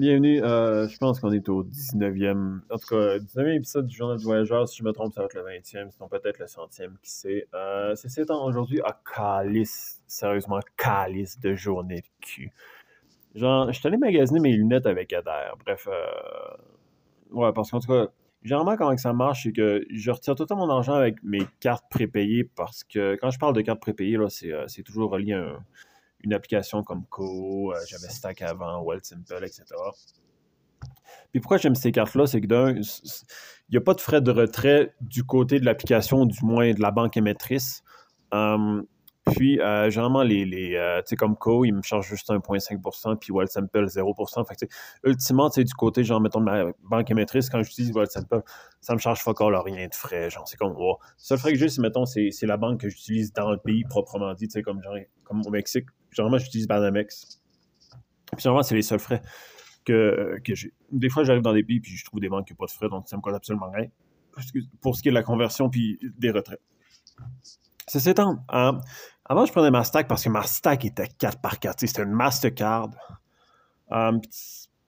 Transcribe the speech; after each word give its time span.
Bienvenue, 0.00 0.42
euh, 0.44 0.86
je 0.88 0.96
pense 0.98 1.18
qu'on 1.18 1.32
est 1.32 1.48
au 1.48 1.64
19e, 1.64 2.60
en 2.70 2.78
tout 2.78 2.86
cas, 2.86 3.18
19e 3.18 3.56
épisode 3.56 3.86
du 3.88 3.96
Journal 3.96 4.16
du 4.16 4.24
Voyageur. 4.24 4.68
Si 4.68 4.78
je 4.78 4.84
me 4.84 4.92
trompe, 4.92 5.12
ça 5.12 5.22
va 5.22 5.26
être 5.26 5.34
le 5.34 5.42
20e, 5.42 5.90
sinon 5.90 6.08
peut-être 6.08 6.38
le 6.38 6.46
100e, 6.46 6.96
qui 7.02 7.10
sait. 7.10 7.48
Euh, 7.54 7.94
c'est 7.96 8.22
étant 8.22 8.44
aujourd'hui 8.44 8.80
à 8.84 9.00
calice, 9.14 10.00
sérieusement, 10.06 10.60
calice 10.76 11.40
de 11.40 11.54
journée 11.56 12.02
de 12.02 12.06
cul. 12.20 12.52
Genre, 13.34 13.72
je 13.72 13.78
suis 13.78 13.88
allé 13.88 13.96
magasiner 13.96 14.38
mes 14.40 14.52
lunettes 14.52 14.86
avec 14.86 15.12
Adair. 15.12 15.54
Bref, 15.64 15.88
euh, 15.90 16.56
ouais, 17.32 17.52
parce 17.52 17.70
qu'en 17.72 17.80
tout 17.80 17.88
cas, 17.88 18.06
généralement, 18.42 18.76
comment 18.76 18.96
ça 18.96 19.12
marche, 19.12 19.42
c'est 19.44 19.52
que 19.52 19.84
je 19.90 20.10
retire 20.12 20.36
tout 20.36 20.46
mon 20.54 20.70
argent 20.70 20.94
avec 20.94 21.22
mes 21.24 21.42
cartes 21.58 21.86
prépayées 21.90 22.44
parce 22.44 22.84
que 22.84 23.16
quand 23.20 23.30
je 23.30 23.38
parle 23.38 23.54
de 23.54 23.62
cartes 23.62 23.80
prépayées, 23.80 24.16
là, 24.16 24.28
c'est 24.28 24.52
euh, 24.52 24.64
c'est 24.68 24.82
toujours 24.84 25.10
relié 25.10 25.32
à 25.32 25.40
un- 25.40 25.64
une 26.24 26.32
application 26.34 26.82
comme 26.82 27.04
Co, 27.06 27.72
euh, 27.72 27.78
j'avais 27.88 28.08
Stack 28.08 28.42
avant, 28.42 28.82
Well 28.84 29.00
Simple, 29.02 29.44
etc. 29.44 29.64
Puis 31.30 31.40
pourquoi 31.40 31.58
j'aime 31.58 31.74
ces 31.74 31.92
cartes-là, 31.92 32.26
c'est 32.26 32.40
que 32.40 32.46
d'un, 32.46 32.74
il 32.74 32.82
n'y 33.70 33.76
a 33.76 33.80
pas 33.80 33.94
de 33.94 34.00
frais 34.00 34.20
de 34.20 34.30
retrait 34.30 34.94
du 35.00 35.24
côté 35.24 35.60
de 35.60 35.64
l'application, 35.64 36.26
du 36.26 36.44
moins 36.44 36.72
de 36.72 36.80
la 36.80 36.90
banque 36.90 37.16
émettrice. 37.16 37.82
Hum, 38.32 38.86
puis, 39.32 39.60
euh, 39.60 39.90
généralement, 39.90 40.22
les, 40.22 40.44
les, 40.44 40.74
euh, 40.76 41.00
tu 41.02 41.08
sais, 41.10 41.16
comme 41.16 41.36
Co, 41.36 41.64
ils 41.64 41.72
me 41.72 41.82
chargent 41.82 42.08
juste 42.08 42.30
1,5%, 42.30 43.16
puis 43.16 43.32
Well 43.32 43.48
Simple 43.48 43.86
0%. 43.86 44.44
Fait 44.44 44.54
que, 44.54 44.72
ultimement, 45.04 45.50
tu 45.50 45.56
sais, 45.56 45.64
du 45.64 45.74
côté, 45.74 46.04
genre, 46.04 46.20
mettons, 46.20 46.40
de 46.40 46.44
ma 46.44 46.64
banque 46.84 47.10
émettrice, 47.10 47.50
quand 47.50 47.62
j'utilise 47.62 47.92
Well 47.92 48.06
Simple, 48.08 48.42
ça 48.80 48.94
me 48.94 48.98
charge 48.98 49.20
fuck 49.20 49.40
all, 49.40 49.54
rien 49.56 49.86
de 49.88 49.94
frais. 49.94 50.30
Genre, 50.30 50.46
c'est 50.48 50.56
comme, 50.56 50.72
wow. 50.72 50.98
Le 51.00 51.06
seul 51.16 51.38
frais 51.38 51.52
que 51.52 51.58
j'ai, 51.58 51.68
c'est, 51.68 51.82
mettons, 51.82 52.06
c'est 52.06 52.30
c'est 52.30 52.46
la 52.46 52.56
banque 52.56 52.80
que 52.80 52.88
j'utilise 52.88 53.32
dans 53.32 53.50
le 53.50 53.58
pays, 53.58 53.84
proprement 53.84 54.32
dit, 54.34 54.48
tu 54.48 54.52
sais, 54.52 54.62
comme, 54.62 54.82
genre, 54.82 54.96
comme 55.24 55.42
au 55.46 55.50
Mexique. 55.50 55.86
Généralement, 56.10 56.38
j'utilise 56.38 56.66
Banamex. 56.66 57.40
Puis, 58.32 58.42
généralement, 58.42 58.62
c'est 58.62 58.74
les 58.74 58.82
seuls 58.82 58.98
frais 58.98 59.22
que, 59.84 60.38
que 60.44 60.54
j'ai. 60.54 60.72
Des 60.90 61.08
fois, 61.08 61.24
j'arrive 61.24 61.42
dans 61.42 61.54
des 61.54 61.62
pays, 61.64 61.80
puis 61.80 61.92
je 61.96 62.04
trouve 62.04 62.20
des 62.20 62.28
banques 62.28 62.46
qui 62.46 62.52
n'ont 62.52 62.58
pas 62.58 62.66
de 62.66 62.70
frais, 62.70 62.88
donc 62.88 63.08
ça 63.08 63.16
me 63.16 63.22
coûte 63.22 63.34
absolument 63.34 63.70
rien. 63.70 63.88
Pour 64.80 64.94
ce 64.94 65.02
qui 65.02 65.08
est 65.08 65.10
de 65.10 65.14
la 65.14 65.22
conversion, 65.22 65.68
puis 65.68 65.98
des 66.18 66.30
retraits. 66.30 66.60
Ceci 67.88 68.10
étant, 68.10 68.44
euh, 68.52 68.72
avant, 69.24 69.46
je 69.46 69.52
prenais 69.52 69.70
ma 69.70 69.82
stack 69.82 70.08
parce 70.08 70.24
que 70.24 70.28
ma 70.28 70.42
stack 70.42 70.84
était 70.84 71.08
4 71.18 71.40
par 71.40 71.58
4. 71.58 71.80
C'était 71.80 72.02
une 72.02 72.12
Mastercard. 72.12 72.90
Euh, 73.92 74.12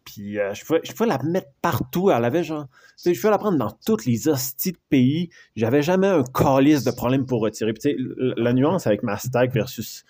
puis 0.05 0.39
euh, 0.39 0.53
je, 0.55 0.65
pouvais, 0.65 0.81
je 0.85 1.05
la 1.05 1.19
mettre 1.23 1.49
partout. 1.63 2.11
Elle 2.11 2.25
avait 2.25 2.45
genre. 2.45 2.67
Je 3.05 3.13
pouvais 3.13 3.31
la 3.31 3.39
prendre 3.39 3.59
dans 3.59 3.71
toutes 3.87 4.05
les 4.05 4.29
hosties 4.29 4.73
de 4.73 4.79
pays. 4.91 5.31
J'avais 5.57 5.83
jamais 5.83 6.09
un 6.09 6.25
calice 6.25 6.85
de 6.85 6.91
problème 6.91 7.25
pour 7.25 7.41
retirer. 7.41 7.73
Puis 7.73 7.97
la 8.19 8.53
nuance 8.53 8.87
avec 8.87 9.03
ma 9.03 9.17
stack 9.17 9.53
versus 9.53 10.05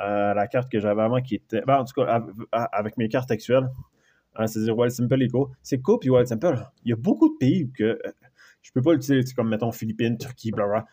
euh, 0.00 0.34
la 0.34 0.46
carte 0.46 0.70
que 0.70 0.80
j'avais 0.80 1.02
avant 1.02 1.20
qui 1.20 1.36
était. 1.36 1.62
ben, 1.66 1.78
en 1.78 1.84
tout 1.84 1.94
cas, 1.94 2.06
av- 2.06 2.32
av- 2.52 2.68
avec 2.72 2.96
mes 2.96 3.08
cartes 3.08 3.30
actuelles, 3.30 3.68
hein, 4.36 4.46
c'est-à-dire 4.46 4.76
Wild 4.76 4.92
Simple 4.92 5.22
et 5.22 5.28
Co. 5.28 5.50
C'est 5.62 5.78
Co 5.80 5.98
puis 5.98 6.10
Wild 6.10 6.26
Simple. 6.28 6.66
Il 6.84 6.90
y 6.90 6.92
a 6.92 6.96
beaucoup 6.96 7.28
de 7.28 7.36
pays 7.38 7.70
que, 7.72 7.84
euh, 7.84 7.98
je 8.62 8.72
peux 8.72 8.82
pas 8.82 8.92
l'utiliser, 8.94 9.32
comme 9.34 9.48
mettons 9.48 9.72
Philippines, 9.72 10.18
Turquie, 10.18 10.50
blablabla. 10.50 10.86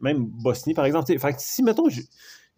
Même 0.00 0.24
Bosnie, 0.24 0.74
par 0.74 0.84
exemple. 0.86 1.18
Fait 1.18 1.34
si, 1.38 1.62
mettons, 1.62 1.88
je, 1.88 2.00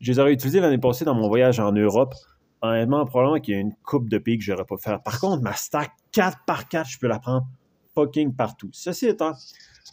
les 0.00 0.19
aurais 0.19 0.33
utilisés 0.33 0.61
l'année 0.61 0.78
passée 0.78 1.05
dans 1.05 1.14
mon 1.14 1.28
voyage 1.28 1.58
en 1.58 1.72
Europe, 1.72 2.14
honnêtement, 2.61 3.05
probablement 3.06 3.41
qu'il 3.41 3.55
y 3.55 3.56
a 3.56 3.61
une 3.61 3.74
coupe 3.83 4.08
de 4.08 4.19
pays 4.19 4.39
que 4.39 4.44
j'aurais 4.44 4.64
pas 4.64 4.77
faire. 4.77 5.02
Par 5.02 5.19
contre, 5.19 5.42
ma 5.42 5.55
stack 5.55 5.91
4 6.12 6.39
par 6.46 6.69
4, 6.69 6.89
je 6.89 6.98
peux 6.98 7.08
la 7.08 7.19
prendre 7.19 7.46
fucking 7.94 8.34
partout. 8.34 8.69
Ceci 8.72 9.06
étant, 9.08 9.33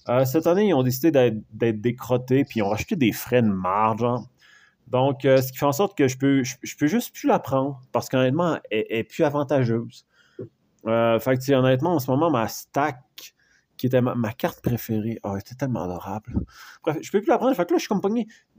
euh, 0.09 0.25
cette 0.25 0.45
année, 0.45 0.67
ils 0.67 0.73
ont 0.73 0.83
décidé 0.83 1.11
d'être 1.11 1.81
décrotés, 1.81 2.43
puis 2.45 2.59
ils 2.59 2.63
ont 2.63 2.69
rajouté 2.69 2.95
des 2.95 3.11
frais 3.11 3.41
de 3.41 3.47
marge. 3.47 3.99
genre. 4.01 4.27
Donc, 4.91 5.25
euh, 5.25 5.41
ce 5.41 5.51
qui 5.51 5.57
fait 5.57 5.65
en 5.65 5.71
sorte 5.71 5.97
que 5.97 6.07
je 6.07 6.17
peux, 6.17 6.43
je, 6.43 6.75
peux 6.77 6.87
juste 6.87 7.13
plus 7.13 7.27
la 7.27 7.39
prendre 7.39 7.81
parce 7.91 8.09
qu'honnêtement, 8.09 8.59
elle, 8.71 8.85
est 8.89 9.03
plus 9.03 9.23
avantageuse. 9.23 10.05
Euh, 10.87 11.19
fait 11.19 11.37
que, 11.37 11.53
honnêtement, 11.53 11.95
en 11.95 11.99
ce 11.99 12.09
moment, 12.09 12.31
ma 12.31 12.47
stack, 12.47 12.97
qui 13.77 13.85
était 13.85 14.01
ma, 14.01 14.33
carte 14.33 14.61
préférée, 14.61 15.19
oh, 15.23 15.37
était 15.37 15.55
tellement 15.55 15.83
adorable. 15.83 16.33
Bref, 16.83 16.97
je 17.01 17.11
peux 17.11 17.21
plus 17.21 17.29
la 17.29 17.37
prendre. 17.37 17.55
Fait 17.55 17.65
que 17.65 17.71
là, 17.71 17.77
je 17.77 17.85
suis 17.85 17.87
comme. 17.87 18.01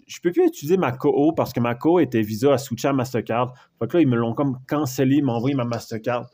Je 0.06 0.20
peux 0.20 0.32
plus 0.32 0.46
utiliser 0.46 0.76
ma 0.76 0.92
KO 0.92 1.32
parce 1.32 1.52
que 1.52 1.60
ma 1.60 1.74
KO 1.74 2.00
était 2.00 2.22
Visa 2.22 2.54
à 2.54 2.88
à 2.88 2.92
Mastercard. 2.92 3.52
Fait 3.78 3.86
que 3.86 3.96
là, 3.96 4.02
ils 4.02 4.08
me 4.08 4.16
l'ont 4.16 4.32
comme 4.34 4.58
cancellé, 4.66 5.16
ils 5.16 5.24
m'ont 5.24 5.34
envoyé 5.34 5.54
ma 5.54 5.64
Mastercard 5.64 6.26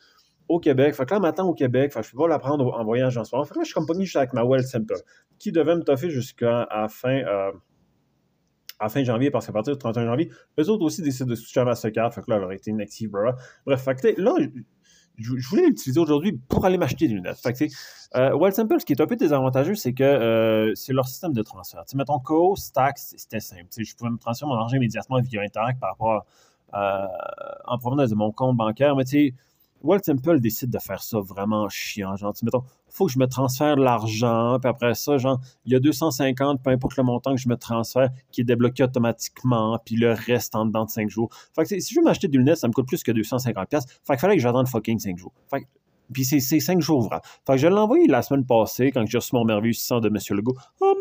au 0.48 0.60
Québec. 0.60 0.94
Fait 0.94 1.04
que 1.04 1.14
là, 1.14 1.20
maintenant 1.20 1.48
au 1.48 1.54
Québec, 1.54 1.92
fait 1.92 2.00
que 2.00 2.06
je 2.06 2.12
peux 2.12 2.18
pas 2.18 2.28
la 2.28 2.38
prendre 2.38 2.72
en 2.72 2.84
voyage 2.84 3.18
en 3.18 3.24
ce 3.24 3.34
moment. 3.34 3.44
Fait 3.44 3.54
que 3.54 3.58
là, 3.58 3.64
je 3.64 3.72
suis 3.72 3.74
comme 3.74 4.00
juste 4.00 4.16
avec 4.16 4.32
ma 4.32 4.44
Well 4.44 4.64
Simple, 4.64 4.94
qui 5.38 5.52
devait 5.52 5.74
me 5.74 5.82
toffer 5.82 6.10
jusqu'à 6.10 6.68
la 6.70 6.88
fin, 6.88 7.22
euh, 7.24 7.52
à 8.78 8.88
fin 8.88 9.02
janvier, 9.04 9.30
parce 9.30 9.46
qu'à 9.46 9.52
partir 9.52 9.72
du 9.72 9.78
31 9.78 10.06
janvier, 10.06 10.30
eux 10.58 10.68
autres 10.68 10.84
aussi 10.84 11.02
décident 11.02 11.30
de 11.30 11.34
switcher 11.34 11.60
à 11.60 11.64
Mastercard. 11.64 12.12
Fait 12.12 12.22
que 12.22 12.30
là, 12.30 12.36
elle 12.36 12.44
aurait 12.44 12.56
été 12.56 12.70
inactive, 12.70 13.10
blablabla. 13.10 13.40
Bref, 13.64 13.82
fait 13.82 14.14
que 14.14 14.20
là, 14.20 14.34
je, 15.18 15.48
voulais 15.48 15.66
l'utiliser 15.66 15.98
aujourd'hui 15.98 16.32
pour 16.32 16.64
aller 16.64 16.76
m'acheter 16.76 17.08
des 17.08 17.14
lunettes. 17.14 17.38
Fait 17.38 17.52
que, 17.52 17.64
euh, 18.16 18.36
Wild 18.36 18.54
Simple, 18.54 18.80
ce 18.80 18.84
qui 18.84 18.92
est 18.92 19.00
un 19.00 19.06
peu 19.06 19.16
désavantageux, 19.16 19.74
c'est 19.74 19.94
que 19.94 20.04
euh, 20.04 20.74
c'est 20.74 20.92
leur 20.92 21.08
système 21.08 21.32
de 21.32 21.42
transfert. 21.42 21.84
Tu 21.84 21.92
sais, 21.92 21.96
mettons, 21.96 22.18
Co, 22.18 22.54
Stack, 22.56 22.98
c'était 22.98 23.40
simple. 23.40 23.66
Tu 23.70 23.84
sais, 23.84 23.90
je 23.90 23.96
pouvais 23.96 24.10
me 24.10 24.18
transférer 24.18 24.48
mon 24.48 24.56
argent 24.56 24.76
immédiatement 24.76 25.20
via 25.20 25.42
Interact 25.42 25.80
par 25.80 25.90
rapport 25.90 26.26
à, 26.72 27.08
en 27.66 27.78
provenance 27.78 28.10
de 28.10 28.14
mon 28.14 28.30
compte 28.30 28.56
bancaire. 28.56 28.94
Mais 28.96 29.04
tu 29.04 29.10
sais, 29.10 29.34
Wild 29.82 30.04
Simple 30.04 30.40
décide 30.40 30.70
de 30.70 30.78
faire 30.78 31.02
ça 31.02 31.20
vraiment 31.20 31.68
chiant. 31.68 32.16
Genre, 32.16 32.34
mettons, 32.42 32.64
faut 32.88 33.06
que 33.06 33.12
je 33.12 33.18
me 33.18 33.26
transfère 33.26 33.76
l'argent, 33.76 34.58
puis 34.60 34.68
après 34.68 34.94
ça, 34.94 35.18
genre, 35.18 35.40
il 35.64 35.72
y 35.72 35.76
a 35.76 35.80
250, 35.80 36.62
peu 36.62 36.70
importe 36.70 36.96
le 36.96 37.02
montant 37.04 37.34
que 37.34 37.40
je 37.40 37.48
me 37.48 37.56
transfère, 37.56 38.10
qui 38.32 38.40
est 38.40 38.44
débloqué 38.44 38.82
automatiquement, 38.82 39.78
puis 39.84 39.96
le 39.96 40.12
reste 40.12 40.56
en 40.56 40.66
dedans 40.66 40.84
de 40.84 40.90
5 40.90 41.08
jours. 41.08 41.28
Fait 41.54 41.64
que 41.64 41.80
si 41.80 41.94
je 41.94 42.00
veux 42.00 42.04
m'acheter 42.04 42.28
des 42.28 42.38
lunettes, 42.38 42.58
ça 42.58 42.68
me 42.68 42.72
coûte 42.72 42.86
plus 42.86 43.02
que 43.02 43.12
250$. 43.12 43.68
Fait 44.04 44.14
qu'il 44.14 44.18
fallait 44.18 44.36
que 44.36 44.42
j'attende 44.42 44.68
fucking 44.68 44.98
5 44.98 45.18
jours. 45.18 45.32
Fait 45.48 45.62
que 45.62 45.66
puis 46.12 46.24
c'est 46.24 46.40
cinq 46.40 46.80
jours 46.80 46.98
ouvrables. 46.98 47.24
Fait 47.46 47.54
que 47.54 47.58
je 47.58 47.68
l'ai 47.68 47.74
envoyé 47.74 48.06
la 48.06 48.22
semaine 48.22 48.44
passée 48.44 48.90
quand 48.92 49.04
j'ai 49.06 49.18
reçu 49.18 49.34
mon 49.34 49.44
merveilleux 49.44 49.72
600 49.72 50.00
de 50.00 50.08
M. 50.08 50.18
Legault. 50.30 50.56
Oh! 50.80 50.94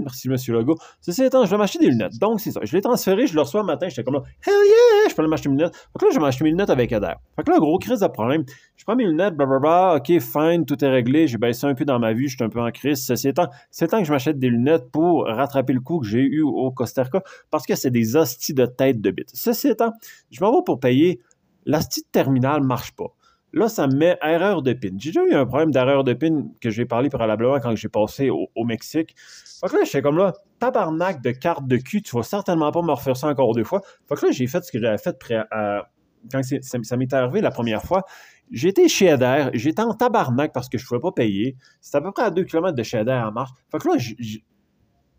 Merci 0.00 0.28
M. 0.28 0.36
Legault. 0.48 0.78
Ceci 1.00 1.24
étant, 1.24 1.44
je 1.44 1.50
vais 1.50 1.56
m'acheter 1.56 1.78
des 1.78 1.86
lunettes. 1.86 2.18
Donc 2.18 2.40
c'est 2.40 2.50
ça. 2.50 2.60
Je 2.62 2.72
l'ai 2.74 2.82
transféré, 2.82 3.26
je 3.26 3.34
le 3.34 3.40
reçois 3.40 3.60
le 3.60 3.66
matin, 3.66 3.88
j'étais 3.88 4.02
comme 4.02 4.14
là, 4.14 4.22
hell 4.46 4.52
yeah! 4.52 5.08
Je 5.08 5.14
peux 5.14 5.26
m'acheter 5.26 5.48
mes 5.48 5.56
lunettes. 5.56 5.74
Fait 5.74 5.98
que 5.98 6.04
là, 6.04 6.10
je 6.12 6.18
vais 6.18 6.22
m'acheter 6.22 6.44
mes 6.44 6.50
lunettes 6.50 6.70
avec 6.70 6.92
Adair. 6.92 7.16
Fait 7.36 7.42
que 7.42 7.50
là, 7.50 7.58
gros 7.58 7.78
crise 7.78 8.00
de 8.00 8.06
problème. 8.06 8.44
Je 8.76 8.84
prends 8.84 8.96
mes 8.96 9.04
lunettes, 9.04 9.36
blablabla, 9.36 9.96
ok, 9.96 10.18
fine, 10.20 10.64
tout 10.66 10.82
est 10.84 10.88
réglé. 10.88 11.26
J'ai 11.26 11.38
baissé 11.38 11.66
un 11.66 11.74
peu 11.74 11.84
dans 11.84 11.98
ma 11.98 12.12
vue, 12.12 12.28
je 12.28 12.36
suis 12.36 12.44
un 12.44 12.48
peu 12.48 12.60
en 12.60 12.70
crise. 12.70 13.04
Ceci 13.04 13.28
étant, 13.28 13.48
c'est 13.70 13.88
temps 13.88 13.98
que 13.98 14.04
je 14.04 14.12
m'achète 14.12 14.38
des 14.38 14.48
lunettes 14.48 14.90
pour 14.90 15.26
rattraper 15.26 15.72
le 15.72 15.80
coup 15.80 16.00
que 16.00 16.06
j'ai 16.06 16.22
eu 16.22 16.42
au 16.42 16.70
Costa 16.70 17.04
Rica 17.04 17.22
parce 17.50 17.66
que 17.66 17.74
c'est 17.74 17.90
des 17.90 18.16
hosties 18.16 18.54
de 18.54 18.66
tête 18.66 19.00
de 19.00 19.10
bite. 19.10 19.30
Ceci 19.32 19.68
étant, 19.68 19.92
je 20.30 20.42
m'en 20.42 20.54
vais 20.54 20.64
pour 20.64 20.80
payer. 20.80 21.20
L'hostie 21.66 22.02
de 22.02 22.08
terminal 22.12 22.62
marche 22.62 22.92
pas. 22.92 23.14
Là, 23.54 23.68
ça 23.68 23.86
me 23.86 23.94
met 23.94 24.18
erreur 24.20 24.62
de 24.62 24.72
PIN. 24.72 24.96
J'ai 24.98 25.10
déjà 25.10 25.24
eu 25.24 25.34
un 25.34 25.46
problème 25.46 25.70
d'erreur 25.70 26.02
de 26.02 26.12
PIN 26.12 26.48
que 26.60 26.70
j'ai 26.70 26.86
parlé 26.86 27.08
préalablement 27.08 27.60
quand 27.60 27.76
j'ai 27.76 27.88
passé 27.88 28.28
au, 28.28 28.64
Mexique. 28.64 29.14
Fait 29.60 29.68
que 29.68 29.76
là, 29.76 29.84
j'étais 29.84 30.02
comme 30.02 30.18
là, 30.18 30.32
tabarnak 30.58 31.22
de 31.22 31.30
carte 31.30 31.66
de 31.68 31.76
cul, 31.76 32.02
tu 32.02 32.16
vas 32.16 32.24
certainement 32.24 32.72
pas 32.72 32.82
me 32.82 32.90
refaire 32.90 33.16
ça 33.16 33.28
encore 33.28 33.54
deux 33.54 33.62
fois. 33.62 33.80
Fait 34.08 34.16
que 34.16 34.26
là, 34.26 34.32
j'ai 34.32 34.48
fait 34.48 34.64
ce 34.64 34.72
que 34.72 34.80
j'avais 34.80 34.98
fait 34.98 35.16
à- 35.52 35.88
quand 36.32 36.42
ça, 36.42 36.78
ça 36.82 36.96
m'est 36.96 37.12
arrivé 37.12 37.40
la 37.40 37.52
première 37.52 37.84
fois. 37.84 38.02
J'étais 38.50 38.88
chez 38.88 39.10
Adair, 39.10 39.50
j'étais 39.54 39.82
en 39.82 39.94
tabarnak 39.94 40.52
parce 40.52 40.68
que 40.68 40.76
je 40.76 40.84
pouvais 40.84 41.00
pas 41.00 41.12
payer. 41.12 41.56
C'était 41.80 41.98
à 41.98 42.00
peu 42.00 42.10
près 42.10 42.24
à 42.24 42.30
2 42.30 42.44
km 42.44 42.74
de 42.74 42.82
chez 42.82 42.98
Adair 42.98 43.28
en 43.28 43.32
marche. 43.32 43.50
Fait 43.70 43.78
que 43.78 43.88
là, 43.88 43.94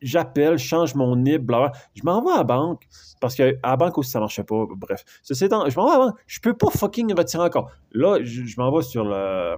j'appelle, 0.06 0.58
change 0.58 0.96
mon 0.96 1.16
NIB, 1.16 1.42
bla. 1.46 1.72
Je 1.96 2.04
m'en 2.04 2.24
vais 2.24 2.32
à 2.32 2.38
la 2.38 2.44
banque 2.44 2.84
parce 3.20 3.36
qu'à 3.36 3.52
la 3.64 3.76
banque 3.76 3.98
aussi, 3.98 4.12
ça 4.12 4.20
marchait 4.20 4.44
pas. 4.44 4.66
Bref. 4.78 5.04
Ceci 5.24 5.46
étant, 5.46 5.68
je 5.70 5.76
m'en 5.78 5.88
vais 5.88 5.96
à 5.96 5.98
banque. 5.98 6.18
Je 6.28 6.40
peux 6.40 6.54
pas 6.54 6.70
fucking 6.70 7.14
retirer 7.14 7.44
encore. 7.44 7.72
Là, 7.92 8.20
je, 8.22 8.44
je 8.44 8.60
m'en 8.60 8.76
vais 8.76 8.84
sur 8.84 9.04
le. 9.04 9.56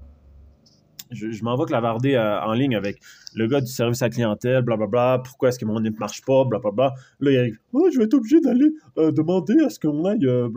Je, 1.10 1.32
je 1.32 1.42
m'en 1.44 1.56
vais 1.56 1.64
clavarder 1.64 2.16
euh, 2.16 2.42
en 2.42 2.52
ligne 2.52 2.76
avec 2.76 3.00
le 3.34 3.48
gars 3.48 3.62
du 3.62 3.68
service 3.72 4.02
à 4.02 4.10
clientèle, 4.10 4.62
blablabla. 4.62 5.22
Pourquoi 5.24 5.50
est-ce 5.50 5.60
que 5.60 5.64
mon 5.64 5.80
ne 5.80 5.90
marche 5.92 6.22
pas, 6.26 6.44
blablabla. 6.44 6.94
Là, 7.22 7.32
il 7.32 7.38
arrive. 7.38 7.60
Oh, 7.72 7.88
je 7.94 7.98
vais 7.98 8.06
être 8.06 8.14
obligé 8.16 8.42
d'aller 8.42 8.72
euh, 8.98 9.12
demander 9.14 9.56
à 9.66 9.70
ce 9.70 9.80
qu'on 9.80 10.04
aille. 10.04 10.26
euh, 10.26 10.50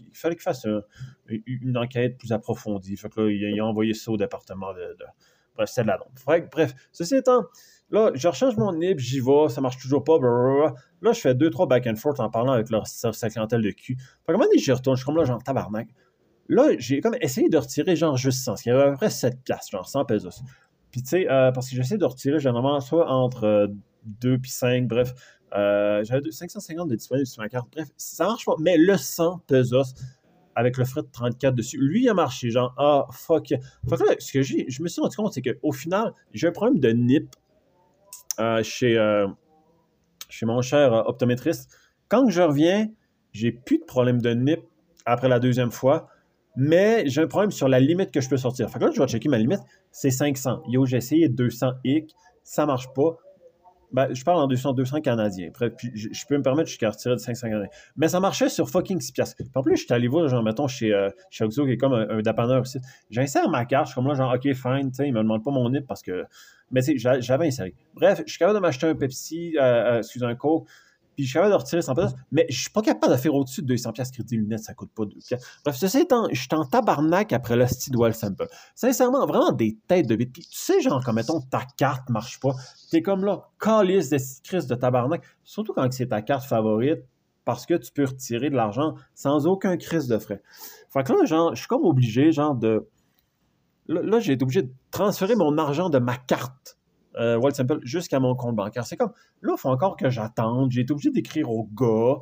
il 0.00 0.16
fallait 0.18 0.34
qu'il 0.34 0.42
fasse 0.42 0.66
une 1.28 1.78
enquête 1.78 2.18
plus 2.18 2.30
approfondie. 2.32 2.96
Fait 2.96 3.08
que 3.08 3.22
là, 3.22 3.30
il, 3.30 3.40
il 3.54 3.60
a 3.60 3.64
envoyé 3.64 3.94
ça 3.94 4.10
au 4.10 4.18
département 4.18 4.74
de. 4.74 4.96
Bref, 5.56 5.70
c'est 5.72 5.82
de 5.82 5.88
la 5.88 5.98
bref, 6.52 6.74
ceci 6.92 7.16
étant, 7.16 7.44
là, 7.90 8.10
je 8.14 8.28
rechange 8.28 8.56
mon 8.56 8.72
NIP, 8.72 8.98
j'y 8.98 9.20
vais, 9.20 9.48
ça 9.48 9.60
marche 9.60 9.78
toujours 9.78 10.04
pas, 10.04 10.18
blablabla. 10.18 10.74
Là, 11.02 11.12
je 11.12 11.20
fais 11.20 11.34
deux, 11.34 11.50
trois 11.50 11.66
back 11.66 11.86
and 11.86 11.96
forth 11.96 12.20
en 12.20 12.30
parlant 12.30 12.52
avec 12.52 12.70
leur 12.70 12.84
à 12.86 13.28
clientèle 13.30 13.62
de 13.62 13.70
cul. 13.70 13.96
Fait 14.26 14.32
donné, 14.32 14.58
j'y 14.58 14.72
retourne, 14.72 14.96
je 14.96 15.00
suis 15.02 15.06
comme 15.06 15.16
là, 15.16 15.24
genre, 15.24 15.42
tabarnak. 15.42 15.88
Là, 16.48 16.70
j'ai 16.78 17.00
comme 17.00 17.16
essayé 17.20 17.48
de 17.48 17.58
retirer 17.58 17.96
genre 17.96 18.16
juste 18.16 18.44
100, 18.44 18.56
ce 18.56 18.62
qui 18.62 18.70
avait 18.70 18.82
à 18.82 18.90
peu 18.90 18.96
près 18.96 19.10
7 19.10 19.42
piastres, 19.42 19.72
genre 19.72 19.88
100 19.88 20.04
pesos. 20.04 20.42
Puis 20.92 21.02
tu 21.02 21.08
sais, 21.08 21.30
euh, 21.30 21.50
parce 21.50 21.68
que 21.68 21.76
j'essaie 21.76 21.98
de 21.98 22.04
retirer 22.04 22.38
généralement 22.38 22.80
soit 22.80 23.10
entre 23.10 23.44
euh, 23.44 23.66
2 24.04 24.38
puis 24.38 24.50
5, 24.50 24.86
bref. 24.86 25.12
Euh, 25.56 26.02
J'avais 26.04 26.20
deux- 26.20 26.30
550 26.30 26.88
de 26.88 26.94
disponible 26.96 27.26
sur 27.26 27.42
ma 27.42 27.48
carte. 27.48 27.68
Bref, 27.72 27.88
ça 27.96 28.26
marche 28.26 28.44
pas. 28.44 28.54
Mais 28.60 28.76
le 28.76 28.96
100 28.96 29.38
pesos 29.46 29.94
avec 30.54 30.76
le 30.78 30.84
frais 30.84 31.02
de 31.02 31.08
34 31.12 31.54
dessus, 31.54 31.78
lui, 31.78 32.04
il 32.04 32.08
a 32.08 32.14
marché. 32.14 32.50
Genre, 32.50 32.72
ah, 32.78 33.06
fuck. 33.10 33.48
Fait 33.48 33.58
que 33.96 34.04
là, 34.04 34.14
ce 34.18 34.32
que 34.32 34.42
j'ai, 34.42 34.66
je 34.68 34.82
me 34.82 34.88
suis 34.88 35.00
rendu 35.02 35.16
compte, 35.16 35.32
c'est 35.34 35.42
qu'au 35.42 35.72
final, 35.72 36.12
j'ai 36.32 36.46
un 36.48 36.52
problème 36.52 36.78
de 36.78 36.90
NIP 36.90 37.24
euh, 37.24 37.28
chez, 38.62 38.96
euh, 38.96 39.26
chez 40.28 40.46
mon 40.46 40.60
cher 40.62 40.92
euh, 40.92 41.02
optométriste. 41.02 41.70
Quand 42.08 42.28
je 42.28 42.42
reviens, 42.42 42.88
j'ai 43.32 43.52
plus 43.52 43.78
de 43.78 43.84
problème 43.84 44.20
de 44.20 44.30
NIP 44.30 44.60
après 45.04 45.28
la 45.28 45.38
deuxième 45.38 45.70
fois. 45.70 46.08
Mais 46.58 47.06
j'ai 47.06 47.20
un 47.20 47.26
problème 47.26 47.50
sur 47.50 47.68
la 47.68 47.80
limite 47.80 48.10
que 48.10 48.22
je 48.22 48.30
peux 48.30 48.38
sortir. 48.38 48.70
Fait 48.70 48.78
que 48.78 48.84
là, 48.86 48.90
je 48.90 48.98
vais 48.98 49.06
checker 49.06 49.28
ma 49.28 49.36
limite, 49.36 49.60
c'est 49.92 50.10
500. 50.10 50.62
Yo, 50.68 50.86
j'ai 50.86 50.96
essayé 50.96 51.28
200 51.28 51.72
hic, 51.84 52.14
ça 52.42 52.64
marche 52.64 52.88
pas. 52.94 53.18
Ben, 53.96 54.12
je 54.12 54.22
parle 54.24 54.40
en 54.40 54.46
200, 54.46 54.74
200 54.74 55.00
canadiens. 55.00 55.48
Puis 55.78 55.90
je, 55.94 56.08
je, 56.12 56.26
peux 56.26 56.36
me 56.36 56.42
permettre 56.42 56.68
jusqu'à 56.68 56.90
retirer 56.90 57.14
de 57.14 57.18
500 57.18 57.48
canadiens. 57.48 57.70
Mais 57.96 58.08
ça 58.08 58.20
marchait 58.20 58.50
sur 58.50 58.68
fucking 58.68 59.00
6 59.00 59.12
piastres. 59.12 59.42
En 59.54 59.62
plus, 59.62 59.78
je 59.78 59.84
suis 59.84 59.94
allé 59.94 60.06
voir, 60.06 60.28
genre, 60.28 60.42
mettons, 60.42 60.68
chez, 60.68 60.92
euh, 60.92 61.08
chez 61.30 61.44
Oxo, 61.44 61.64
qui 61.64 61.72
est 61.72 61.76
comme 61.78 61.94
un, 61.94 62.06
un 62.06 62.60
aussi. 62.60 62.78
J'insère 63.08 63.48
ma 63.48 63.64
carte, 63.64 63.86
je 63.86 63.92
suis 63.92 63.94
comme 63.94 64.06
là, 64.06 64.14
genre, 64.14 64.34
OK, 64.34 64.52
fine, 64.52 64.90
tu 64.90 64.96
sais, 64.96 65.08
il 65.08 65.14
me 65.14 65.20
demande 65.20 65.42
pas 65.42 65.50
mon 65.50 65.70
NIP 65.70 65.86
parce 65.86 66.02
que. 66.02 66.26
Mais 66.70 66.82
tu 66.82 66.98
sais, 66.98 67.20
j'avais 67.22 67.46
inséré. 67.46 67.72
Bref, 67.94 68.20
je 68.26 68.30
suis 68.30 68.38
capable 68.38 68.58
de 68.58 68.60
m'acheter 68.60 68.86
un 68.86 68.94
Pepsi, 68.94 69.56
euh, 69.56 70.02
euh, 70.02 70.26
un 70.26 70.34
Coke 70.34 70.68
puis 71.16 71.24
je 71.24 71.30
suis 71.30 71.34
capable 71.34 71.52
de 71.52 71.58
retirer 71.58 71.80
100 71.80 71.94
pièces, 71.94 72.14
mais 72.30 72.46
je 72.50 72.60
suis 72.60 72.70
pas 72.70 72.82
capable 72.82 73.14
de 73.14 73.18
faire 73.18 73.34
au-dessus 73.34 73.62
de 73.62 73.66
200 73.68 73.92
pièces 73.92 74.10
crédit 74.10 74.36
lunettes, 74.36 74.60
ça 74.60 74.74
coûte 74.74 74.90
pas 74.94 75.06
2 75.06 75.16
pièces. 75.26 75.42
Bref, 75.64 75.76
ceci 75.76 76.00
étant, 76.00 76.28
je 76.30 76.38
suis 76.38 76.48
en 76.52 76.66
tabarnak 76.66 77.32
après 77.32 77.56
le 77.56 77.64
Dual 77.90 78.14
Sample. 78.14 78.46
Sincèrement, 78.74 79.26
vraiment 79.26 79.52
des 79.52 79.78
têtes 79.88 80.06
de 80.06 80.14
bite. 80.14 80.32
Puis 80.32 80.42
tu 80.42 80.56
sais, 80.56 80.80
genre, 80.82 81.02
comme 81.02 81.16
mettons, 81.16 81.40
ta 81.40 81.62
carte 81.78 82.10
marche 82.10 82.38
pas, 82.38 82.52
t'es 82.90 83.00
comme 83.00 83.24
là, 83.24 83.48
calice 83.58 84.10
de 84.10 84.18
crise 84.44 84.66
de 84.66 84.74
tabarnak, 84.74 85.22
surtout 85.42 85.72
quand 85.72 85.90
c'est 85.90 86.08
ta 86.08 86.20
carte 86.20 86.44
favorite, 86.44 87.00
parce 87.46 87.64
que 87.64 87.74
tu 87.74 87.90
peux 87.92 88.04
retirer 88.04 88.50
de 88.50 88.56
l'argent 88.56 88.94
sans 89.14 89.46
aucun 89.46 89.78
crise 89.78 90.08
de 90.08 90.18
frais. 90.18 90.42
Fait 90.90 91.02
que 91.02 91.12
là, 91.12 91.24
genre, 91.24 91.54
je 91.54 91.60
suis 91.60 91.68
comme 91.68 91.84
obligé, 91.84 92.30
genre, 92.30 92.54
de... 92.54 92.86
Là, 93.86 94.02
là 94.02 94.20
j'ai 94.20 94.34
été 94.34 94.42
obligé 94.42 94.62
de 94.62 94.72
transférer 94.90 95.34
mon 95.34 95.56
argent 95.56 95.88
de 95.88 95.98
ma 95.98 96.16
carte 96.16 96.76
euh, 97.18 97.50
Simple 97.50 97.78
jusqu'à 97.82 98.20
mon 98.20 98.34
compte 98.34 98.56
bancaire. 98.56 98.86
C'est 98.86 98.96
comme, 98.96 99.12
là, 99.42 99.54
il 99.56 99.60
faut 99.60 99.68
encore 99.68 99.96
que 99.96 100.10
j'attende. 100.10 100.70
J'ai 100.70 100.82
été 100.82 100.92
obligé 100.92 101.10
d'écrire 101.10 101.50
au 101.50 101.68
gars 101.74 102.20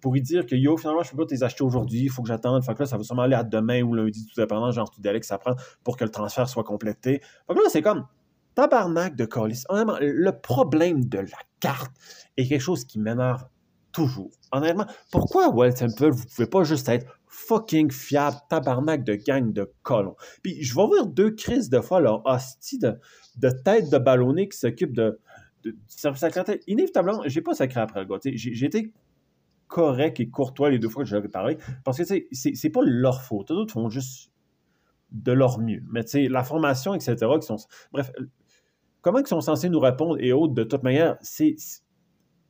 pour 0.00 0.12
lui 0.14 0.22
dire 0.22 0.46
que 0.46 0.54
yo, 0.54 0.76
finalement, 0.76 1.02
je 1.02 1.10
peux 1.10 1.18
pas 1.18 1.26
te 1.26 1.34
les 1.34 1.44
acheter 1.44 1.62
aujourd'hui, 1.62 2.00
il 2.00 2.10
faut 2.10 2.22
que 2.22 2.28
j'attende. 2.28 2.64
Fait 2.64 2.74
que 2.74 2.80
là, 2.80 2.86
ça 2.86 2.96
va 2.96 3.02
sûrement 3.02 3.22
aller 3.22 3.34
à 3.34 3.44
demain 3.44 3.82
ou 3.82 3.94
lundi, 3.94 4.26
tout 4.26 4.40
dépendant, 4.40 4.70
genre 4.70 4.90
tout 4.90 5.00
délai 5.00 5.20
que 5.20 5.26
ça 5.26 5.38
prend 5.38 5.54
pour 5.84 5.96
que 5.96 6.04
le 6.04 6.10
transfert 6.10 6.48
soit 6.48 6.64
complété. 6.64 7.20
Fait 7.46 7.54
que 7.54 7.58
là, 7.58 7.68
c'est 7.68 7.82
comme 7.82 8.06
tabarnak 8.54 9.16
de 9.16 9.24
colis. 9.24 9.64
Honnêtement, 9.68 9.96
le 10.00 10.32
problème 10.32 11.04
de 11.04 11.18
la 11.18 11.38
carte 11.60 11.92
est 12.36 12.46
quelque 12.46 12.60
chose 12.60 12.84
qui 12.84 12.98
m'énerve 12.98 13.44
toujours. 13.92 14.30
Honnêtement, 14.52 14.86
pourquoi 15.10 15.48
Wild 15.48 15.76
Simple, 15.76 16.10
vous 16.10 16.24
pouvez 16.26 16.48
pas 16.48 16.64
juste 16.64 16.88
être 16.88 17.06
fucking 17.26 17.90
fiable, 17.90 18.36
tabarnak 18.48 19.04
de 19.04 19.14
gang 19.14 19.52
de 19.52 19.72
colons? 19.82 20.16
Puis 20.42 20.62
je 20.62 20.74
vais 20.74 20.86
voir 20.86 21.06
deux 21.06 21.32
crises 21.32 21.70
de 21.70 21.80
fois 21.80 22.00
leur 22.00 22.22
hostie 22.24 22.78
de, 22.78 22.98
de 23.36 23.50
tête 23.50 23.90
de 23.90 23.98
ballonné 23.98 24.48
qui 24.48 24.58
s'occupe 24.58 24.92
de, 24.92 25.20
de, 25.62 25.76
service 25.86 26.22
à 26.22 26.30
clientèle. 26.30 26.60
Inévitablement, 26.66 27.22
j'ai 27.26 27.42
pas 27.42 27.54
sacré 27.54 27.80
après 27.80 28.00
le 28.00 28.06
gars. 28.06 28.18
J'ai 28.22 28.66
été 28.66 28.92
correct 29.68 30.20
et 30.20 30.28
courtois 30.28 30.70
les 30.70 30.78
deux 30.78 30.88
fois 30.88 31.04
que 31.04 31.08
j'avais 31.08 31.28
parlé 31.28 31.56
parce 31.84 31.98
que 31.98 32.04
c'est 32.32 32.70
pas 32.70 32.80
leur 32.82 33.22
faute. 33.22 33.50
Les 33.50 33.56
autres 33.56 33.72
font 33.72 33.88
juste 33.88 34.30
de 35.12 35.32
leur 35.32 35.58
mieux. 35.58 35.82
Mais 35.90 36.04
tu 36.04 36.10
sais, 36.10 36.28
la 36.28 36.44
formation, 36.44 36.94
etc., 36.94 37.16
qui 37.40 37.46
sont. 37.46 37.56
Bref, 37.92 38.12
comment 39.00 39.18
ils 39.18 39.26
sont 39.26 39.40
censés 39.40 39.68
nous 39.68 39.80
répondre 39.80 40.16
et 40.20 40.32
autres, 40.32 40.54
de 40.54 40.64
toute 40.64 40.82
manière, 40.82 41.16
c'est 41.20 41.56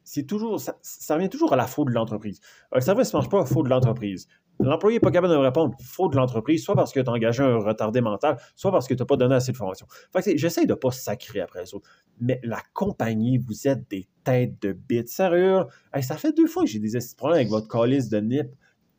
c'est 0.02 0.24
toujours, 0.24 0.58
ça, 0.58 0.76
ça, 0.82 1.14
revient 1.14 1.28
toujours 1.28 1.52
à 1.52 1.56
la 1.56 1.68
faute 1.68 1.86
de 1.86 1.92
l'entreprise. 1.92 2.40
Le 2.74 2.80
service 2.80 3.12
ne 3.12 3.18
marche 3.18 3.28
pas, 3.28 3.44
faute 3.44 3.66
de 3.66 3.70
l'entreprise. 3.70 4.26
L'employé 4.60 4.96
n'est 4.96 5.00
pas 5.00 5.10
capable 5.10 5.32
de 5.32 5.38
répondre, 5.38 5.74
faute 5.82 6.12
de 6.12 6.16
l'entreprise, 6.16 6.62
soit 6.62 6.74
parce 6.74 6.92
que 6.92 7.00
tu 7.00 7.08
as 7.08 7.12
engagé 7.12 7.42
un 7.42 7.56
retardé 7.56 8.00
mental, 8.00 8.36
soit 8.54 8.70
parce 8.70 8.86
que 8.86 8.94
tu 8.94 9.00
n'as 9.00 9.06
pas 9.06 9.16
donné 9.16 9.34
assez 9.34 9.52
de 9.52 9.56
formation. 9.56 9.86
J'essaie 10.34 10.66
de 10.66 10.72
ne 10.72 10.74
pas 10.74 10.90
sacrer 10.90 11.40
après 11.40 11.62
les 11.62 11.74
autres. 11.74 11.88
Mais 12.20 12.40
la 12.42 12.60
compagnie, 12.74 13.38
vous 13.38 13.66
êtes 13.66 13.88
des 13.88 14.06
têtes 14.22 14.60
de 14.60 14.72
bite. 14.72 15.08
Sérieux, 15.08 15.64
ça 16.02 16.16
fait 16.16 16.32
deux 16.36 16.46
fois 16.46 16.64
que 16.64 16.68
j'ai 16.68 16.78
des 16.78 16.90
problèmes 17.16 17.38
avec 17.38 17.48
votre 17.48 17.68
calice 17.68 18.08
de 18.08 18.20
NIP. 18.20 18.48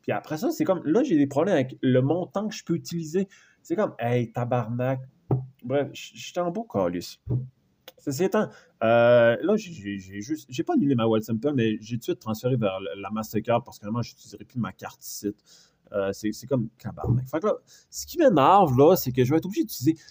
Puis 0.02 0.10
après 0.10 0.36
ça, 0.36 0.50
c'est 0.50 0.64
comme, 0.64 0.82
là, 0.84 1.04
j'ai 1.04 1.16
des 1.16 1.28
problèmes 1.28 1.54
avec 1.54 1.78
le 1.80 2.02
montant 2.02 2.48
que 2.48 2.54
je 2.54 2.64
peux 2.64 2.74
utiliser. 2.74 3.28
C'est 3.62 3.76
comme, 3.76 3.94
hey, 4.00 4.32
tabarnak. 4.32 5.00
Bref, 5.62 5.88
je 5.92 6.18
suis 6.18 6.40
en 6.40 6.50
beau 6.50 6.64
calice. 6.64 7.20
Ceci 8.02 8.24
étant, 8.24 8.48
euh, 8.82 9.36
là, 9.40 9.56
j'ai 9.56 9.98
juste, 9.98 10.46
j'ai 10.48 10.64
pas 10.64 10.74
annulé 10.74 10.96
ma 10.96 11.06
Wild 11.06 11.24
Simple, 11.24 11.52
mais 11.54 11.78
j'ai 11.80 11.96
tout 11.96 12.00
de 12.00 12.04
suite 12.04 12.18
transféré 12.18 12.56
vers 12.56 12.80
la 12.96 13.10
Mastercard 13.10 13.62
parce 13.62 13.78
que 13.78 13.84
vraiment, 13.84 14.02
je 14.02 14.10
n'utiliserai 14.10 14.44
plus 14.44 14.58
ma 14.58 14.72
carte 14.72 15.00
site. 15.00 15.36
Euh, 15.92 16.10
c'est 16.12 16.46
comme 16.48 16.68
cabarnak. 16.78 17.28
Fait 17.28 17.38
que 17.38 17.46
là, 17.46 17.54
ce 17.90 18.06
qui 18.06 18.18
m'énerve, 18.18 18.76
là, 18.76 18.96
c'est 18.96 19.12
que 19.12 19.22
je 19.22 19.30
vais 19.30 19.36
être 19.36 19.46
obligé 19.46 19.62
d'utiliser 19.62 20.02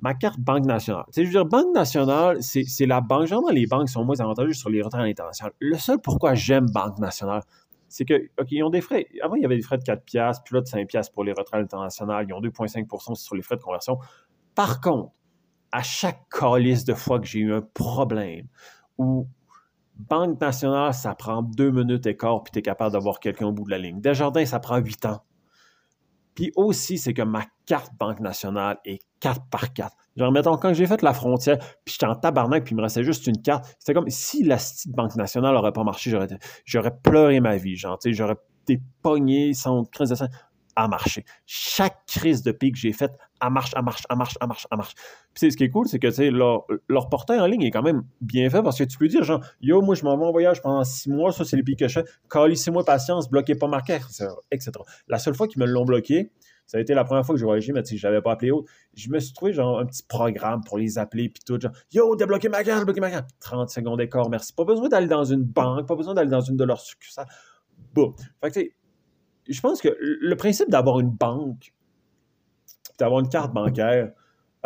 ma 0.00 0.12
carte 0.12 0.38
Banque 0.38 0.66
Nationale. 0.66 1.04
Tu 1.06 1.14
sais, 1.14 1.22
je 1.22 1.28
veux 1.28 1.32
dire, 1.32 1.46
Banque 1.46 1.74
Nationale, 1.74 2.42
c'est 2.42 2.86
la 2.86 3.00
banque. 3.00 3.24
Généralement, 3.24 3.50
les 3.52 3.66
banques 3.66 3.88
sont 3.88 4.04
moins 4.04 4.20
avantageuses 4.20 4.58
sur 4.58 4.68
les 4.68 4.82
retraits 4.82 5.08
internationaux. 5.08 5.52
Le 5.60 5.78
seul 5.78 6.00
pourquoi 6.00 6.34
j'aime 6.34 6.66
Banque 6.66 6.98
Nationale, 6.98 7.42
c'est 7.88 8.04
que, 8.04 8.28
OK, 8.38 8.48
ils 8.50 8.62
ont 8.62 8.70
des 8.70 8.82
frais. 8.82 9.06
Avant, 9.22 9.36
il 9.36 9.42
y 9.42 9.44
avait 9.46 9.56
des 9.56 9.62
frais 9.62 9.78
de 9.78 9.82
4$, 9.82 10.42
puis 10.44 10.54
là, 10.54 10.60
de 10.60 10.66
5$ 10.66 11.10
pour 11.10 11.24
les 11.24 11.32
retraits 11.32 11.62
internationaux. 11.62 12.20
Ils 12.20 12.34
ont 12.34 12.40
2,5% 12.42 13.14
sur 13.14 13.34
les 13.34 13.40
frais 13.40 13.56
de 13.56 13.62
conversion. 13.62 13.98
Par 14.54 14.82
contre, 14.82 15.12
à 15.72 15.82
chaque 15.82 16.28
calice 16.28 16.84
de 16.84 16.94
fois 16.94 17.20
que 17.20 17.26
j'ai 17.26 17.40
eu 17.40 17.54
un 17.54 17.62
problème 17.62 18.46
où 18.96 19.26
Banque 19.98 20.40
nationale, 20.40 20.94
ça 20.94 21.14
prend 21.16 21.42
deux 21.42 21.72
minutes 21.72 22.06
et 22.06 22.16
quart, 22.16 22.44
puis 22.44 22.52
tu 22.52 22.60
es 22.60 22.62
capable 22.62 22.92
d'avoir 22.92 23.18
quelqu'un 23.18 23.46
au 23.46 23.52
bout 23.52 23.64
de 23.64 23.70
la 23.70 23.78
ligne. 23.78 24.00
Desjardins, 24.00 24.46
ça 24.46 24.60
prend 24.60 24.76
huit 24.76 25.04
ans. 25.06 25.22
Puis 26.36 26.52
aussi, 26.54 26.98
c'est 26.98 27.14
que 27.14 27.22
ma 27.22 27.44
carte 27.66 27.92
Banque 27.98 28.20
nationale 28.20 28.78
est 28.84 29.00
4 29.18 29.46
par 29.50 29.72
4. 29.72 29.96
Genre, 30.16 30.30
mettons, 30.30 30.56
quand 30.56 30.72
j'ai 30.72 30.86
fait 30.86 31.02
la 31.02 31.12
frontière, 31.12 31.58
puis 31.84 31.94
j'étais 31.94 32.06
en 32.06 32.14
tabarnak, 32.14 32.62
puis 32.62 32.74
il 32.74 32.76
me 32.76 32.82
restait 32.82 33.02
juste 33.02 33.26
une 33.26 33.42
carte, 33.42 33.64
c'était 33.80 33.92
comme 33.92 34.08
si 34.08 34.44
la 34.44 34.56
Banque 34.86 35.16
nationale 35.16 35.52
n'aurait 35.52 35.72
pas 35.72 35.82
marché, 35.82 36.16
j'aurais 36.64 36.96
pleuré 37.02 37.40
ma 37.40 37.56
vie. 37.56 37.74
Genre, 37.74 37.98
j'aurais 38.06 38.36
été 38.62 38.80
pogné 39.02 39.52
sans 39.52 39.82
crise 39.86 40.10
de 40.10 40.14
sang 40.14 40.28
à 40.78 40.86
marcher. 40.86 41.24
Chaque 41.44 42.06
crise 42.06 42.42
de 42.42 42.52
pic 42.52 42.74
que 42.74 42.80
j'ai 42.80 42.92
faite, 42.92 43.18
à 43.40 43.50
marche, 43.50 43.72
à 43.74 43.82
marche, 43.82 44.04
à 44.08 44.14
marche, 44.14 44.36
à 44.40 44.46
marche, 44.46 44.66
à 44.70 44.76
marche. 44.76 44.94
Puis 45.34 45.50
ce 45.50 45.56
qui 45.56 45.64
est 45.64 45.70
cool, 45.70 45.88
c'est 45.88 45.98
que 45.98 46.30
leur, 46.30 46.66
leur 46.88 47.08
portail 47.08 47.40
en 47.40 47.46
ligne 47.46 47.62
est 47.62 47.72
quand 47.72 47.82
même 47.82 48.04
bien 48.20 48.48
fait 48.48 48.62
parce 48.62 48.78
que 48.78 48.84
tu 48.84 48.96
peux 48.96 49.08
dire, 49.08 49.24
genre, 49.24 49.44
yo, 49.60 49.82
moi, 49.82 49.96
je 49.96 50.04
m'en 50.04 50.16
vais 50.16 50.24
en 50.24 50.30
voyage 50.30 50.62
pendant 50.62 50.84
six 50.84 51.10
mois, 51.10 51.32
ça, 51.32 51.44
c'est 51.44 51.56
les 51.56 51.64
pics 51.64 51.80
que 51.80 51.88
je 51.88 52.00
fais. 52.00 52.06
Calissez-moi 52.30 52.84
patience, 52.84 53.28
bloquez 53.28 53.56
pas 53.56 53.66
ma 53.66 53.82
carte, 53.82 54.22
etc. 54.52 54.70
La 55.08 55.18
seule 55.18 55.34
fois 55.34 55.48
qu'ils 55.48 55.60
me 55.60 55.66
l'ont 55.66 55.84
bloqué, 55.84 56.30
ça 56.64 56.78
a 56.78 56.80
été 56.80 56.94
la 56.94 57.02
première 57.02 57.26
fois 57.26 57.34
que 57.34 57.40
j'ai 57.40 57.46
voyagé, 57.46 57.72
mais 57.72 57.82
je 57.84 58.06
n'avais 58.06 58.22
pas 58.22 58.30
appelé 58.30 58.52
autre. 58.52 58.70
Je 58.94 59.10
me 59.10 59.18
suis 59.18 59.32
trouvé 59.32 59.52
genre 59.52 59.80
un 59.80 59.86
petit 59.86 60.04
programme 60.04 60.62
pour 60.64 60.78
les 60.78 60.96
appeler, 60.96 61.28
puis 61.28 61.42
tout, 61.44 61.58
genre, 61.58 61.72
yo, 61.92 62.14
débloquez 62.14 62.50
ma 62.50 62.62
carte, 62.62 62.80
débloquez 62.80 63.00
ma 63.00 63.10
carte. 63.10 63.30
30 63.40 63.68
secondes 63.68 63.98
d'écart, 63.98 64.30
merci. 64.30 64.52
Pas 64.52 64.64
besoin 64.64 64.88
d'aller 64.88 65.08
dans 65.08 65.24
une 65.24 65.42
banque, 65.42 65.88
pas 65.88 65.96
besoin 65.96 66.14
d'aller 66.14 66.30
dans 66.30 66.40
une 66.40 66.56
de 66.56 66.64
leurs 66.64 66.80
succursales. 66.80 67.26
Boum. 67.94 68.14
Fait 68.40 68.50
que, 68.50 68.60
je 69.48 69.60
pense 69.60 69.80
que 69.80 69.96
le 69.98 70.36
principe 70.36 70.70
d'avoir 70.70 71.00
une 71.00 71.10
banque, 71.10 71.72
d'avoir 72.98 73.20
une 73.20 73.28
carte 73.28 73.52
bancaire, 73.52 74.12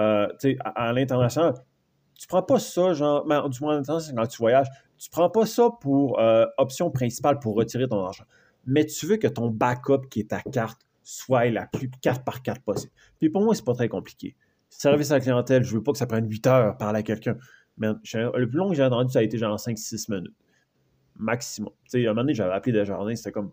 euh, 0.01 0.29
à, 0.61 0.89
à 0.89 0.93
l'international, 0.93 1.55
tu 2.19 2.27
prends 2.27 2.43
pas 2.43 2.59
ça, 2.59 2.93
genre, 2.95 3.27
ben, 3.27 3.49
du 3.49 3.61
moins 3.61 3.83
quand 3.83 4.27
tu 4.27 4.39
voyages, 4.39 4.69
tu 4.97 5.11
prends 5.11 5.29
pas 5.29 5.45
ça 5.45 5.71
pour 5.81 6.21
euh, 6.21 6.47
option 6.57 6.91
principale 6.91 7.41
pour 7.41 7.57
retirer 7.57 7.89
ton 7.89 8.05
argent. 8.05 8.25
Mais 8.65 8.87
tu 8.87 9.07
veux 9.07 9.17
que 9.17 9.27
ton 9.27 9.49
backup, 9.51 10.09
qui 10.09 10.21
est 10.21 10.31
ta 10.31 10.41
carte, 10.41 10.81
soit 11.03 11.47
la 11.47 11.67
plus 11.67 11.91
carte 12.01 12.25
par 12.25 12.43
carte 12.43 12.63
possible. 12.63 12.93
Puis 13.19 13.29
pour 13.29 13.43
moi, 13.43 13.57
c'est 13.57 13.65
pas 13.65 13.75
très 13.75 13.89
compliqué. 13.89 14.37
Service 14.69 15.11
à 15.11 15.15
la 15.15 15.21
clientèle, 15.21 15.65
je 15.65 15.75
veux 15.75 15.83
pas 15.83 15.91
que 15.91 15.99
ça 15.99 16.07
prenne 16.07 16.31
8 16.31 16.47
heures 16.47 16.79
parler 16.79 17.01
à 17.01 17.03
quelqu'un. 17.03 17.37
Mais 17.77 17.89
le 17.89 18.47
plus 18.47 18.57
long 18.57 18.69
que 18.69 18.77
j'ai 18.77 18.85
entendu, 18.85 19.13
ça 19.13 19.19
a 19.19 19.23
été 19.23 19.37
genre 19.37 19.57
5-6 19.57 20.15
minutes. 20.15 20.35
Maximum. 21.17 21.73
Tu 21.85 22.03
sais, 22.03 22.07
à 22.07 22.11
un 22.11 22.13
moment 22.13 22.23
donné, 22.23 22.35
j'avais 22.35 22.55
appelé 22.55 22.73
des 22.73 22.85
journées, 22.85 23.17
c'était 23.17 23.33
comme 23.33 23.51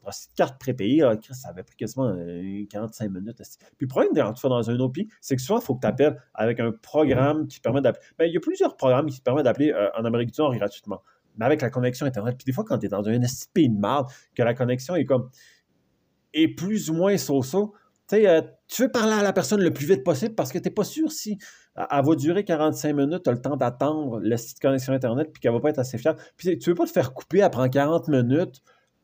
votre 0.00 0.10
carte 0.36 0.58
prépayée, 0.58 1.02
ah, 1.02 1.16
ça 1.30 1.48
avait 1.48 1.62
pris 1.62 1.76
quasiment 1.76 2.14
45 2.70 3.04
euh, 3.04 3.08
minutes. 3.08 3.36
Puis 3.36 3.68
le 3.80 3.86
problème 3.86 4.12
quand 4.14 4.32
tu 4.32 4.40
fais 4.40 4.48
dans 4.48 4.70
un 4.70 4.80
OPI, 4.80 5.08
c'est 5.20 5.36
que 5.36 5.42
souvent, 5.42 5.60
il 5.60 5.64
faut 5.64 5.74
que 5.74 5.80
tu 5.80 5.86
appelles 5.86 6.20
avec 6.34 6.60
un 6.60 6.72
programme 6.72 7.46
qui 7.46 7.60
permet 7.60 7.80
d'appeler. 7.80 8.04
Ben, 8.18 8.24
il 8.26 8.32
y 8.32 8.36
a 8.36 8.40
plusieurs 8.40 8.76
programmes 8.76 9.06
qui 9.06 9.20
permettent 9.20 9.44
d'appeler 9.44 9.72
euh, 9.72 9.88
en 9.96 10.04
Amérique 10.04 10.32
du 10.32 10.40
Nord 10.40 10.54
gratuitement. 10.54 11.02
Mais 11.36 11.46
avec 11.46 11.62
la 11.62 11.70
connexion 11.70 12.06
Internet. 12.06 12.36
Puis 12.36 12.44
des 12.44 12.52
fois, 12.52 12.64
quand 12.64 12.78
tu 12.78 12.86
es 12.86 12.88
dans 12.88 13.08
un 13.08 13.22
SP 13.24 13.68
de 13.68 13.78
marde, 13.78 14.08
que 14.34 14.42
la 14.42 14.54
connexion 14.54 14.94
est 14.96 15.04
comme 15.04 15.30
est 16.34 16.48
plus 16.48 16.90
ou 16.90 16.94
moins 16.94 17.16
so-so, 17.16 17.74
euh, 18.12 18.42
tu 18.68 18.82
veux 18.82 18.90
parler 18.90 19.12
à 19.12 19.22
la 19.22 19.32
personne 19.32 19.62
le 19.62 19.72
plus 19.72 19.86
vite 19.86 20.04
possible 20.04 20.34
parce 20.34 20.52
que 20.52 20.58
tu 20.58 20.64
n'es 20.64 20.74
pas 20.74 20.84
sûr 20.84 21.10
si 21.10 21.38
elle 21.76 22.04
va 22.04 22.14
durer 22.14 22.44
45 22.44 22.94
minutes, 22.94 23.22
tu 23.24 23.30
as 23.30 23.32
le 23.32 23.40
temps 23.40 23.56
d'attendre 23.56 24.20
la 24.22 24.36
site 24.36 24.60
connexion 24.60 24.92
Internet 24.92 25.30
puis 25.32 25.40
qu'elle 25.40 25.52
va 25.52 25.60
pas 25.60 25.70
être 25.70 25.78
assez 25.78 25.98
fiable. 25.98 26.20
Puis 26.36 26.58
tu 26.58 26.70
veux 26.70 26.74
pas 26.74 26.84
te 26.84 26.90
faire 26.90 27.14
couper, 27.14 27.46
prend 27.50 27.68
40 27.68 28.08
minutes 28.08 28.62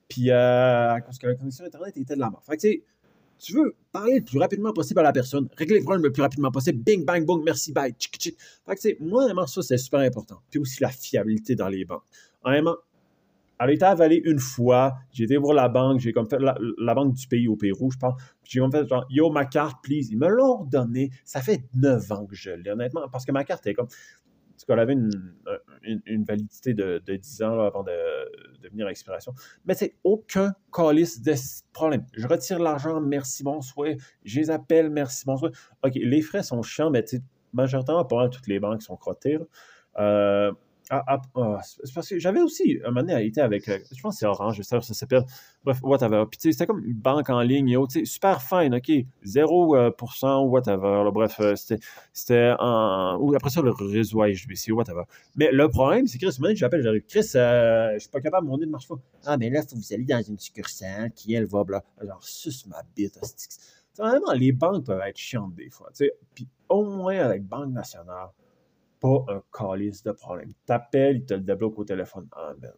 puis, 0.09 0.31
euh, 0.31 0.99
cause 1.01 1.19
que 1.19 1.27
la 1.27 1.35
connexion 1.35 1.65
Internet 1.65 1.97
était 1.97 2.15
de 2.15 2.21
la 2.21 2.31
mort. 2.31 2.43
Fait 2.45 2.57
que, 2.57 2.69
tu 3.39 3.53
veux 3.53 3.75
parler 3.93 4.19
le 4.19 4.25
plus 4.25 4.39
rapidement 4.39 4.73
possible 4.73 5.01
à 5.01 5.05
la 5.05 5.13
personne, 5.13 5.49
régler 5.57 5.79
le 5.79 5.85
problème 5.85 6.03
le 6.03 6.13
plus 6.13 6.23
rapidement 6.23 6.51
possible, 6.51 6.83
bing, 6.83 7.05
bang, 7.05 7.25
boom, 7.25 7.43
merci, 7.45 7.73
bye, 7.73 7.93
tchic, 7.93 8.17
tchic. 8.17 8.37
Fait 8.67 8.75
que, 8.75 9.03
moi, 9.03 9.25
vraiment, 9.25 9.47
ça, 9.47 9.63
c'est 9.63 9.79
super 9.79 10.01
important. 10.01 10.41
Puis 10.51 10.59
aussi 10.59 10.83
la 10.83 10.89
fiabilité 10.89 11.55
dans 11.55 11.69
les 11.69 11.85
banques. 11.85 12.03
Honnêtement, 12.43 12.77
elle 13.61 13.71
a 13.71 13.73
été 13.73 13.85
avalée 13.85 14.23
une 14.25 14.39
fois. 14.39 14.99
J'ai 15.13 15.25
été 15.25 15.37
voir 15.37 15.55
la 15.55 15.69
banque, 15.69 16.01
j'ai 16.01 16.13
comme 16.13 16.29
fait 16.29 16.39
la, 16.39 16.95
banque 16.95 17.15
du 17.15 17.27
pays 17.27 17.49
au 17.49 17.57
Pérou, 17.57 17.91
je 17.91 17.99
pense. 17.99 18.15
J'ai 18.45 18.61
comme 18.61 18.71
fait 18.71 18.87
genre, 18.87 19.05
yo, 19.11 19.31
ma 19.31 19.45
carte, 19.45 19.83
please. 19.83 20.09
Ils 20.11 20.19
me 20.19 20.29
l'ont 20.29 20.65
donné. 20.65 21.11
Ça 21.25 21.41
fait 21.41 21.65
neuf 21.75 22.11
ans 22.13 22.27
que 22.27 22.37
je 22.37 22.51
l'ai, 22.51 22.71
honnêtement, 22.71 23.09
parce 23.11 23.25
que 23.25 23.33
ma 23.33 23.45
carte 23.45 23.67
est 23.67 23.75
comme 23.75 23.89
parce 24.59 24.65
qu'elle 24.65 24.81
avait 24.81 24.95
une, 24.95 26.25
validité 26.25 26.75
de, 26.75 27.01
10 27.07 27.43
ans 27.43 27.61
avant 27.61 27.85
de, 27.85 27.93
venir 28.69 28.89
à 28.89 28.91
expiration. 28.91 29.33
Mais 29.65 29.75
c'est 29.75 29.95
aucun 30.03 30.53
calice 30.73 31.23
de 31.23 31.33
problème. 31.73 32.05
Je 32.13 32.27
retire 32.27 32.59
l'argent, 32.59 33.01
merci, 33.01 33.45
bonsoir. 33.45 33.91
Je 34.25 34.41
les 34.41 34.51
appelle, 34.51 34.91
merci, 34.91 35.25
bonsoir. 35.27 35.53
OK, 35.85 35.93
les 35.95 36.23
frais 36.23 36.43
sont 36.43 36.63
chiants, 36.63 36.91
mais 36.91 37.05
majoritairement, 37.53 38.05
pas 38.05 38.29
toutes 38.29 38.49
les 38.49 38.59
banques 38.59 38.83
sont 38.83 38.97
crottées. 38.97 39.39
Euh, 39.99 40.53
ah, 40.91 41.05
ah, 41.07 41.21
ah, 41.35 41.61
c'est 41.63 41.93
parce 41.93 42.09
que 42.09 42.19
j'avais 42.19 42.41
aussi, 42.41 42.79
un 42.83 42.89
moment 42.89 43.03
donné, 43.03 43.27
été 43.27 43.43
avec, 43.43 43.69
euh, 43.69 43.79
je 43.95 44.01
pense 44.01 44.15
que 44.15 44.21
c'est 44.21 44.27
Orange, 44.27 44.57
je 44.57 44.63
sais 44.63 44.81
ça 44.81 44.95
s'appelle. 44.95 45.25
Bref, 45.63 45.79
whatever. 45.83 46.25
Puis, 46.31 46.39
tu 46.39 46.49
sais, 46.49 46.53
c'était 46.53 46.67
comme 46.67 46.83
une 46.85 46.97
banque 46.97 47.29
en 47.29 47.43
ligne, 47.43 47.77
tu 47.89 48.01
sais, 48.01 48.05
super 48.07 48.41
fine, 48.41 48.75
OK, 48.75 48.91
0%, 49.25 49.75
euh, 49.77 50.47
whatever. 50.47 51.11
bref, 51.13 51.37
euh, 51.41 51.55
c'était 52.13 52.55
en. 52.59 53.19
Ou 53.21 53.35
après 53.35 53.51
ça, 53.51 53.61
le 53.61 53.71
réseau 53.71 54.25
HBC, 54.25 54.73
whatever. 54.73 55.03
Mais 55.37 55.51
le 55.53 55.69
problème, 55.69 56.07
c'est 56.07 56.19
que, 56.19 56.27
Chris, 56.27 56.37
moment 56.41 56.55
j'appelle, 56.55 56.83
j'arrive, 56.83 57.05
Chris, 57.07 57.31
je 57.35 57.93
je 57.95 57.99
suis 57.99 58.11
pas 58.11 58.21
capable, 58.21 58.47
mon 58.47 58.57
nez 58.57 58.67
ne 58.67 58.71
marche 58.71 58.89
pas. 58.89 58.97
Ah, 59.27 59.37
mais 59.37 59.51
là, 59.51 59.61
il 59.61 59.69
faut 59.69 59.77
que 59.77 59.81
vous 59.81 59.93
allez 59.93 60.05
dans 60.05 60.23
une 60.23 60.39
succursale 60.39 61.11
qui, 61.13 61.35
elle, 61.35 61.47
va, 61.47 61.65
bla. 61.65 61.85
Genre, 62.03 62.23
suce 62.23 62.67
ma 62.67 62.83
bite, 62.97 63.19
Vraiment, 63.99 64.33
les 64.33 64.53
banques 64.53 64.87
peuvent 64.87 65.03
être 65.05 65.17
chiantes 65.17 65.55
des 65.57 65.71
fois, 65.71 65.89
tu 65.89 66.07
sais. 66.07 66.13
Puis, 66.35 66.49
au 66.69 66.85
moins, 66.85 67.19
avec 67.19 67.45
Banque 67.45 67.73
Nationale, 67.73 68.29
pas 69.01 69.25
un 69.29 69.43
calice 69.53 70.03
de 70.03 70.13
problème. 70.13 70.53
T'appelles, 70.67 71.17
il 71.17 71.25
te 71.25 71.35
le 71.35 71.41
débloque 71.41 71.79
au 71.79 71.85
téléphone. 71.85 72.29
Amen. 72.33 72.73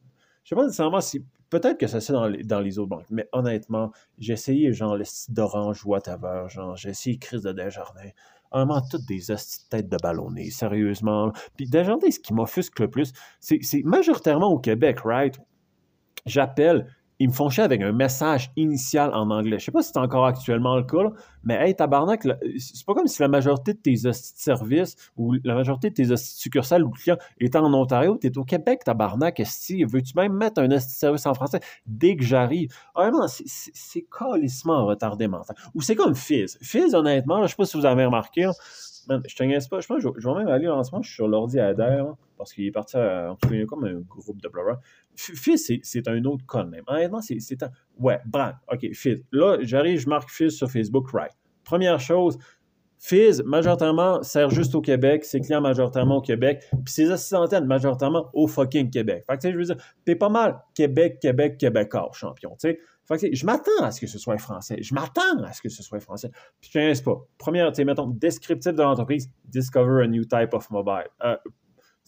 Je 0.45 0.51
sais 0.51 0.57
pas 0.57 0.65
nécessairement 0.65 1.01
si. 1.01 1.25
Peut-être 1.49 1.79
que 1.79 1.87
ça 1.87 2.01
c'est 2.01 2.13
dans 2.13 2.31
dans 2.45 2.61
les 2.61 2.79
autres 2.79 2.89
banques, 2.89 3.11
mais 3.11 3.29
honnêtement, 3.33 3.91
j'ai 4.19 4.35
essayé 4.35 4.73
genre 4.73 4.97
le 4.97 5.05
site 5.05 5.33
d'Orange 5.33 5.85
Whatever, 5.85 6.45
genre 6.49 6.77
j'ai 6.77 6.91
essayé 6.91 7.19
Crise 7.19 7.43
de 7.43 7.53
Desjardins. 7.53 8.11
Vraiment, 8.53 8.81
toutes 8.89 9.07
des 9.07 9.21
têtes 9.69 9.89
de 9.89 9.97
ballonnées, 10.03 10.51
sérieusement. 10.51 11.33
Puis 11.57 11.69
Desjardins, 11.69 12.11
ce 12.11 12.19
qui 12.19 12.35
m'offusque 12.35 12.81
le 12.81 12.91
plus, 12.91 13.13
c'est 13.39 13.61
majoritairement 13.85 14.49
au 14.49 14.59
Québec, 14.59 15.01
right? 15.05 15.39
J'appelle, 16.27 16.87
ils 17.21 17.29
me 17.29 17.33
font 17.35 17.51
chier 17.51 17.63
avec 17.63 17.83
un 17.83 17.93
message 17.93 18.51
initial 18.57 19.13
en 19.15 19.31
anglais. 19.31 19.59
Je 19.59 19.67
sais 19.67 19.71
pas 19.71 19.83
si 19.83 19.91
c'est 19.93 19.99
encore 19.99 20.25
actuellement 20.25 20.77
le 20.77 20.85
cas, 20.85 21.11
mais 21.45 21.55
hey, 21.55 21.77
tabarnak, 21.77 22.27
c'est 22.59 22.87
pas 22.87 22.95
comme 22.95 23.07
si 23.07 23.21
la 23.21 23.29
majorité 23.29 23.75
de 23.75 23.79
tes 23.79 23.95
services 24.13 24.97
ou 25.19 25.35
la 25.45 25.55
majorité 25.55 25.91
de 25.91 25.95
tes 25.95 26.17
succursales 26.17 26.83
ou 26.83 26.91
clients 26.91 27.19
étaient 27.39 27.59
en 27.59 27.73
Ontario, 27.75 28.19
tu 28.19 28.27
es 28.27 28.39
au 28.39 28.45
Québec, 28.45 28.85
tabarnak, 28.85 29.39
esti, 29.39 29.85
veux-tu 29.85 30.15
même 30.17 30.33
mettre 30.33 30.63
un 30.63 30.79
service 30.81 31.27
en 31.27 31.35
français? 31.35 31.61
Dès 31.87 32.17
que 32.17 32.25
j'arrive? 32.25 32.75
Vraiment, 32.95 33.27
c'est 33.29 34.07
calissement 34.19 34.87
retardé 34.87 35.29
mental. 35.29 35.57
Ou 35.75 35.83
c'est 35.83 35.97
comme 35.97 36.15
Fizz. 36.15 36.59
Fizz, 36.63 36.95
honnêtement, 36.95 37.43
je 37.43 37.49
sais 37.49 37.57
pas 37.57 37.67
si 37.67 37.77
vous 37.77 37.85
avez 37.85 38.07
remarqué, 38.07 38.49
je 39.09 39.37
te 39.37 39.43
niaise 39.43 39.69
pas. 39.69 39.81
Je 39.81 39.87
pense 39.87 40.03
que 40.03 40.21
je, 40.21 40.29
vais 40.29 40.35
même 40.35 40.49
aller 40.49 40.69
en 40.69 40.83
ce 40.83 40.93
moment, 40.93 41.03
je 41.03 41.09
suis 41.09 41.17
sur 41.17 41.29
l'ordi 41.29 41.59
à 41.59 41.69
Adair, 41.69 42.15
parce 42.37 42.53
qu'il 42.53 42.67
est 42.67 42.71
parti 42.71 42.97
à, 42.97 43.33
en 43.33 43.67
comme 43.67 43.85
un 43.85 44.01
groupe 44.01 44.41
de 44.41 44.49
bloggers. 44.49 44.79
Fizz, 45.17 45.81
c'est 45.83 46.09
un 46.09 46.25
autre 46.25 46.45
con 46.47 46.67
même. 46.67 46.85
Honnêtement, 46.87 47.21
c'est 47.21 47.63
un. 47.63 47.71
Ouais, 47.99 48.21
brand. 48.27 48.55
OK, 48.73 48.93
Fizz. 48.93 49.25
Là, 49.33 49.59
j'arrive, 49.61 50.01
je 50.01 50.09
marque 50.09 50.31
Fizz 50.31 50.57
sur 50.57 50.71
Facebook, 50.71 51.11
right. 51.13 51.33
Première 51.65 52.01
chose, 52.01 52.39
Fizz, 53.03 53.43
majoritairement, 53.47 54.23
sert 54.23 54.51
juste 54.51 54.75
au 54.75 54.83
Québec, 54.83 55.25
ses 55.25 55.41
clients 55.41 55.63
majoritairement 55.63 56.19
au 56.19 56.21
Québec, 56.21 56.63
puis 56.71 56.93
ses 56.93 57.11
assistantes 57.11 57.65
majoritairement 57.65 58.29
au 58.35 58.47
fucking 58.47 58.91
Québec. 58.91 59.25
Fait 59.27 59.39
que, 59.39 59.51
je 59.51 59.57
veux 59.57 59.65
dire, 59.65 59.77
t'es 60.05 60.15
pas 60.15 60.29
mal 60.29 60.61
Québec, 60.75 61.19
Québec, 61.19 61.57
Québécois, 61.57 62.11
champion, 62.13 62.51
tu 62.61 62.69
sais. 62.69 62.79
Fait 63.07 63.17
que, 63.17 63.35
je 63.35 63.47
m'attends 63.47 63.83
à 63.83 63.91
ce 63.91 64.03
que 64.03 64.07
ce 64.07 64.19
soit 64.19 64.37
français. 64.37 64.77
Je 64.83 64.95
m'attends 64.95 65.43
à 65.43 65.53
ce 65.55 65.63
que 65.63 65.71
ce 65.71 65.83
soit 65.83 65.99
français. 65.99 66.31
Puis 66.61 66.71
je 66.75 67.03
pas. 67.03 67.27
Première, 67.39 67.73
tu 67.73 67.77
sais, 67.77 67.85
mettons, 67.85 68.07
descriptif 68.07 68.73
de 68.73 68.83
l'entreprise, 68.83 69.31
discover 69.47 70.05
a 70.05 70.07
new 70.07 70.25
type 70.25 70.53
of 70.53 70.71
mobile. 70.71 71.09
Euh, 71.25 71.37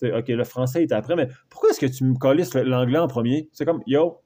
OK, 0.02 0.28
le 0.28 0.44
français 0.44 0.82
est 0.82 0.92
après, 0.92 1.16
mais 1.16 1.28
pourquoi 1.49 1.70
est-ce 1.70 1.80
que 1.80 1.87
tu 1.87 2.04
me 2.04 2.16
colles 2.16 2.42
l'anglais 2.64 2.99
en 2.99 3.08
premier? 3.08 3.49
C'est 3.52 3.64
comme, 3.64 3.82
yo, 3.87 4.20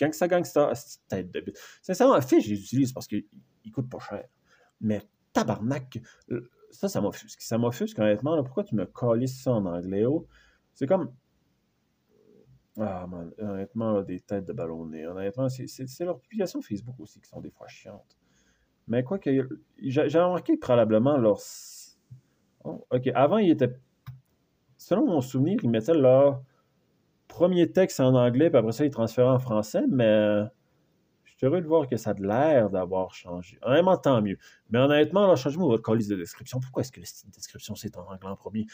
gangsta, 0.00 0.28
gangsta, 0.28 0.72
tête 1.08 1.32
de. 1.32 1.44
Sincèrement, 1.82 2.20
fiche, 2.20 2.44
je 2.44 2.50
les 2.50 2.60
utilise 2.60 2.92
parce 2.92 3.08
qu'ils 3.08 3.24
coûtent 3.72 3.90
pas 3.90 3.98
cher. 3.98 4.24
Mais 4.80 5.02
tabarnak, 5.38 5.98
ça, 6.70 6.88
ça 6.88 7.00
m'offusque. 7.00 7.40
Ça 7.40 7.58
m'offusque, 7.58 7.98
honnêtement. 7.98 8.42
Pourquoi 8.42 8.64
tu 8.64 8.74
me 8.74 8.86
colles 8.86 9.26
ça 9.28 9.52
en 9.52 9.64
anglais? 9.66 10.04
Oh? 10.04 10.26
C'est 10.74 10.86
comme. 10.86 11.12
Ah, 12.80 13.06
man, 13.08 13.32
honnêtement, 13.38 14.02
des 14.02 14.20
têtes 14.20 14.44
de 14.44 14.52
ballonné. 14.52 15.06
Honnêtement, 15.06 15.48
c'est 15.48 16.04
leurs 16.04 16.20
publications 16.20 16.62
Facebook 16.62 17.00
aussi 17.00 17.20
qui 17.20 17.28
sont 17.28 17.40
des 17.40 17.50
fois 17.50 17.66
chiantes. 17.66 18.16
Mais 18.86 19.02
quoi 19.02 19.18
que. 19.18 19.48
J'ai 19.78 20.18
remarqué 20.18 20.56
probablement 20.56 21.16
leur. 21.16 21.38
Oh, 22.64 22.86
ok, 22.90 23.08
avant, 23.14 23.38
ils 23.38 23.50
étaient 23.50 23.74
selon 24.76 25.06
mon 25.06 25.20
souvenir, 25.20 25.58
ils 25.62 25.70
mettaient 25.70 25.94
leur 25.94 26.42
premier 27.26 27.70
texte 27.70 28.00
en 28.00 28.14
anglais, 28.14 28.48
puis 28.48 28.58
après 28.58 28.72
ça, 28.72 28.84
ils 28.84 28.90
transféraient 28.90 29.28
en 29.28 29.38
français, 29.38 29.82
mais 29.90 30.42
suis 31.38 31.46
heureux 31.46 31.60
de 31.60 31.66
voir 31.66 31.88
que 31.88 31.96
ça 31.96 32.10
a 32.10 32.14
l'air 32.14 32.68
d'avoir 32.68 33.14
changé. 33.14 33.58
Honnêtement, 33.62 33.96
tant 33.96 34.20
mieux. 34.20 34.38
Mais 34.70 34.78
honnêtement, 34.78 35.28
là, 35.28 35.36
changez-moi 35.36 35.68
votre 35.68 35.82
colis 35.82 36.08
de 36.08 36.16
description. 36.16 36.58
Pourquoi 36.58 36.80
est-ce 36.80 36.90
que 36.90 37.00
de 37.00 37.32
description, 37.32 37.76
c'est 37.76 37.96
en 37.96 38.02
anglais 38.02 38.28
en 38.28 38.36
premier? 38.36 38.66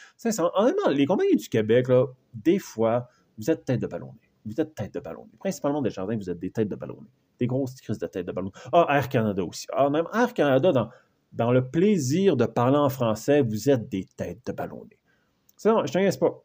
honnêtement, 0.55 0.89
les 0.91 1.05
compagnies 1.05 1.37
du 1.37 1.49
Québec, 1.49 1.89
là, 1.89 2.07
des 2.33 2.59
fois, 2.59 3.09
vous 3.37 3.51
êtes 3.51 3.65
tête 3.65 3.81
de 3.81 3.87
ballonné. 3.87 4.19
Vous 4.47 4.59
êtes 4.61 4.75
tête 4.75 4.95
de 4.95 5.01
ballonné. 5.01 5.31
Principalement 5.39 5.83
des 5.83 5.91
jardins, 5.91 6.17
vous 6.17 6.31
êtes 6.31 6.39
des 6.39 6.51
têtes 6.51 6.69
de 6.69 6.77
ballonné. 6.77 7.09
Des 7.39 7.47
grosses 7.47 7.75
crises 7.81 7.99
de 7.99 8.07
tête 8.07 8.27
de 8.27 8.33
ballonné. 8.33 8.53
Ah, 8.73 8.87
Air 8.91 9.09
Canada 9.11 9.45
aussi. 9.45 9.67
Ah, 9.73 9.91
même 9.91 10.07
Air 10.15 10.33
Canada, 10.33 10.73
dans, 10.73 10.89
dans 11.33 11.53
le 11.53 11.69
plaisir 11.69 12.37
de 12.37 12.47
parler 12.47 12.79
en 12.79 12.89
français, 12.89 13.43
vous 13.43 13.69
êtes 13.69 13.91
des 13.91 14.05
têtes 14.17 14.47
de 14.47 14.53
ballonné. 14.53 14.99
Non, 15.67 15.85
je 15.85 15.93
t'inquiète 15.93 16.19
pas. 16.19 16.43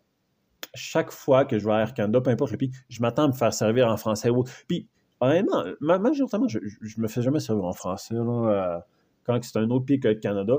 Chaque 0.75 1.11
fois 1.11 1.45
que 1.45 1.57
je 1.57 1.65
vais 1.65 1.73
à 1.73 1.81
Air 1.81 1.93
Canada, 1.93 2.19
peu 2.19 2.29
importe 2.29 2.51
le 2.51 2.57
pays, 2.57 2.71
je 2.89 3.01
m'attends 3.01 3.23
à 3.23 3.27
me 3.27 3.33
faire 3.33 3.53
servir 3.53 3.87
en 3.87 3.95
français 3.95 4.29
ou 4.29 4.43
Puis, 4.67 4.89
honnêtement, 5.19 5.63
majoritairement, 5.79 6.47
je, 6.47 6.59
je 6.63 6.99
me 6.99 7.07
fais 7.07 7.21
jamais 7.21 7.39
servir 7.39 7.65
en 7.65 7.73
français 7.73 8.15
là, 8.15 8.21
euh, 8.21 8.79
quand 9.25 9.43
c'est 9.43 9.57
un 9.57 9.69
autre 9.69 9.85
pays 9.85 9.99
que 9.99 10.07
le 10.07 10.15
Canada. 10.15 10.57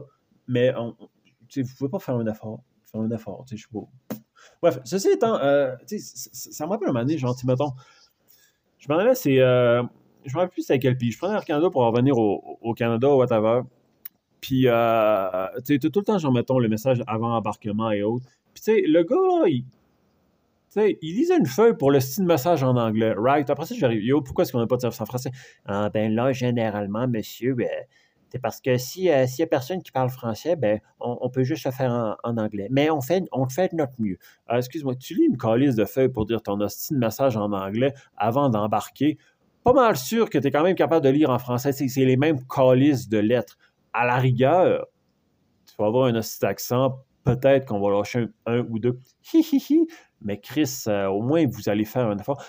Mais 0.48 0.72
vous 0.72 0.96
ne 1.56 1.62
pouvez 1.78 1.90
pas 1.90 1.98
faire 1.98 2.16
un 2.16 2.26
effort. 2.26 2.60
Faire 2.84 3.00
un 3.00 3.10
effort, 3.10 3.44
je 3.50 3.56
suis 3.56 3.68
beau. 3.70 3.88
Bref, 4.62 4.80
ceci 4.84 5.08
étant, 5.08 5.36
euh, 5.36 5.74
ça 5.86 6.66
me 6.66 6.70
rappelle 6.70 6.88
un 6.88 6.92
moment 6.92 7.04
donné, 7.04 7.18
genre, 7.18 7.36
mettons, 7.44 7.72
je 8.78 8.88
m'en 8.88 8.98
allais, 8.98 9.14
c'est. 9.14 9.38
Euh, 9.38 9.82
je 10.24 10.34
me 10.34 10.40
rappelle 10.40 10.52
plus 10.52 10.62
c'était 10.62 10.78
quel 10.78 10.98
pays. 10.98 11.12
Je 11.12 11.18
prenais 11.18 11.34
Air 11.34 11.44
Canada 11.44 11.70
pour 11.70 11.82
revenir 11.82 12.18
au, 12.18 12.74
Canada, 12.74 13.08
whatever. 13.14 13.62
Puis, 14.40 14.64
euh, 14.66 15.46
tu 15.64 15.74
sais, 15.74 15.78
tout 15.78 16.00
le 16.00 16.04
temps, 16.04 16.18
genre, 16.18 16.32
mettons, 16.32 16.58
le 16.58 16.68
message 16.68 17.02
avant 17.06 17.36
embarquement 17.36 17.90
et 17.90 18.02
autres. 18.02 18.26
Puis, 18.54 18.62
tu 18.62 18.72
sais, 18.72 18.82
le 18.86 19.02
gars, 19.02 19.46
il, 19.46 19.64
sais, 20.70 20.98
il 21.02 21.16
lisait 21.16 21.36
une 21.36 21.46
feuille 21.46 21.76
pour 21.76 21.90
le 21.90 22.00
style 22.00 22.24
message 22.24 22.62
en 22.62 22.76
anglais, 22.76 23.14
right? 23.16 23.48
Après 23.50 23.66
ça, 23.66 23.74
j'arrive, 23.76 24.02
yo, 24.02 24.20
pourquoi 24.22 24.42
est-ce 24.42 24.52
qu'on 24.52 24.58
n'a 24.58 24.66
pas 24.66 24.76
de 24.76 24.82
service 24.82 25.00
en 25.00 25.06
français? 25.06 25.30
Ah, 25.66 25.90
ben 25.90 26.14
là, 26.14 26.32
généralement, 26.32 27.06
monsieur, 27.08 27.54
ben, 27.54 27.68
c'est 28.30 28.38
parce 28.38 28.60
que 28.60 28.76
si 28.76 29.10
euh, 29.10 29.26
s'il 29.26 29.42
n'y 29.42 29.44
a 29.44 29.48
personne 29.48 29.82
qui 29.82 29.90
parle 29.90 30.08
français, 30.10 30.54
ben, 30.54 30.80
on, 31.00 31.28
peut 31.30 31.42
juste 31.42 31.64
le 31.64 31.72
faire 31.72 32.16
en, 32.22 32.36
anglais. 32.36 32.68
Mais 32.70 32.88
on 32.90 33.00
fait, 33.00 33.24
on 33.32 33.48
fait 33.48 33.72
de 33.72 33.76
notre 33.76 33.94
mieux. 33.98 34.18
Ah, 34.46 34.58
excuse-moi, 34.58 34.94
tu 34.94 35.14
lis 35.14 35.24
une 35.24 35.36
calice 35.36 35.74
de 35.74 35.84
feuilles 35.84 36.08
pour 36.08 36.26
dire 36.26 36.40
ton 36.42 36.56
style 36.68 36.98
message 36.98 37.36
en 37.36 37.52
anglais 37.52 37.92
avant 38.16 38.48
d'embarquer? 38.48 39.18
Pas 39.64 39.72
mal 39.72 39.96
sûr 39.96 40.30
que 40.30 40.38
tu 40.38 40.46
es 40.46 40.50
quand 40.50 40.62
même 40.62 40.76
capable 40.76 41.04
de 41.04 41.10
lire 41.10 41.30
en 41.30 41.38
français. 41.38 41.72
C'est 41.72 42.04
les 42.04 42.16
mêmes 42.16 42.38
calices 42.46 43.08
de 43.08 43.18
lettres 43.18 43.58
à 43.92 44.06
la 44.06 44.16
rigueur, 44.16 44.86
tu 45.66 45.74
vas 45.78 45.86
avoir 45.86 46.06
un 46.06 46.20
accent, 46.42 47.00
peut-être 47.24 47.66
qu'on 47.66 47.80
va 47.80 47.96
lâcher 47.96 48.26
un, 48.46 48.60
ou 48.60 48.78
deux. 48.78 48.98
Hi, 49.32 49.86
Mais 50.22 50.40
Chris, 50.40 50.84
euh, 50.86 51.06
au 51.06 51.22
moins, 51.22 51.46
vous 51.46 51.68
allez 51.68 51.84
faire 51.84 52.06
un 52.06 52.18
effort. 52.18 52.44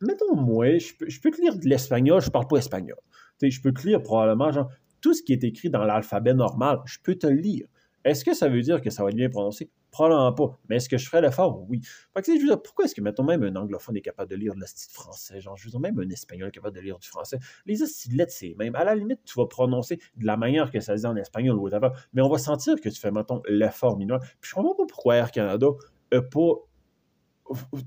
Mettons, 0.00 0.36
moi, 0.36 0.78
je 0.78 0.94
peux, 0.94 1.08
je 1.08 1.20
peux 1.20 1.30
te 1.30 1.40
lire 1.40 1.56
de 1.56 1.66
l'espagnol, 1.66 2.20
je 2.20 2.30
parle 2.30 2.46
pas 2.46 2.56
espagnol. 2.56 2.98
Je 3.42 3.60
peux 3.60 3.72
te 3.72 3.86
lire 3.86 4.02
probablement, 4.02 4.50
genre, 4.52 4.70
tout 5.00 5.14
ce 5.14 5.22
qui 5.22 5.32
est 5.32 5.44
écrit 5.44 5.70
dans 5.70 5.84
l'alphabet 5.84 6.34
normal, 6.34 6.80
je 6.86 6.98
peux 7.02 7.14
te 7.14 7.26
lire. 7.26 7.66
Est-ce 8.04 8.24
que 8.24 8.34
ça 8.34 8.48
veut 8.48 8.62
dire 8.62 8.80
que 8.80 8.90
ça 8.90 9.02
va 9.02 9.10
être 9.10 9.16
bien 9.16 9.28
prononcé? 9.28 9.70
Probablement 9.90 10.32
pas. 10.32 10.58
Mais 10.68 10.76
est-ce 10.76 10.88
que 10.88 10.98
je 10.98 11.06
ferais 11.08 11.22
l'effort? 11.22 11.64
Oui. 11.68 11.80
Fait 12.14 12.22
que, 12.22 12.34
je 12.34 12.40
veux 12.40 12.46
dire, 12.46 12.62
pourquoi 12.62 12.84
est-ce 12.84 12.94
que, 12.94 13.00
mettons, 13.00 13.24
même 13.24 13.42
un 13.42 13.56
anglophone 13.56 13.96
est 13.96 14.02
capable 14.02 14.30
de 14.30 14.36
lire 14.36 14.54
de 14.54 14.64
style 14.64 14.92
français? 14.92 15.40
Genre, 15.40 15.56
je 15.56 15.64
veux 15.64 15.70
dire, 15.70 15.80
même 15.80 15.98
un 15.98 16.08
espagnol 16.10 16.48
est 16.48 16.52
capable 16.52 16.76
de 16.76 16.80
lire 16.82 16.98
du 16.98 17.08
français. 17.08 17.38
Les 17.66 17.76
lettres, 18.12 18.32
c'est 18.32 18.54
même. 18.58 18.74
À 18.74 18.84
la 18.84 18.94
limite, 18.94 19.20
tu 19.24 19.34
vas 19.38 19.46
prononcer 19.46 19.98
de 20.16 20.26
la 20.26 20.36
manière 20.36 20.70
que 20.70 20.80
ça 20.80 20.96
se 20.96 21.02
dit 21.02 21.06
en 21.06 21.16
espagnol 21.16 21.56
ou 21.56 21.62
whatever. 21.62 21.88
Mais 22.12 22.22
on 22.22 22.28
va 22.28 22.38
sentir 22.38 22.80
que 22.80 22.88
tu 22.88 23.00
fais, 23.00 23.10
mettons, 23.10 23.40
l'effort 23.48 23.96
mineur. 23.96 24.20
Puis 24.40 24.50
je 24.50 24.54
comprends 24.54 24.74
pas 24.74 24.86
pourquoi 24.86 25.16
Air 25.16 25.30
Canada 25.30 25.68
n'a 26.12 26.22
pas 26.22 26.52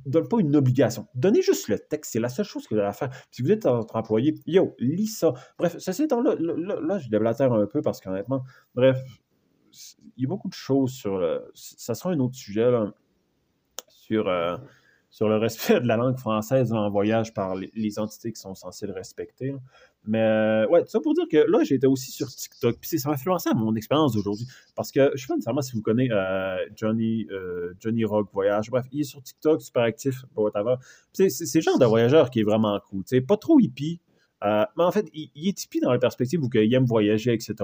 donne 0.05 0.27
pas 0.27 0.39
une 0.39 0.55
obligation. 0.55 1.07
Donnez 1.15 1.41
juste 1.41 1.67
le 1.67 1.79
texte, 1.79 2.13
c'est 2.13 2.19
la 2.19 2.29
seule 2.29 2.45
chose 2.45 2.67
que 2.67 2.75
vous 2.75 2.81
allez 2.81 2.93
faire. 2.93 3.09
Si 3.31 3.41
vous 3.41 3.51
êtes 3.51 3.65
votre 3.65 3.95
employé, 3.95 4.35
yo, 4.45 4.75
lis 4.79 5.07
ça. 5.07 5.33
Bref, 5.57 5.75
ceci 5.77 6.03
étant 6.03 6.21
là, 6.21 6.35
là, 6.39 6.79
là, 6.81 6.99
je 6.99 7.09
déblatère 7.09 7.53
un 7.53 7.65
peu 7.67 7.81
parce 7.81 8.01
qu'honnêtement, 8.01 8.43
bref, 8.75 8.99
il 10.17 10.23
y 10.23 10.25
a 10.25 10.27
beaucoup 10.27 10.49
de 10.49 10.53
choses 10.53 10.91
sur 10.91 11.17
le. 11.17 11.51
Ça 11.53 11.95
sera 11.95 12.11
un 12.11 12.19
autre 12.19 12.35
sujet 12.35 12.69
sur, 13.87 14.27
euh, 14.27 14.57
sur 15.09 15.29
le 15.29 15.37
respect 15.37 15.79
de 15.79 15.87
la 15.87 15.97
langue 15.97 16.17
française 16.17 16.73
en 16.73 16.89
voyage 16.89 17.33
par 17.33 17.55
les, 17.55 17.99
entités 17.99 18.31
qui 18.31 18.39
sont 18.39 18.55
censées 18.55 18.87
le 18.87 18.93
respecter. 18.93 19.53
Mais 20.05 20.21
euh, 20.21 20.67
ouais, 20.67 20.83
ça 20.87 20.99
pour 20.99 21.13
dire 21.13 21.25
que 21.31 21.37
là, 21.37 21.63
j'étais 21.63 21.87
aussi 21.87 22.11
sur 22.11 22.27
TikTok. 22.27 22.77
Puis 22.79 22.99
ça 22.99 23.09
m'a 23.09 23.15
influencé 23.15 23.49
à 23.49 23.53
mon 23.53 23.75
expérience 23.75 24.13
d'aujourd'hui. 24.13 24.47
Parce 24.75 24.91
que 24.91 25.11
je 25.15 25.21
sais 25.21 25.27
pas 25.27 25.35
nécessairement 25.35 25.61
si 25.61 25.73
vous 25.73 25.81
connaissez 25.81 26.11
euh, 26.11 26.57
Johnny, 26.75 27.27
Johnny 27.79 28.03
Rock 28.03 28.29
Voyage. 28.33 28.69
Bref, 28.71 28.85
il 28.91 29.01
est 29.01 29.03
sur 29.03 29.21
TikTok, 29.21 29.61
super 29.61 29.83
actif, 29.83 30.23
whatever. 30.35 30.75
C'est 31.13 31.55
le 31.55 31.61
genre 31.61 31.79
de 31.79 31.85
voyageur 31.85 32.29
qui 32.29 32.39
est 32.39 32.43
vraiment 32.43 32.79
cool. 32.89 33.03
sais 33.05 33.21
pas 33.21 33.37
trop 33.37 33.59
hippie. 33.59 33.99
Mais 34.41 34.83
en 34.83 34.91
fait, 34.91 35.07
il, 35.13 35.29
est 35.47 35.63
hippie 35.63 35.79
dans 35.79 35.91
la 35.91 35.99
perspective 35.99 36.43
où 36.43 36.49
il 36.53 36.73
aime 36.73 36.85
voyager, 36.85 37.33
etc. 37.33 37.55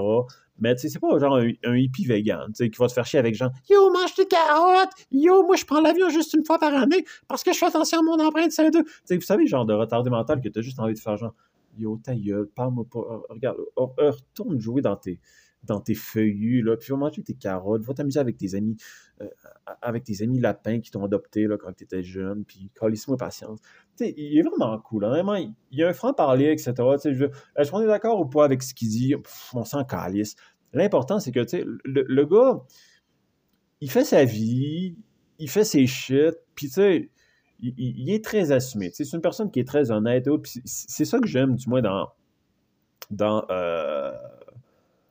Mais 0.59 0.75
tu 0.75 0.81
sais, 0.81 0.89
c'est 0.89 0.99
pas 0.99 1.17
genre 1.19 1.37
un, 1.37 1.75
hippie 1.75 2.05
vegan, 2.05 2.47
tu 2.47 2.55
sais, 2.55 2.69
qui 2.69 2.77
va 2.77 2.87
te 2.87 2.93
faire 2.93 3.05
chier 3.05 3.19
avec 3.19 3.35
gens. 3.35 3.49
Yo, 3.69 3.91
mange 3.91 4.15
des 4.15 4.25
carottes! 4.25 4.91
Yo, 5.11 5.43
moi, 5.43 5.55
je 5.55 5.65
prends 5.65 5.81
l'avion 5.81 6.09
juste 6.09 6.33
une 6.33 6.45
fois 6.45 6.59
par 6.59 6.73
année 6.73 7.05
parce 7.27 7.43
que 7.43 7.53
je 7.53 7.57
fais 7.57 7.67
attention 7.67 7.99
à 7.99 8.01
mon 8.01 8.19
empreinte 8.23 8.51
CO2. 8.51 8.83
Tu 8.83 8.91
sais, 9.05 9.15
vous 9.15 9.21
savez, 9.21 9.45
genre 9.47 9.65
de 9.65 9.73
retardé 9.73 10.09
mental 10.09 10.41
que 10.41 10.49
tu 10.49 10.59
as 10.59 10.61
juste 10.61 10.79
envie 10.79 10.93
de 10.93 10.99
faire 10.99 11.17
genre. 11.17 11.33
Yo, 11.77 11.99
ta 12.03 12.15
gueule, 12.15 12.47
parle-moi 12.55 12.85
pas. 12.91 12.99
Euh, 12.99 13.19
regarde, 13.29 13.57
euh, 13.77 13.85
euh, 13.99 14.11
retourne 14.11 14.59
jouer 14.59 14.81
dans 14.81 14.95
tes, 14.95 15.19
dans 15.63 15.81
tes 15.81 15.95
feuillus, 15.95 16.61
là, 16.61 16.77
puis 16.77 16.89
va 16.91 16.97
manger 16.97 17.23
tes 17.23 17.33
carottes, 17.33 17.83
va 17.83 17.93
t'amuser 17.93 18.19
avec 18.19 18.37
tes 18.37 18.55
amis, 18.55 18.77
avec 19.81 20.03
tes 20.03 20.21
amis 20.23 20.39
lapins 20.39 20.79
qui 20.79 20.91
t'ont 20.91 21.03
adopté 21.03 21.47
là, 21.47 21.57
quand 21.57 21.73
tu 21.73 21.83
étais 21.83 22.03
jeune, 22.03 22.45
puis 22.45 22.71
calisse-moi 22.79 23.17
patience. 23.17 23.59
Il 23.99 24.37
est 24.37 24.43
vraiment 24.43 24.77
cool. 24.79 25.05
Vraiment, 25.05 25.35
il, 25.35 25.53
y 25.71 25.83
a 25.83 25.89
un 25.89 25.93
franc-parler, 25.93 26.51
etc. 26.51 26.73
Est-ce 27.55 27.71
qu'on 27.71 27.81
est 27.81 27.87
d'accord 27.87 28.19
ou 28.19 28.25
pas 28.25 28.45
avec 28.45 28.63
ce 28.63 28.73
qu'il 28.73 28.89
dit? 28.89 29.15
on 29.53 29.65
s'en 29.65 29.83
calisse. 29.83 30.35
L'important, 30.73 31.19
c'est 31.19 31.31
que, 31.31 31.39
le, 31.85 32.03
le, 32.07 32.25
gars, 32.25 32.61
il 33.81 33.89
fait 33.89 34.03
sa 34.03 34.25
vie, 34.25 34.95
il 35.39 35.49
fait 35.49 35.63
ses 35.63 35.87
shit, 35.87 36.35
puis 36.55 36.67
tu 36.67 36.73
sais, 36.73 37.09
il, 37.59 38.11
est 38.11 38.23
très 38.23 38.51
assumé. 38.51 38.91
C'est 38.93 39.11
une 39.13 39.21
personne 39.21 39.49
qui 39.49 39.59
est 39.59 39.67
très 39.67 39.91
honnête. 39.91 40.29
C'est 40.65 41.05
ça 41.05 41.19
que 41.19 41.27
j'aime, 41.27 41.55
du 41.55 41.67
moins, 41.69 41.81
dans, 41.81 42.09
dans, 43.09 43.45
euh, 43.49 44.11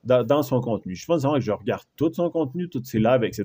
dans, 0.06 0.42
son 0.42 0.60
contenu. 0.60 0.94
Je 0.94 1.06
pense 1.06 1.22
que 1.22 1.40
je 1.40 1.52
regarde 1.52 1.82
tout 1.96 2.12
son 2.12 2.30
contenu, 2.30 2.68
toutes 2.68 2.86
ses 2.86 2.98
lives, 2.98 3.24
etc. 3.24 3.44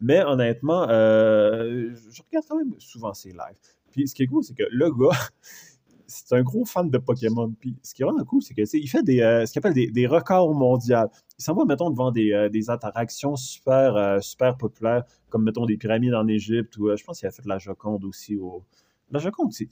Mais 0.00 0.22
honnêtement, 0.22 0.86
euh, 0.88 1.90
je 2.10 2.22
regarde 2.22 2.44
quand 2.48 2.56
même 2.58 2.74
souvent 2.78 3.14
ses 3.14 3.30
lives. 3.30 3.58
Puis 3.90 4.08
ce 4.08 4.14
qui 4.14 4.24
est 4.24 4.26
cool, 4.26 4.44
c'est 4.44 4.54
que 4.54 4.64
le 4.70 4.90
gars, 4.90 5.16
c'est 6.06 6.34
un 6.34 6.42
gros 6.42 6.64
fan 6.64 6.90
de 6.90 6.98
Pokémon. 6.98 7.52
Puis 7.58 7.76
ce 7.82 7.94
qui 7.94 8.02
est 8.02 8.04
vraiment 8.04 8.24
cool, 8.24 8.42
c'est 8.42 8.54
qu'il 8.54 8.88
fait 8.88 9.02
des, 9.02 9.20
euh, 9.20 9.46
ce 9.46 9.52
qu'il 9.52 9.60
appelle 9.60 9.92
des, 9.92 10.06
records 10.06 10.54
mondiaux. 10.54 11.08
Il 11.38 11.42
s'en 11.42 11.54
va, 11.54 11.64
mettons, 11.64 11.90
devant 11.90 12.10
des, 12.10 12.32
euh, 12.32 12.48
des 12.48 12.70
attractions 12.70 13.36
super, 13.36 14.22
super 14.22 14.56
populaires, 14.56 15.04
comme, 15.30 15.44
mettons, 15.44 15.66
des 15.66 15.76
pyramides 15.76 16.14
en 16.14 16.28
Égypte, 16.28 16.76
ou 16.76 16.94
je 16.94 17.02
pense 17.02 17.18
qu'il 17.18 17.28
a 17.28 17.32
fait 17.32 17.42
de 17.42 17.48
la 17.48 17.58
Joconde 17.58 18.04
aussi. 18.04 18.36
Au... 18.36 18.62
La 19.10 19.18
Joconde, 19.18 19.52
c'est... 19.52 19.68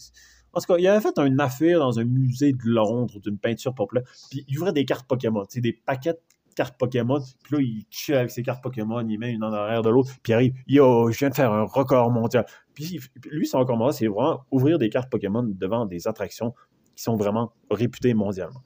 En 0.53 0.61
tout 0.61 0.73
cas, 0.73 0.79
il 0.79 0.87
avait 0.87 1.01
fait 1.01 1.19
une 1.19 1.41
affaire 1.41 1.79
dans 1.79 1.99
un 1.99 2.05
musée 2.05 2.53
de 2.53 2.65
Londres 2.65 3.19
d'une 3.21 3.39
peinture 3.39 3.75
populaire, 3.75 4.05
puis 4.31 4.45
il 4.49 4.59
ouvrait 4.59 4.73
des 4.73 4.85
cartes 4.85 5.07
Pokémon, 5.07 5.45
des 5.55 5.73
paquets 5.73 6.19
cartes 6.55 6.77
Pokémon. 6.79 7.21
Puis 7.43 7.57
là, 7.57 7.63
il 7.63 7.85
chill 7.91 8.15
avec 8.15 8.31
ses 8.31 8.43
cartes 8.43 8.63
Pokémon, 8.63 9.07
il 9.09 9.19
met 9.19 9.33
une 9.33 9.45
en 9.45 9.53
arrière 9.53 9.83
de 9.83 9.91
l'autre, 9.91 10.11
puis 10.23 10.33
il 10.33 10.35
arrive, 10.35 10.55
yo, 10.67 11.11
je 11.11 11.19
viens 11.19 11.31
de 11.31 11.35
faire 11.35 11.53
un 11.53 11.65
record 11.65 12.11
mondial. 12.11 12.47
Puis 12.75 13.01
lui, 13.31 13.47
son 13.47 13.65
mondial, 13.65 13.93
c'est 13.93 14.07
vraiment 14.07 14.45
ouvrir 14.51 14.79
des 14.79 14.89
cartes 14.89 15.11
Pokémon 15.11 15.43
devant 15.43 15.87
des 15.87 16.07
attractions 16.07 16.55
qui 16.95 17.03
sont 17.03 17.17
vraiment 17.17 17.53
réputées 17.71 18.15
mondialement. 18.15 18.63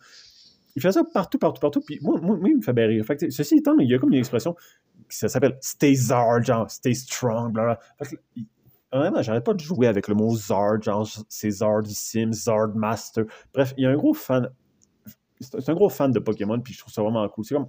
Il 0.74 0.82
fait 0.82 0.92
ça 0.92 1.04
partout, 1.04 1.38
partout, 1.38 1.60
partout. 1.60 1.80
Puis 1.80 1.98
moi, 2.02 2.20
moi, 2.20 2.38
il 2.44 2.58
me 2.58 2.62
fait 2.62 2.74
bien 2.74 2.86
rire. 2.86 3.04
Fait 3.04 3.30
ceci 3.30 3.56
étant, 3.56 3.78
il 3.78 3.88
y 3.88 3.94
a 3.94 3.98
comme 3.98 4.12
une 4.12 4.18
expression 4.18 4.54
qui 5.08 5.16
s'appelle 5.16 5.56
Stay 5.62 5.94
Zard, 5.94 6.42
genre 6.42 6.70
Stay 6.70 6.92
Strong, 6.92 7.52
bla 7.52 7.78
Honnêtement, 8.92 9.22
j'arrête 9.22 9.44
pas 9.44 9.54
de 9.54 9.60
jouer 9.60 9.88
avec 9.88 10.08
le 10.08 10.14
mot 10.14 10.34
Zard, 10.36 10.80
genre 10.82 11.08
c'est 11.28 11.50
Zardissime, 11.50 12.32
Zard 12.32 12.74
Master. 12.74 13.24
Bref, 13.52 13.74
il 13.76 13.84
y 13.84 13.86
a 13.86 13.90
un 13.90 13.96
gros 13.96 14.14
fan 14.14 14.48
c'est 15.40 15.68
un 15.68 15.74
gros 15.74 15.88
fan 15.88 16.12
de 16.12 16.18
Pokémon, 16.18 16.60
puis 16.60 16.72
je 16.72 16.80
trouve 16.80 16.92
ça 16.92 17.02
vraiment 17.02 17.28
cool. 17.28 17.44
C'est 17.44 17.54
comme 17.54 17.68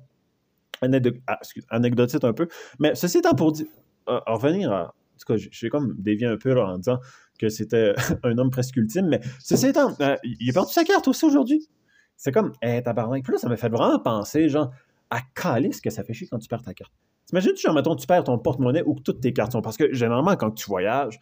ah, 1.28 1.40
anecdotique 1.70 2.24
un 2.24 2.34
peu. 2.34 2.48
Mais 2.80 2.96
ceci 2.96 3.20
étant 3.20 3.34
pour 3.34 3.52
dire, 3.52 3.68
euh, 4.10 4.20
revenir 4.26 4.72
à. 4.72 4.84
En 4.88 5.20
tout 5.20 5.34
cas, 5.34 5.48
j'ai 5.52 5.70
comme 5.70 5.96
dévié 5.98 6.28
un 6.28 6.38
peu 6.38 6.62
en 6.62 6.78
disant 6.78 7.00
que 7.40 7.50
c'était 7.50 7.96
un 8.24 8.38
homme 8.38 8.52
presque 8.52 8.76
ultime, 8.78 9.08
mais 9.08 9.20
ceci 9.40 9.68
étant, 9.68 9.96
euh, 10.00 10.16
il 10.24 10.50
a 10.50 10.54
perdu 10.54 10.72
sa 10.72 10.84
carte 10.84 11.08
aussi 11.08 11.26
aujourd'hui. 11.26 11.68
C'est 12.16 12.32
comme, 12.32 12.54
hé, 12.62 12.84
tabarnak. 12.84 13.24
Puis 13.24 13.34
là, 13.34 13.40
ça 13.40 13.50
m'a 13.50 13.58
fait 13.58 13.70
vraiment 13.70 14.00
penser, 14.00 14.48
genre, 14.48 14.72
à 15.10 15.20
ce 15.36 15.82
que 15.82 15.90
ça 15.90 16.04
fait 16.04 16.14
chier 16.14 16.28
quand 16.28 16.38
tu 16.38 16.48
perds 16.48 16.62
ta 16.62 16.74
carte. 16.74 16.94
T'imagines, 17.28 17.56
genre, 17.58 17.74
mettons, 17.74 17.96
tu 17.96 18.08
perds 18.08 18.24
ton 18.24 18.40
porte-monnaie 18.40 18.84
ou 18.86 18.96
que 18.96 19.02
toutes 19.02 19.22
tes 19.22 19.34
cartes 19.34 19.52
sont. 19.52 19.62
Parce 19.62 19.78
que 19.78 19.94
généralement, 19.94 20.36
quand 20.36 20.52
tu 20.52 20.66
voyages, 20.68 21.20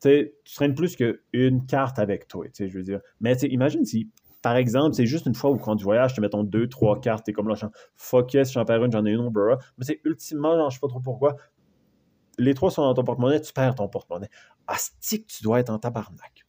tu 0.00 0.32
traînes 0.54 0.74
plus 0.74 0.96
qu'une 0.96 1.66
carte 1.66 1.98
avec 1.98 2.28
toi, 2.28 2.46
tu 2.46 2.50
sais, 2.54 2.68
je 2.68 2.78
veux 2.78 2.84
dire. 2.84 3.00
Mais 3.20 3.34
imagine 3.34 3.84
si 3.84 4.10
par 4.42 4.56
exemple, 4.56 4.94
c'est 4.94 5.06
juste 5.06 5.26
une 5.26 5.34
fois 5.34 5.50
où 5.50 5.56
quand 5.56 5.76
tu 5.76 5.84
voyages, 5.84 6.14
tu 6.14 6.20
mets 6.20 6.28
ton 6.28 6.42
deux, 6.42 6.68
trois 6.68 7.00
cartes, 7.00 7.24
t'es 7.24 7.32
comme 7.32 7.48
là, 7.48 7.54
fuck 7.94 8.34
yes, 8.34 8.52
j'en 8.52 8.64
perds 8.64 8.84
une, 8.84 8.92
j'en 8.92 9.06
ai 9.06 9.12
une, 9.12 9.28
bro. 9.28 9.54
Mais 9.78 9.84
c'est 9.84 10.00
ultimement, 10.04 10.56
genre, 10.56 10.68
je 10.68 10.74
sais 10.74 10.80
pas 10.80 10.88
trop 10.88 11.00
pourquoi. 11.00 11.36
Les 12.38 12.52
trois 12.54 12.70
sont 12.70 12.82
dans 12.82 12.94
ton 12.94 13.04
porte-monnaie, 13.04 13.40
tu 13.40 13.52
perds 13.52 13.76
ton 13.76 13.88
porte-monnaie. 13.88 14.28
Asti 14.66 15.24
tu 15.24 15.44
dois 15.44 15.60
être 15.60 15.70
en 15.70 15.78
tabarnak. 15.78 16.44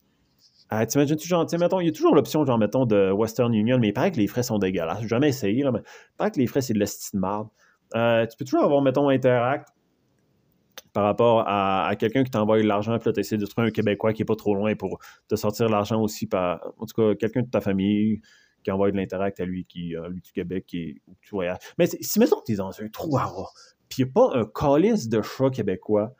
Ah, 0.69 0.85
T'imagines-tu, 0.87 1.27
genre, 1.27 1.45
mettons, 1.59 1.79
il 1.81 1.85
y 1.85 1.89
a 1.89 1.91
toujours 1.91 2.15
l'option, 2.15 2.43
genre, 2.45 2.57
mettons, 2.57 2.87
de 2.87 3.11
Western 3.11 3.53
Union, 3.53 3.77
mais 3.77 3.89
il 3.89 3.93
paraît 3.93 4.11
que 4.11 4.17
les 4.17 4.27
frais 4.27 4.41
sont 4.41 4.57
dégueulasses. 4.57 5.01
J'ai 5.01 5.07
jamais 5.07 5.29
essayé, 5.29 5.61
là, 5.61 5.71
mais 5.71 5.81
il 5.81 6.17
paraît 6.17 6.31
que 6.31 6.39
les 6.39 6.47
frais, 6.47 6.61
c'est 6.61 6.73
de 6.73 6.79
l'estime 6.79 7.19
marde. 7.19 7.47
Euh, 7.95 8.25
tu 8.25 8.37
peux 8.37 8.45
toujours 8.45 8.63
avoir, 8.63 8.81
mettons, 8.81 9.09
Interact 9.09 9.69
par 10.91 11.05
rapport 11.05 11.43
à, 11.47 11.91
quelqu'un 11.97 12.23
qui 12.23 12.29
t'envoie 12.29 12.59
de 12.61 12.67
l'argent, 12.67 12.99
puis 12.99 13.09
là, 13.09 13.13
tu 13.13 13.19
essaies 13.19 13.37
de 13.37 13.45
trouver 13.47 13.67
un 13.67 13.71
Québécois 13.71 14.13
qui 14.13 14.21
n'est 14.21 14.25
pas 14.25 14.35
trop 14.35 14.53
loin 14.53 14.75
pour 14.75 14.99
te 15.27 15.35
sortir 15.35 15.67
l'argent 15.67 15.99
aussi. 15.99 16.27
Par, 16.27 16.61
en 16.77 16.85
tout 16.85 16.93
cas, 16.95 17.15
quelqu'un 17.15 17.41
de 17.41 17.49
ta 17.49 17.61
famille 17.61 18.21
qui 18.63 18.71
envoie 18.71 18.91
de 18.91 18.97
l'interact 18.97 19.39
à 19.39 19.45
lui, 19.45 19.65
qui, 19.65 19.95
lui 20.09 20.21
du 20.21 20.31
Québec, 20.31 20.65
qui, 20.67 21.01
où 21.07 21.15
tu 21.21 21.31
voyages. 21.31 21.57
Mais 21.79 21.87
si, 21.87 22.19
mettons 22.19 22.39
que 22.39 22.45
tu 22.45 22.53
es 22.53 22.55
dans 22.55 22.79
un 22.79 22.87
trou 22.89 23.17
à 23.17 23.25
puis 23.89 24.03
il 24.03 24.05
n'y 24.05 24.11
a 24.11 24.13
pas 24.13 24.37
un 24.39 24.45
calice 24.45 25.07
de 25.07 25.21
chat 25.21 25.49
québécois, 25.51 26.15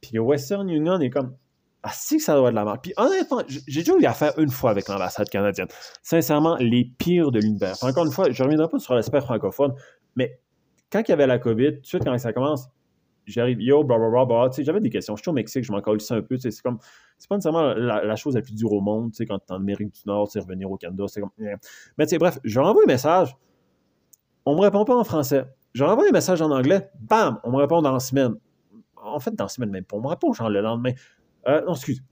puis 0.00 0.18
Western 0.18 0.68
Union 0.68 1.00
est 1.00 1.10
comme. 1.10 1.34
Ah, 1.82 1.90
si 1.92 2.18
que 2.18 2.22
ça 2.22 2.34
doit 2.34 2.48
être 2.48 2.50
de 2.50 2.56
la 2.56 2.64
merde. 2.64 2.80
Puis 2.82 2.92
honnêtement, 2.96 3.42
j'ai 3.46 3.80
déjà 3.80 3.96
eu 3.96 4.04
affaire 4.04 4.36
une 4.38 4.50
fois 4.50 4.70
avec 4.70 4.88
l'ambassade 4.88 5.28
canadienne. 5.28 5.68
Sincèrement, 6.02 6.56
les 6.56 6.84
pires 6.84 7.30
de 7.30 7.40
l'univers. 7.40 7.76
Encore 7.82 8.04
une 8.04 8.10
fois, 8.10 8.30
je 8.30 8.42
ne 8.42 8.44
reviendrai 8.44 8.68
pas 8.68 8.78
sur 8.80 8.94
l'aspect 8.94 9.20
francophone, 9.20 9.72
mais 10.16 10.40
quand 10.90 11.00
il 11.00 11.10
y 11.10 11.12
avait 11.12 11.26
la 11.26 11.38
COVID, 11.38 11.74
tout 11.74 11.80
de 11.80 11.86
suite, 11.86 12.04
quand 12.04 12.16
ça 12.18 12.32
commence, 12.32 12.68
j'arrive, 13.26 13.60
yo, 13.60 13.84
blablabla, 13.84 14.50
tu 14.50 14.56
sais, 14.56 14.64
j'avais 14.64 14.80
des 14.80 14.90
questions. 14.90 15.16
Je 15.16 15.22
suis 15.22 15.30
au 15.30 15.34
Mexique, 15.34 15.64
je 15.64 15.72
m'en 15.72 15.82
ça 15.98 16.14
un 16.14 16.22
peu, 16.22 16.36
tu 16.36 16.42
sais, 16.42 16.50
c'est 16.50 16.62
comme, 16.62 16.78
c'est 17.18 17.28
pas 17.28 17.36
nécessairement 17.36 17.74
la, 17.74 18.16
chose 18.16 18.34
la 18.34 18.42
plus 18.42 18.54
dure 18.54 18.72
au 18.72 18.80
monde, 18.80 19.10
tu 19.12 19.16
sais, 19.16 19.26
quand 19.26 19.38
tu 19.38 19.46
es 19.48 19.52
en 19.52 19.56
Amérique 19.56 19.92
du 19.92 20.00
Nord, 20.06 20.28
tu 20.28 20.32
sais, 20.32 20.40
revenir 20.40 20.70
au 20.70 20.76
Canada, 20.76 21.04
c'est 21.08 21.20
comme, 21.20 21.30
mais 21.38 21.56
tu 22.06 22.10
sais, 22.10 22.18
bref, 22.18 22.38
je 22.44 22.60
renvoie 22.60 22.82
un 22.82 22.86
message, 22.86 23.36
on 24.46 24.54
me 24.54 24.60
répond 24.60 24.84
pas 24.84 24.96
en 24.96 25.04
français. 25.04 25.44
Je 25.74 25.84
renvoie 25.84 26.06
un 26.08 26.12
message 26.12 26.40
en 26.40 26.50
anglais, 26.50 26.88
bam, 26.98 27.38
on 27.44 27.52
me 27.52 27.56
répond 27.56 27.82
dans 27.82 27.92
la 27.92 28.00
semaine. 28.00 28.34
En 28.96 29.20
fait, 29.20 29.34
dans 29.34 29.44
la 29.44 29.48
semaine 29.48 29.70
même 29.70 29.84
pas, 29.84 29.96
on 29.96 30.00
me 30.00 30.08
répond 30.08 30.32
genre 30.32 30.48
le 30.48 30.60
lendemain. 30.60 30.92
Euh, 31.46 31.62
non, 31.66 31.74
excuse, 31.74 32.02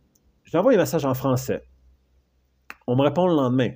je 0.44 0.56
renvoie 0.56 0.74
un 0.74 0.76
message 0.76 1.04
en 1.04 1.14
français. 1.14 1.62
On 2.86 2.94
me 2.94 3.02
répond 3.02 3.26
le 3.26 3.34
lendemain 3.34 3.70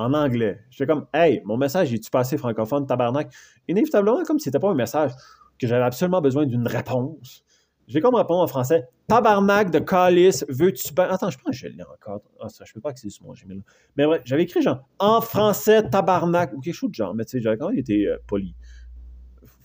en 0.00 0.14
anglais. 0.14 0.60
J'étais 0.70 0.86
comme, 0.86 1.06
hey, 1.12 1.42
mon 1.44 1.56
message, 1.56 1.92
est-tu 1.92 2.10
passé 2.10 2.36
francophone, 2.36 2.86
tabarnak? 2.86 3.32
Inévitablement, 3.68 4.22
comme 4.24 4.38
si 4.38 4.44
c'était 4.44 4.58
pas 4.58 4.70
un 4.70 4.74
message 4.74 5.12
que 5.58 5.66
j'avais 5.66 5.84
absolument 5.84 6.20
besoin 6.20 6.46
d'une 6.46 6.66
réponse. 6.66 7.44
J'ai 7.86 8.00
comme 8.00 8.14
répondre 8.14 8.40
en 8.40 8.46
français 8.46 8.88
Tabarnak 9.08 9.72
de 9.72 9.80
calice, 9.80 10.44
veux-tu 10.48 10.94
bien. 10.94 11.08
Attends, 11.10 11.30
je 11.30 11.36
pense 11.36 11.50
que 11.50 11.56
je 11.56 11.66
l'ai 11.66 11.82
encore. 11.82 12.22
Ah, 12.40 12.48
ça, 12.48 12.64
je 12.64 12.72
peux 12.72 12.80
pas 12.80 12.90
accéder 12.90 13.10
sur 13.10 13.26
mon 13.26 13.32
Gmail. 13.32 13.62
Mais 13.96 14.06
bref, 14.06 14.22
j'avais 14.24 14.44
écrit 14.44 14.62
genre 14.62 14.88
en 15.00 15.20
français, 15.20 15.82
tabarnak, 15.90 16.52
ou 16.52 16.60
quelque 16.60 16.74
chose 16.74 16.90
de 16.90 16.94
genre. 16.94 17.12
Mais 17.16 17.24
tu 17.24 17.32
sais, 17.32 17.40
j'avais 17.40 17.56
quand 17.56 17.70
même 17.70 17.78
été 17.78 18.06
euh, 18.06 18.18
poli. 18.28 18.54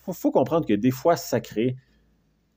Faut, 0.03 0.13
faut 0.13 0.31
comprendre 0.31 0.65
que 0.65 0.73
des 0.73 0.89
fois, 0.89 1.15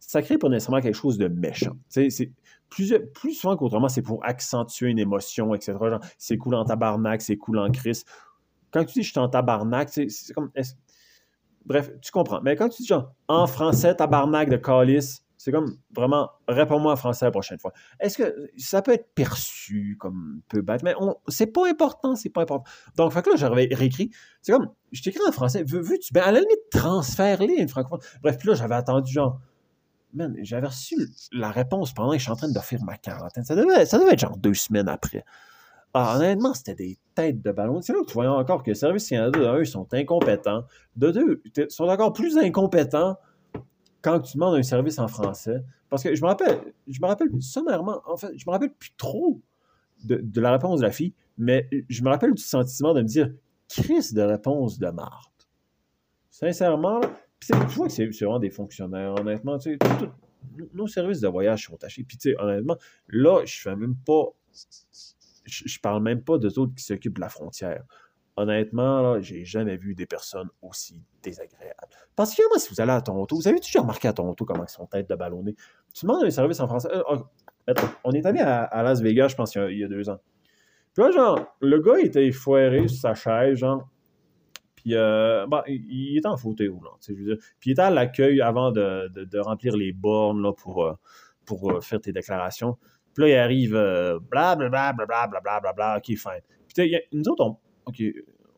sacré, 0.09 0.25
sacré 0.25 0.38
pour 0.38 0.51
nécessairement 0.51 0.81
quelque 0.81 0.97
chose 0.97 1.18
de 1.18 1.29
méchant. 1.29 1.77
C'est 1.88 2.33
plus, 2.71 3.35
souvent 3.35 3.57
qu'autrement, 3.57 3.88
c'est 3.88 4.03
pour 4.03 4.25
accentuer 4.25 4.88
une 4.88 4.99
émotion, 4.99 5.55
etc. 5.55 5.77
C'est 6.16 6.38
cool 6.38 6.55
en 6.55 6.64
tabarnak, 6.64 7.23
c'est 7.23 7.37
cool 7.37 7.59
en 7.59 7.71
crise. 7.71 8.05
Quand 8.71 8.85
tu 8.85 8.94
dis 8.94 9.03
je 9.03 9.11
suis 9.11 9.18
en 9.18 9.29
tabarnak, 9.29 9.88
c'est 9.90 10.09
comme. 10.35 10.51
Bref, 11.64 11.90
tu 12.01 12.11
comprends. 12.11 12.40
Mais 12.42 12.57
quand 12.57 12.71
tu 12.71 12.83
dis 12.83 12.88
genre 12.88 13.12
en 13.29 13.47
français, 13.47 13.94
tabarnak 13.94 14.49
de 14.49 14.57
calice, 14.57 15.23
c'est 15.37 15.53
comme 15.53 15.77
vraiment 15.94 16.31
réponds-moi 16.49 16.92
en 16.92 16.97
français 16.97 17.27
la 17.27 17.31
prochaine 17.31 17.59
fois. 17.59 17.73
Est-ce 18.01 18.18
que 18.18 18.51
ça 18.57 18.83
peut 18.83 18.92
être 18.92 19.14
perçu 19.14 19.97
comme 20.01 20.40
peu 20.49 20.62
bête, 20.62 20.83
mais 20.83 20.94
c'est 21.29 21.47
pas 21.47 21.68
important, 21.68 22.16
c'est 22.16 22.31
pas 22.31 22.42
important. 22.42 22.64
Donc, 22.97 23.12
fait 23.12 23.23
que 23.23 23.31
là, 23.31 23.37
j'avais 23.37 23.68
réécrit. 23.73 24.11
C'est 24.42 24.53
comme, 24.53 24.71
je 24.90 25.03
t'écris 25.03 25.21
en 25.27 25.33
français, 25.33 25.62
veux-tu, 25.64 26.12
ben 26.12 26.23
à 26.23 26.33
la 26.33 26.40
limite, 26.40 26.71
transfère-les 26.71 27.55
une 27.55 27.68
francophone. 27.68 28.01
Bref, 28.23 28.37
puis 28.38 28.49
là, 28.49 28.55
j'avais 28.55 28.75
attendu 28.75 29.12
genre, 29.12 29.40
man, 30.14 30.37
j'avais 30.42 30.66
reçu 30.66 30.97
la 31.33 31.51
réponse 31.51 31.92
pendant 31.92 32.12
que 32.12 32.18
je 32.18 32.23
suis 32.23 32.33
en 32.33 32.37
train 32.37 32.49
faire 32.61 32.83
ma 32.85 32.97
quarantaine. 32.97 33.44
Ça 33.44 33.55
devait, 33.55 33.87
ça 33.87 33.99
devait 33.99 34.12
être 34.12 34.21
genre 34.21 34.37
deux 34.37 34.55
semaines 34.55 34.88
après. 34.88 35.25
Ah, 35.94 36.16
honnêtement, 36.16 36.55
c'était 36.55 36.75
des 36.75 36.99
têtes 37.14 37.42
de 37.42 37.51
ballon. 37.51 37.81
C'est 37.81 37.92
là 37.92 38.01
que 38.01 38.07
tu 38.07 38.14
vois 38.14 38.31
encore 38.31 38.62
que 38.62 38.75
Service 38.75 39.09
Canada, 39.09 39.38
de 39.38 39.44
un, 39.47 39.59
ils 39.61 39.66
sont 39.66 39.87
incompétents. 39.92 40.64
De 40.97 41.11
deux, 41.11 41.42
ils 41.57 41.71
sont 41.71 41.85
encore 41.85 42.12
plus 42.12 42.37
incompétents 42.37 43.16
quand 44.03 44.21
tu 44.21 44.37
demandes 44.37 44.57
un 44.57 44.62
service 44.62 44.99
en 44.99 45.09
français. 45.09 45.64
Parce 45.88 46.03
que 46.03 46.14
je 46.14 46.23
me 46.23 46.27
rappelle, 46.27 46.75
je 46.87 47.01
me 47.01 47.07
rappelle 47.07 47.29
sommairement, 47.40 48.03
en 48.07 48.16
fait, 48.16 48.37
je 48.37 48.44
me 48.47 48.53
rappelle 48.53 48.73
plus 48.73 48.92
trop 48.97 49.40
de, 50.05 50.40
la 50.40 50.53
réponse 50.53 50.81
de 50.81 50.85
la 50.85 50.92
fille, 50.92 51.14
Mais 51.38 51.68
je 51.88 52.03
me 52.03 52.11
rappelle 52.11 52.35
du 52.35 52.42
sentiment 52.42 52.94
de 52.94 53.03
me 53.03 53.07
dire, 53.07 53.31
crise 53.68 54.12
de 54.12 54.23
réponse 54.23 54.79
de 54.79 54.88
Marthe. 54.88 55.49
Sincèrement, 56.31 57.01
tu 57.40 57.55
vois 57.77 57.87
que 57.87 57.92
c'est 57.92 58.07
vraiment 58.07 58.38
des 58.38 58.51
fonctionnaires, 58.51 59.14
honnêtement. 59.18 59.59
Tu 59.59 59.79
sais, 59.79 60.09
nos 60.74 60.87
services 60.87 61.20
de 61.20 61.29
voyage 61.29 61.64
sont 61.66 61.77
tachés. 61.77 62.05
Puis, 62.05 62.16
tu 62.16 62.31
sais, 62.31 62.40
honnêtement, 62.40 62.77
là, 63.09 63.44
je 63.44 63.61
fais 63.61 63.77
même 63.77 63.96
pas. 63.96 64.24
Je, 65.44 65.79
parle 65.81 66.03
même 66.03 66.22
pas 66.22 66.37
d'eux 66.37 66.59
autres 66.59 66.74
qui 66.74 66.85
s'occupent 66.85 67.16
de 67.16 67.20
la 67.20 67.29
frontière. 67.29 67.83
Honnêtement, 68.37 69.01
là, 69.01 69.20
j'ai 69.20 69.44
jamais 69.44 69.77
vu 69.77 69.94
des 69.94 70.07
personnes 70.07 70.48
aussi 70.62 71.03
désagréables. 71.22 71.74
Parce 72.14 72.35
que 72.35 72.42
moi, 72.48 72.59
si 72.59 72.68
vous 72.72 72.81
allez 72.81 72.92
à 72.92 73.01
Toronto, 73.01 73.35
vous 73.35 73.48
avez 73.48 73.59
toujours 73.59 73.83
remarqué 73.83 74.09
à 74.09 74.12
Toronto 74.12 74.44
comment 74.44 74.64
ils 74.64 74.70
sont 74.70 74.87
têtes 74.87 75.09
de 75.09 75.14
ballonner. 75.14 75.55
Tu 75.94 76.07
demandes 76.07 76.24
un 76.24 76.31
service 76.31 76.61
en 76.61 76.68
français. 76.68 76.88
Euh, 76.92 77.74
on 78.05 78.12
est 78.12 78.27
allé 78.27 78.40
à, 78.40 78.83
Las 78.83 79.01
Vegas, 79.01 79.29
je 79.29 79.37
pense, 79.37 79.55
il 79.55 79.59
y, 79.59 79.61
a, 79.61 79.70
il 79.70 79.79
y, 79.79 79.85
a, 79.85 79.88
deux 79.88 80.09
ans. 80.09 80.20
Puis 80.94 81.03
là, 81.03 81.11
genre, 81.11 81.57
le 81.61 81.81
gars 81.81 81.98
était 81.98 82.31
foiré 82.31 82.87
sur 82.88 83.01
sa 83.01 83.14
chaise, 83.14 83.59
genre. 83.59 83.88
Puis, 84.81 84.95
euh, 84.95 85.45
bah, 85.49 85.64
il, 85.67 86.17
était 86.19 86.29
en 86.29 86.37
fauteuil 86.37 86.69
roulant, 86.69 86.97
je 87.05 87.12
veux 87.12 87.25
dire. 87.25 87.37
Puis, 87.59 87.71
il 87.71 87.73
était 87.73 87.83
à 87.83 87.91
l'accueil 87.91 88.41
avant 88.41 88.71
de, 88.71 89.09
de, 89.09 89.38
remplir 89.41 89.77
les 89.77 89.93
bornes 89.93 90.41
là, 90.41 90.53
pour, 90.53 90.85
euh, 90.85 90.95
pour 91.45 91.73
euh, 91.73 91.81
faire 91.81 92.01
tes 92.01 92.12
déclarations. 92.12 92.79
Puis 93.12 93.25
là, 93.25 93.29
il 93.29 93.35
arrive, 93.35 93.73
blablabla, 94.31 94.93
blablabla, 94.93 95.41
blablabla, 95.41 95.97
ok, 95.97 96.17
fine. 96.17 96.43
Puis, 96.69 96.95
nous 97.11 97.25
autres, 97.29 97.45
on, 97.45 97.57
ok, 97.87 98.03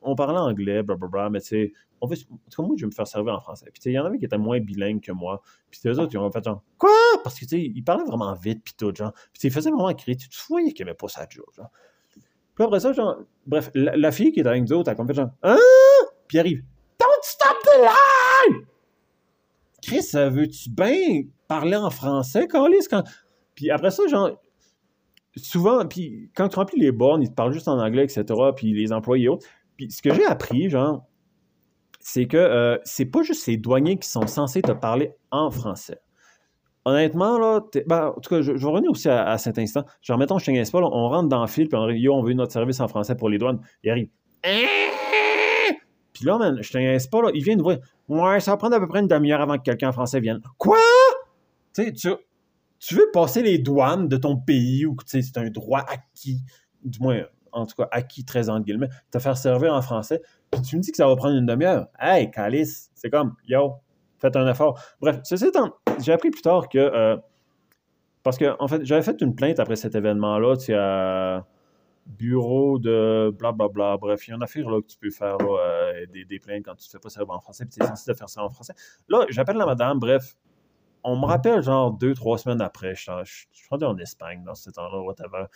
on 0.02 0.14
parlait 0.14 0.38
anglais, 0.38 0.82
blablabla, 0.82 1.30
mais 1.30 1.40
tu 1.40 1.46
sais, 1.46 1.72
on 2.02 2.06
veut, 2.06 2.16
comme 2.54 2.66
moi, 2.66 2.74
je 2.76 2.82
vais 2.82 2.88
me 2.88 2.92
faire 2.92 3.06
servir 3.06 3.34
en 3.34 3.40
français. 3.40 3.70
Puis, 3.72 3.80
il 3.86 3.92
y 3.92 3.98
en 3.98 4.04
avait 4.04 4.18
qui 4.18 4.26
étaient 4.26 4.36
moins 4.36 4.60
bilingues 4.60 5.00
que 5.00 5.12
moi. 5.12 5.40
Puis, 5.70 5.80
eux 5.86 5.98
autres, 5.98 6.12
ils 6.12 6.18
ont 6.18 6.30
fait 6.30 6.44
genre, 6.44 6.62
quoi? 6.76 6.90
Parce 7.24 7.36
que, 7.36 7.46
tu 7.46 7.56
sais, 7.56 7.62
ils 7.62 7.82
parlaient 7.82 8.04
vraiment 8.04 8.34
vite, 8.34 8.62
puis 8.62 8.74
tout, 8.76 8.94
genre. 8.94 9.14
Puis, 9.32 9.48
ils 9.48 9.50
faisaient 9.50 9.70
vraiment 9.70 9.94
crier. 9.94 10.18
Tu 10.18 10.28
voyais 10.50 10.72
qu'il 10.72 10.84
n'y 10.84 10.92
pas 10.92 11.08
ça 11.08 11.26
job, 11.30 11.46
genre. 11.56 11.70
Puis 12.54 12.66
après 12.66 12.80
ça, 12.80 12.92
genre, 12.92 13.16
bref, 13.46 13.70
la, 13.74 14.12
fille 14.12 14.32
qui 14.32 14.40
est 14.40 14.46
avec 14.46 14.62
nous 14.62 14.74
autres, 14.74 14.90
elle 14.90 14.92
a 14.92 14.96
comme 14.96 15.06
fait 15.06 15.14
genre, 15.14 15.30
hein? 15.42 15.56
Puis 16.30 16.38
arrive, 16.38 16.62
Don't 17.00 17.08
stop 17.22 17.56
the 17.64 17.80
line! 17.80 18.64
Chris, 19.82 20.12
veux-tu 20.14 20.70
bien 20.70 21.22
parler 21.48 21.74
en 21.74 21.90
français, 21.90 22.46
Carlis? 22.46 22.86
Puis 23.56 23.68
après 23.68 23.90
ça, 23.90 24.06
genre, 24.06 24.40
souvent, 25.36 25.84
puis 25.86 26.30
quand 26.36 26.48
tu 26.48 26.56
remplis 26.56 26.78
les 26.78 26.92
bornes, 26.92 27.20
ils 27.20 27.30
te 27.30 27.34
parlent 27.34 27.52
juste 27.52 27.66
en 27.66 27.80
anglais, 27.80 28.04
etc., 28.04 28.24
puis 28.54 28.72
les 28.72 28.92
employés 28.92 29.28
autres. 29.28 29.44
Puis 29.76 29.90
ce 29.90 30.02
que 30.02 30.14
j'ai 30.14 30.24
appris, 30.24 30.70
genre, 30.70 31.02
c'est 31.98 32.26
que 32.26 32.36
euh, 32.36 32.78
c'est 32.84 33.06
pas 33.06 33.22
juste 33.22 33.42
ces 33.42 33.56
douaniers 33.56 33.98
qui 33.98 34.08
sont 34.08 34.28
censés 34.28 34.62
te 34.62 34.70
parler 34.70 35.12
en 35.32 35.50
français. 35.50 35.98
Honnêtement, 36.84 37.40
là, 37.40 37.60
ben, 37.86 38.14
en 38.16 38.20
tout 38.20 38.30
cas, 38.30 38.40
je, 38.40 38.52
vais 38.52 38.66
revenir 38.66 38.92
aussi 38.92 39.08
à, 39.08 39.36
cet 39.36 39.58
instant. 39.58 39.84
Genre, 40.00 40.16
mettons, 40.16 40.38
je 40.38 40.44
te 40.44 40.70
pas, 40.70 40.78
on 40.78 41.08
rentre 41.08 41.28
dans 41.28 41.40
le 41.40 41.48
fil, 41.48 41.68
puis 41.68 41.76
on 41.76 41.88
dit, 41.88 41.98
yo, 41.98 42.14
on 42.14 42.22
veut 42.22 42.34
notre 42.34 42.52
service 42.52 42.78
en 42.78 42.86
français 42.86 43.16
pour 43.16 43.28
les 43.28 43.38
douanes. 43.38 43.58
Il 43.82 43.90
arrive. 43.90 44.08
Là, 46.24 46.38
man, 46.38 46.58
je 46.60 46.70
te 46.70 47.08
pas, 47.10 47.22
là, 47.22 47.30
il 47.34 47.42
vient 47.42 47.56
de 47.56 47.62
voir. 47.62 47.76
Ouais, 48.08 48.40
ça 48.40 48.52
va 48.52 48.56
prendre 48.56 48.76
à 48.76 48.80
peu 48.80 48.88
près 48.88 49.00
une 49.00 49.08
demi-heure 49.08 49.40
avant 49.40 49.56
que 49.56 49.62
quelqu'un 49.62 49.88
en 49.88 49.92
français 49.92 50.20
vienne. 50.20 50.40
Quoi? 50.58 50.78
Tu 51.74 51.84
sais, 51.84 51.92
tu, 51.92 52.08
tu 52.78 52.94
veux 52.94 53.10
passer 53.12 53.42
les 53.42 53.58
douanes 53.58 54.08
de 54.08 54.16
ton 54.16 54.36
pays 54.36 54.86
ou 54.86 54.96
c'est 55.06 55.36
un 55.36 55.50
droit 55.50 55.84
acquis, 55.86 56.40
du 56.82 56.98
moins, 57.00 57.22
en 57.52 57.66
tout 57.66 57.76
cas, 57.76 57.88
acquis 57.90 58.24
très 58.24 58.48
entre 58.48 58.64
guillemets, 58.64 58.88
te 59.10 59.18
faire 59.18 59.36
servir 59.36 59.74
en 59.74 59.82
français, 59.82 60.20
puis 60.50 60.62
tu 60.62 60.76
me 60.76 60.80
dis 60.80 60.90
que 60.90 60.96
ça 60.96 61.06
va 61.06 61.14
prendre 61.16 61.36
une 61.36 61.46
demi-heure. 61.46 61.86
Hey, 61.98 62.30
Calice, 62.30 62.90
c'est 62.94 63.10
comme, 63.10 63.34
yo, 63.46 63.74
faites 64.18 64.36
un 64.36 64.48
effort. 64.50 64.80
Bref, 65.00 65.20
ceci 65.24 65.46
étant, 65.46 65.74
j'ai 66.00 66.12
appris 66.12 66.30
plus 66.30 66.42
tard 66.42 66.68
que. 66.68 66.78
Euh, 66.78 67.16
parce 68.22 68.36
que, 68.36 68.54
en 68.58 68.68
fait, 68.68 68.84
j'avais 68.84 69.02
fait 69.02 69.20
une 69.22 69.34
plainte 69.34 69.58
après 69.60 69.76
cet 69.76 69.94
événement-là, 69.94 70.56
tu 70.56 70.66
sais, 70.66 70.74
à 70.74 71.46
bureau 72.06 72.78
de 72.78 73.34
blablabla. 73.38 73.96
Bref, 73.96 74.26
il 74.26 74.30
y 74.30 74.32
a 74.32 74.36
une 74.36 74.40
là, 74.40 74.80
que 74.80 74.86
tu 74.86 74.98
peux 74.98 75.10
faire 75.10 75.36
euh, 75.40 75.79
des, 76.06 76.24
des, 76.24 76.38
plaintes 76.38 76.64
quand 76.64 76.74
tu 76.74 76.86
ne 76.86 76.90
fais 76.90 76.98
pas 76.98 77.08
ça 77.08 77.22
en 77.26 77.40
français, 77.40 77.64
puis 77.64 77.74
tu 77.78 77.82
es 77.82 77.86
censé 77.86 78.14
faire 78.14 78.28
ça 78.28 78.42
en 78.42 78.48
français. 78.48 78.74
Là, 79.08 79.26
j'appelle 79.28 79.56
la 79.56 79.66
madame, 79.66 79.98
bref. 79.98 80.36
On 81.02 81.16
me 81.18 81.24
rappelle 81.24 81.62
genre 81.62 81.92
deux, 81.92 82.14
trois 82.14 82.36
semaines 82.36 82.60
après. 82.60 82.94
Je, 82.94 83.10
suis 83.24 83.68
rendu 83.70 83.84
en 83.84 83.96
Espagne 83.96 84.42
dans 84.44 84.54
ce 84.54 84.70
temps-là, 84.70 85.00
whatever. 85.00 85.46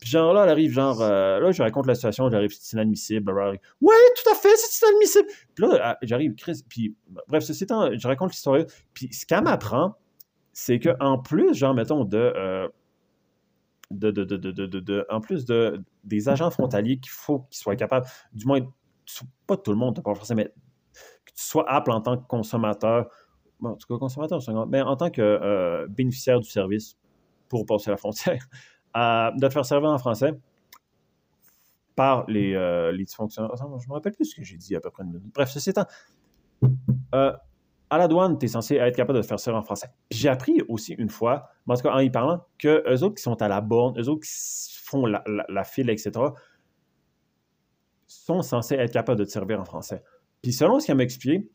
Puis 0.00 0.10
genre 0.10 0.32
là, 0.32 0.44
elle 0.44 0.50
arrive, 0.50 0.72
genre, 0.72 1.00
euh, 1.02 1.38
là, 1.38 1.52
je 1.52 1.62
raconte 1.62 1.86
la 1.86 1.94
situation, 1.94 2.30
j'arrive, 2.30 2.50
c'est 2.50 2.74
inadmissible. 2.74 3.30
Ouais, 3.32 3.94
tout 4.16 4.30
à 4.30 4.34
fait, 4.34 4.54
c'est 4.56 4.86
inadmissible. 4.86 5.28
Puis 5.54 5.66
là, 5.66 5.98
j'arrive, 6.02 6.34
Chris, 6.34 6.62
puis 6.68 6.96
bref, 7.28 7.44
ceci 7.44 7.64
étant, 7.64 7.90
je 7.92 8.06
raconte 8.06 8.32
l'histoire. 8.32 8.62
Puis 8.94 9.12
ce 9.12 9.26
qu'elle 9.26 9.42
m'apprend, 9.42 9.96
c'est 10.52 10.78
qu'en 10.78 11.18
plus, 11.18 11.54
genre, 11.54 11.74
mettons, 11.74 12.04
de 12.04 12.70
de, 13.90 14.10
de, 14.10 14.24
de, 14.24 15.06
en 15.10 15.20
plus 15.20 15.44
de, 15.44 15.82
des 16.04 16.28
agents 16.28 16.50
frontaliers 16.50 16.98
qu'il 16.98 17.10
faut 17.10 17.40
qu'ils 17.50 17.58
soient 17.58 17.76
capables, 17.76 18.06
du 18.32 18.46
moins, 18.46 18.60
pas 19.46 19.56
tout 19.56 19.70
le 19.70 19.76
monde, 19.76 20.02
pas 20.02 20.14
français, 20.14 20.34
mais 20.34 20.46
que 21.24 21.32
tu 21.34 21.42
sois 21.42 21.68
apte 21.70 21.88
en 21.88 22.00
tant 22.00 22.16
que 22.16 22.26
consommateur, 22.26 23.08
en 23.62 23.74
tout 23.74 23.86
cas 23.86 23.98
consommateur, 23.98 24.40
mais 24.68 24.82
en 24.82 24.96
tant 24.96 25.10
que 25.10 25.22
euh, 25.22 25.86
bénéficiaire 25.88 26.40
du 26.40 26.48
service 26.48 26.96
pour 27.48 27.66
passer 27.66 27.90
la 27.90 27.96
frontière, 27.96 28.46
de 28.94 29.46
te 29.46 29.52
faire 29.52 29.64
servir 29.64 29.90
en 29.90 29.98
français 29.98 30.32
par 31.94 32.24
les, 32.28 32.54
euh, 32.54 32.92
les 32.92 33.04
dysfonctionnaires. 33.04 33.50
je 33.56 33.88
me 33.88 33.94
rappelle 33.94 34.12
plus 34.12 34.26
ce 34.26 34.36
que 34.36 34.44
j'ai 34.44 34.56
dit 34.56 34.76
à 34.76 34.80
peu 34.80 34.90
près 34.90 35.02
une 35.02 35.12
minute. 35.12 35.32
Bref, 35.34 35.50
ceci 35.50 35.70
étant, 35.70 35.86
euh, 37.14 37.32
à 37.88 37.98
la 37.98 38.08
douane, 38.08 38.38
tu 38.38 38.46
es 38.46 38.48
censé 38.48 38.76
être 38.76 38.96
capable 38.96 39.18
de 39.18 39.22
faire 39.22 39.40
ça 39.40 39.54
en 39.54 39.62
français. 39.62 39.88
J'ai 40.10 40.28
appris 40.28 40.60
aussi 40.68 40.92
une 40.94 41.08
fois, 41.08 41.50
en 41.66 41.74
tout 41.74 41.82
cas 41.82 41.92
en 41.92 41.98
y 41.98 42.10
parlant, 42.10 42.44
que 42.58 42.84
eux 42.86 43.02
autres 43.02 43.14
qui 43.14 43.22
sont 43.22 43.40
à 43.40 43.48
la 43.48 43.60
borne, 43.60 43.98
eux 43.98 44.08
autres 44.08 44.26
qui 44.26 44.30
font 44.82 45.06
la, 45.06 45.24
la, 45.48 45.64
file, 45.64 45.90
etc., 45.90 46.10
sont 48.06 48.42
censés 48.42 48.74
être 48.74 48.92
capables 48.92 49.18
de 49.18 49.24
te 49.24 49.30
servir 49.30 49.60
en 49.60 49.64
français. 49.64 50.02
Puis 50.42 50.52
selon 50.52 50.80
ce 50.80 50.86
qu'elle 50.86 50.96
m'a 50.96 51.02
expliqué, 51.02 51.48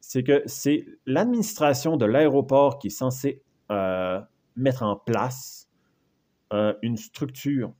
c'est 0.00 0.22
que 0.22 0.42
c'est 0.46 0.86
l'administration 1.06 1.96
de 1.96 2.06
l'aéroport 2.06 2.78
qui 2.78 2.88
est 2.88 2.90
censée 2.90 3.42
euh, 3.70 4.20
mettre 4.54 4.82
en 4.82 4.96
place 4.96 5.68
euh, 6.52 6.74
une 6.82 6.96
structure 6.96 7.72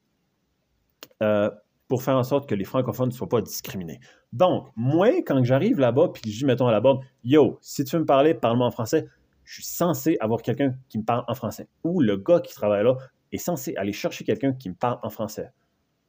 euh, 1.22 1.50
pour 1.88 2.02
faire 2.02 2.16
en 2.16 2.24
sorte 2.24 2.48
que 2.48 2.54
les 2.54 2.64
francophones 2.64 3.10
ne 3.10 3.14
soient 3.14 3.28
pas 3.28 3.40
discriminés. 3.40 4.00
Donc, 4.32 4.68
moi, 4.74 5.22
quand 5.22 5.42
j'arrive 5.44 5.78
là-bas, 5.78 6.08
puis 6.12 6.30
je 6.30 6.38
dis, 6.38 6.44
mettons 6.44 6.66
à 6.66 6.72
la 6.72 6.80
borne, 6.80 6.98
yo, 7.22 7.58
si 7.60 7.84
tu 7.84 7.94
veux 7.94 8.00
me 8.00 8.06
parler, 8.06 8.34
parle-moi 8.34 8.66
en 8.66 8.72
français, 8.72 9.06
je 9.44 9.54
suis 9.54 9.64
censé 9.64 10.16
avoir 10.20 10.42
quelqu'un 10.42 10.74
qui 10.88 10.98
me 10.98 11.04
parle 11.04 11.24
en 11.28 11.34
français. 11.34 11.68
Ou 11.84 12.00
le 12.00 12.16
gars 12.16 12.40
qui 12.40 12.52
travaille 12.52 12.82
là 12.82 12.96
est 13.30 13.38
censé 13.38 13.74
aller 13.76 13.92
chercher 13.92 14.24
quelqu'un 14.24 14.52
qui 14.52 14.68
me 14.68 14.74
parle 14.74 14.98
en 15.02 15.10
français. 15.10 15.52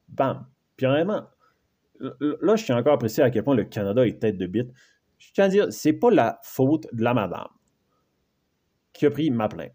Bam. 0.10 0.48
Puis 0.76 0.88
honnêtement, 0.88 1.28
là, 2.00 2.56
je 2.56 2.64
suis 2.64 2.74
encore 2.74 2.94
apprécié 2.94 3.24
à 3.24 3.30
quel 3.30 3.44
point 3.44 3.56
le 3.56 3.66
Canada 3.66 4.06
est 4.06 4.20
tête 4.20 4.38
de 4.38 4.48
bite. 4.48 4.72
Je 5.18 5.32
tiens 5.34 5.46
à 5.46 5.50
dire, 5.50 5.68
c'est 5.72 5.94
pas 5.94 6.12
la 6.12 6.40
faute 6.44 6.88
de 6.94 7.04
la 7.04 7.14
madame 7.14 7.48
qui 8.94 9.06
a 9.06 9.12
pris 9.12 9.30
ma 9.30 9.48
plainte. 9.48 9.74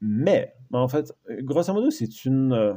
Mais, 0.00 0.54
en 0.72 0.88
fait, 0.88 1.12
grosso 1.40 1.72
modo, 1.72 1.90
c'est 1.90 2.24
une, 2.24 2.52
euh, 2.52 2.74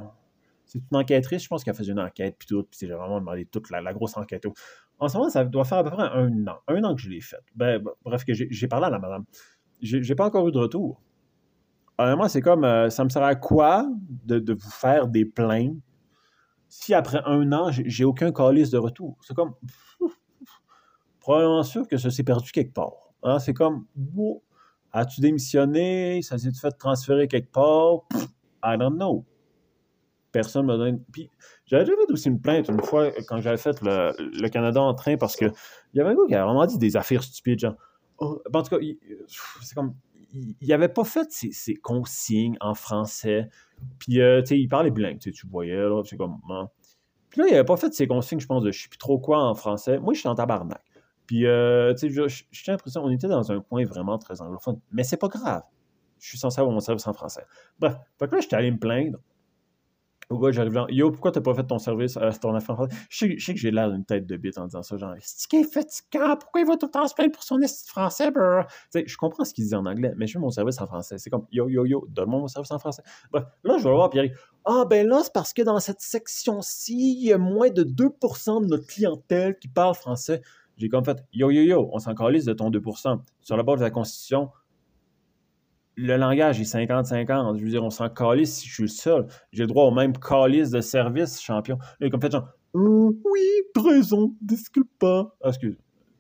c'est 0.66 0.80
une 0.80 0.98
enquêtrice, 0.98 1.44
je 1.44 1.48
pense 1.48 1.64
qu'elle 1.64 1.76
faisait 1.76 1.92
une 1.92 2.00
enquête, 2.00 2.36
puis 2.40 2.48
tout, 2.48 2.64
puis 2.64 2.80
j'ai 2.82 2.94
vraiment 2.94 3.20
demandé 3.20 3.46
toute 3.46 3.70
la, 3.70 3.94
grosse 3.94 4.18
enquête. 4.18 4.46
En 5.00 5.08
ce 5.08 5.18
moment, 5.18 5.30
ça 5.30 5.44
doit 5.44 5.66
faire 5.66 5.80
à 5.80 5.84
peu 5.84 5.92
près 5.92 6.04
un 6.04 6.48
an. 6.48 6.60
Un 6.68 6.84
an 6.84 6.96
que 6.96 7.02
je 7.02 7.10
l'ai 7.10 7.22
faite. 7.22 7.44
Ben, 7.56 7.84
bref, 8.04 8.24
que 8.24 8.34
j'ai 8.34 8.68
parlé 8.68 8.88
à 8.88 8.90
la 8.90 9.00
madame. 9.00 9.26
J'ai 9.82 10.16
pas 10.16 10.26
encore 10.26 10.48
eu 10.48 10.52
de 10.52 10.60
retour. 10.60 11.02
Honnêtement, 11.98 12.28
c'est 12.28 12.42
comme, 12.42 12.64
euh, 12.64 12.90
ça 12.90 13.04
me 13.04 13.10
sert 13.10 13.24
à 13.24 13.36
quoi 13.36 13.88
de, 14.26 14.54
vous 14.54 14.72
faire 14.72 15.08
des 15.08 15.26
plaintes 15.26 15.78
si 16.72 16.94
après 16.94 17.22
un 17.26 17.52
an, 17.52 17.70
j'ai 17.72 18.06
aucun 18.06 18.32
calice 18.32 18.70
de 18.72 18.78
retour? 18.78 19.18
C'est 19.22 19.36
comme, 19.36 19.54
probablement 21.20 21.64
sûr 21.64 21.88
que 21.88 21.98
ça 21.98 22.10
s'est 22.10 22.24
perdu 22.24 22.52
quelque 22.52 22.74
part. 22.74 23.14
Hein? 23.24 23.40
C'est 23.40 23.54
comme, 23.54 23.86
as-tu 24.92 25.22
démissionné? 25.22 26.22
Ça 26.22 26.38
s'est 26.38 26.52
fait 26.52 26.72
transférer 26.72 27.28
quelque 27.28 27.52
part? 27.52 28.08
I 28.64 28.78
don't 28.78 28.96
know 28.96 29.26
personne 30.32 30.66
me 30.66 30.78
donne. 30.78 31.04
Puis 31.12 31.30
j'avais 31.66 31.84
déjà 31.84 31.96
fait 31.98 32.12
aussi 32.12 32.30
une 32.30 32.42
plainte 32.42 32.70
une 32.70 32.82
fois 32.82 33.12
quand 33.28 33.40
j'avais 33.42 33.58
fait 33.58 33.80
le, 33.82 34.48
Canada 34.50 34.82
en 34.82 34.94
train 34.94 35.18
parce 35.18 35.36
qu'il 35.36 35.52
y 35.94 36.00
avait 36.00 36.12
un 36.12 36.16
gars 36.16 36.22
qui 36.28 36.36
avait 36.36 36.46
vraiment 36.46 36.66
dit 36.66 36.78
des 36.78 36.96
affaires 36.98 37.24
stupides, 37.24 37.60
genre. 37.60 37.76
Oh, 38.18 38.42
ben, 38.52 38.60
en 38.60 38.64
tout 38.64 38.78
cas, 38.78 38.86
c'est 39.62 39.76
comme. 39.76 39.96
Il 40.34 40.68
n'avait 40.68 40.90
pas 40.90 41.04
fait 41.04 41.32
ses, 41.32 41.76
consignes 41.76 42.58
en 42.62 42.74
français. 42.74 43.50
Puis, 44.00 44.22
euh, 44.22 44.42
tu 44.42 44.48
sais, 44.48 44.60
il 44.60 44.68
parlait 44.68 44.92
bilingue, 44.92 45.20
tu 45.20 45.34
voyais, 45.48 45.76
là, 45.76 46.02
c'est 46.06 46.18
comme. 46.18 46.40
Hein. 46.50 46.70
Puis 47.30 47.42
là, 47.42 47.48
il 47.48 47.52
n'avait 47.52 47.66
pas 47.66 47.78
fait 47.78 47.94
ses 47.94 48.08
consignes, 48.08 48.40
je 48.40 48.48
pense, 48.48 48.64
de 48.64 48.72
je 48.72 48.84
sais 48.84 48.90
plus 48.90 48.98
trop 48.98 49.20
quoi 49.20 49.44
en 49.44 49.56
français. 49.56 50.00
Moi, 50.00 50.14
je 50.14 50.20
suis 50.20 50.30
en 50.30 50.36
tabarnak. 50.36 50.84
Puis, 51.26 51.46
euh, 51.46 51.94
tu 51.94 52.14
sais, 52.14 52.46
j'ai 52.52 52.72
l'impression, 52.72 53.04
on 53.04 53.10
était 53.10 53.28
dans 53.28 53.52
un 53.52 53.62
coin 53.62 53.86
vraiment 53.86 54.18
très 54.18 54.42
anglophone. 54.42 54.80
Mais 54.92 55.04
c'est 55.04 55.18
pas 55.18 55.30
grave. 55.30 55.64
Je 56.20 56.28
suis 56.28 56.38
censé 56.38 56.60
avoir 56.60 56.74
mon 56.74 56.82
service 56.82 57.08
en 57.08 57.14
français. 57.14 57.46
Bref, 57.80 57.96
fait 58.20 58.28
que 58.28 58.36
là, 58.36 58.42
j'étais 58.42 58.56
allé 58.56 58.70
me 58.70 58.78
plaindre 58.78 59.18
au 60.32 60.40
gars, 60.40 60.52
j'arrive 60.52 60.74
genre, 60.74 60.90
yo, 60.90 61.12
pourquoi 61.12 61.32
t'as 61.32 61.42
pas 61.42 61.54
fait 61.54 61.66
ton 61.66 61.78
service 61.78 62.18
à 62.18 62.32
ton 62.32 62.56
affaire? 62.56 62.78
Je 63.10 63.18
sais, 63.18 63.38
je 63.38 63.46
sais 63.46 63.54
que 63.54 63.60
j'ai 63.60 63.72
l'air 63.72 63.92
d'une 63.92 64.06
tête 64.06 64.26
de 64.26 64.38
bite 64.38 64.58
en 64.58 64.66
disant 64.66 64.82
ça, 64.82 64.98
genre, 64.98 65.14
c'est 65.20 65.48
qui 65.48 65.58
est 65.58 65.64
fatigant, 65.64 66.38
pourquoi 66.38 66.62
il 66.62 66.68
va 66.68 66.78
tout 66.78 66.86
le 66.88 66.92
temps 66.92 67.08
se 67.08 67.14
plaindre 67.14 67.34
pour 67.34 67.44
son 67.44 67.60
esti 67.62 67.88
français, 67.88 68.32
brr? 68.32 68.66
Tu 68.66 68.74
sais, 68.92 69.04
je 69.06 69.18
comprends 69.18 69.44
ce 69.44 69.54
qu'il 69.54 69.68
dit 69.68 69.76
en 69.76 69.86
anglais, 69.86 70.14
mais 70.18 70.28
je 70.28 70.34
fais 70.34 70.40
mon 70.40 70.50
service 70.50 70.80
en 70.82 70.88
français. 70.88 71.18
C'est 71.18 71.30
comme, 71.30 71.46
yo, 71.52 71.68
yo, 71.70 71.86
yo, 71.86 72.08
donne-moi 72.10 72.40
mon 72.40 72.48
service 72.48 72.72
en 72.72 72.80
français. 72.80 73.04
Bref, 73.32 73.44
là, 73.64 73.78
je 73.78 73.84
vais 73.84 73.94
voir, 73.94 74.10
Pierre. 74.10 74.30
Ah, 74.66 74.86
ben 74.90 75.08
là, 75.08 75.22
c'est 75.24 75.34
parce 75.34 75.54
que 75.54 75.62
dans 75.62 75.80
cette 75.80 76.02
section-ci, 76.02 77.18
il 77.20 77.26
y 77.26 77.34
a 77.34 77.38
moins 77.38 77.70
de 77.70 77.84
2% 77.84 78.62
de 78.62 78.68
notre 78.68 78.88
clientèle 78.88 79.58
qui 79.60 79.68
parle 79.68 79.96
français. 79.96 80.42
J'ai 80.78 80.90
comme 80.90 81.06
fait, 81.06 81.24
yo, 81.34 81.52
yo, 81.52 81.62
yo, 81.62 81.90
on 81.92 82.00
s'en 82.00 82.14
de 82.14 82.54
ton 82.54 82.72
2%. 82.72 83.20
Sur 83.42 83.58
la 83.58 83.64
base 83.64 83.80
de 83.80 83.84
la 83.84 83.92
Constitution, 83.92 84.50
le 85.96 86.16
langage 86.18 86.60
est 86.60 86.74
50-50. 86.74 87.58
Je 87.58 87.64
veux 87.64 87.70
dire, 87.70 87.84
on 87.84 87.90
s'en 87.90 88.10
calisse 88.10 88.56
si 88.56 88.68
je 88.68 88.74
suis 88.74 88.84
le 88.84 88.90
seul. 88.90 89.28
J'ai 89.52 89.64
le 89.64 89.68
droit 89.68 89.86
au 89.86 89.92
même 89.92 90.18
calice 90.18 90.70
de 90.70 90.82
service, 90.82 91.42
champion. 91.42 91.78
Là, 92.00 92.10
comme 92.10 92.22
fait 92.22 92.32
genre, 92.32 92.48
euh, 92.76 93.12
oui, 93.26 93.42
t'as 93.74 93.82
raison, 93.82 94.36
disculpa. 94.42 95.34
Ah, 95.44 95.50
excuse. 95.50 95.78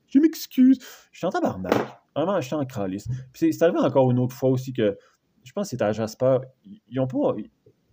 Je 0.08 0.20
m'excuse. 0.20 0.80
Je 1.12 1.18
suis 1.18 1.28
en 1.28 1.30
tabarnak. 1.30 1.74
Vraiment, 2.16 2.42
je 2.42 2.48
suis 2.48 2.56
en 2.56 2.66
calice. 2.66 3.08
Puis 3.34 3.54
c'est 3.54 3.64
arrivé 3.64 3.80
encore 3.80 4.12
une 4.12 4.20
autre 4.20 4.36
fois 4.36 4.50
aussi 4.50 4.74
que, 4.74 4.98
je 5.44 5.52
pense 5.54 5.68
que 5.68 5.70
c'était 5.72 5.86
à 5.86 5.94
Jasper, 5.94 6.40
ils 6.66 6.82
n'ont 6.96 7.08
pas, 7.08 7.36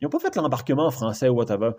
ils 0.00 0.06
ont 0.06 0.10
pas 0.10 0.18
fait 0.18 0.34
l'embarquement 0.36 0.86
en 0.86 0.90
français 0.90 1.28
ou 1.28 1.36
whatever. 1.36 1.70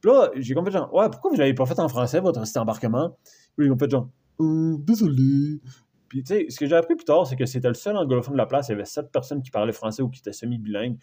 Puis 0.00 0.10
là, 0.10 0.30
j'ai 0.36 0.54
comme 0.54 0.64
fait 0.64 0.70
genre, 0.70 0.92
ouais, 0.94 1.10
pourquoi 1.10 1.32
vous 1.32 1.36
l'avez 1.36 1.54
pas 1.54 1.66
fait 1.66 1.78
en 1.80 1.88
français, 1.88 2.20
votre 2.20 2.40
embarquement? 2.56 3.16
Puis 3.56 3.66
ils 3.66 3.72
ont 3.72 3.78
fait 3.78 3.90
genre, 3.90 4.08
euh, 4.40 4.76
désolé, 4.78 5.60
puis, 6.08 6.22
tu 6.22 6.34
sais, 6.34 6.46
ce 6.48 6.58
que 6.58 6.66
j'ai 6.66 6.76
appris 6.76 6.96
plus 6.96 7.04
tard, 7.04 7.26
c'est 7.26 7.36
que 7.36 7.44
c'était 7.44 7.68
le 7.68 7.74
seul 7.74 7.96
anglophone 7.96 8.32
de 8.32 8.38
la 8.38 8.46
place. 8.46 8.68
Il 8.68 8.72
y 8.72 8.74
avait 8.74 8.86
sept 8.86 9.10
personnes 9.12 9.42
qui 9.42 9.50
parlaient 9.50 9.72
français 9.72 10.02
ou 10.02 10.08
qui 10.08 10.20
étaient 10.20 10.32
semi-bilingues. 10.32 10.98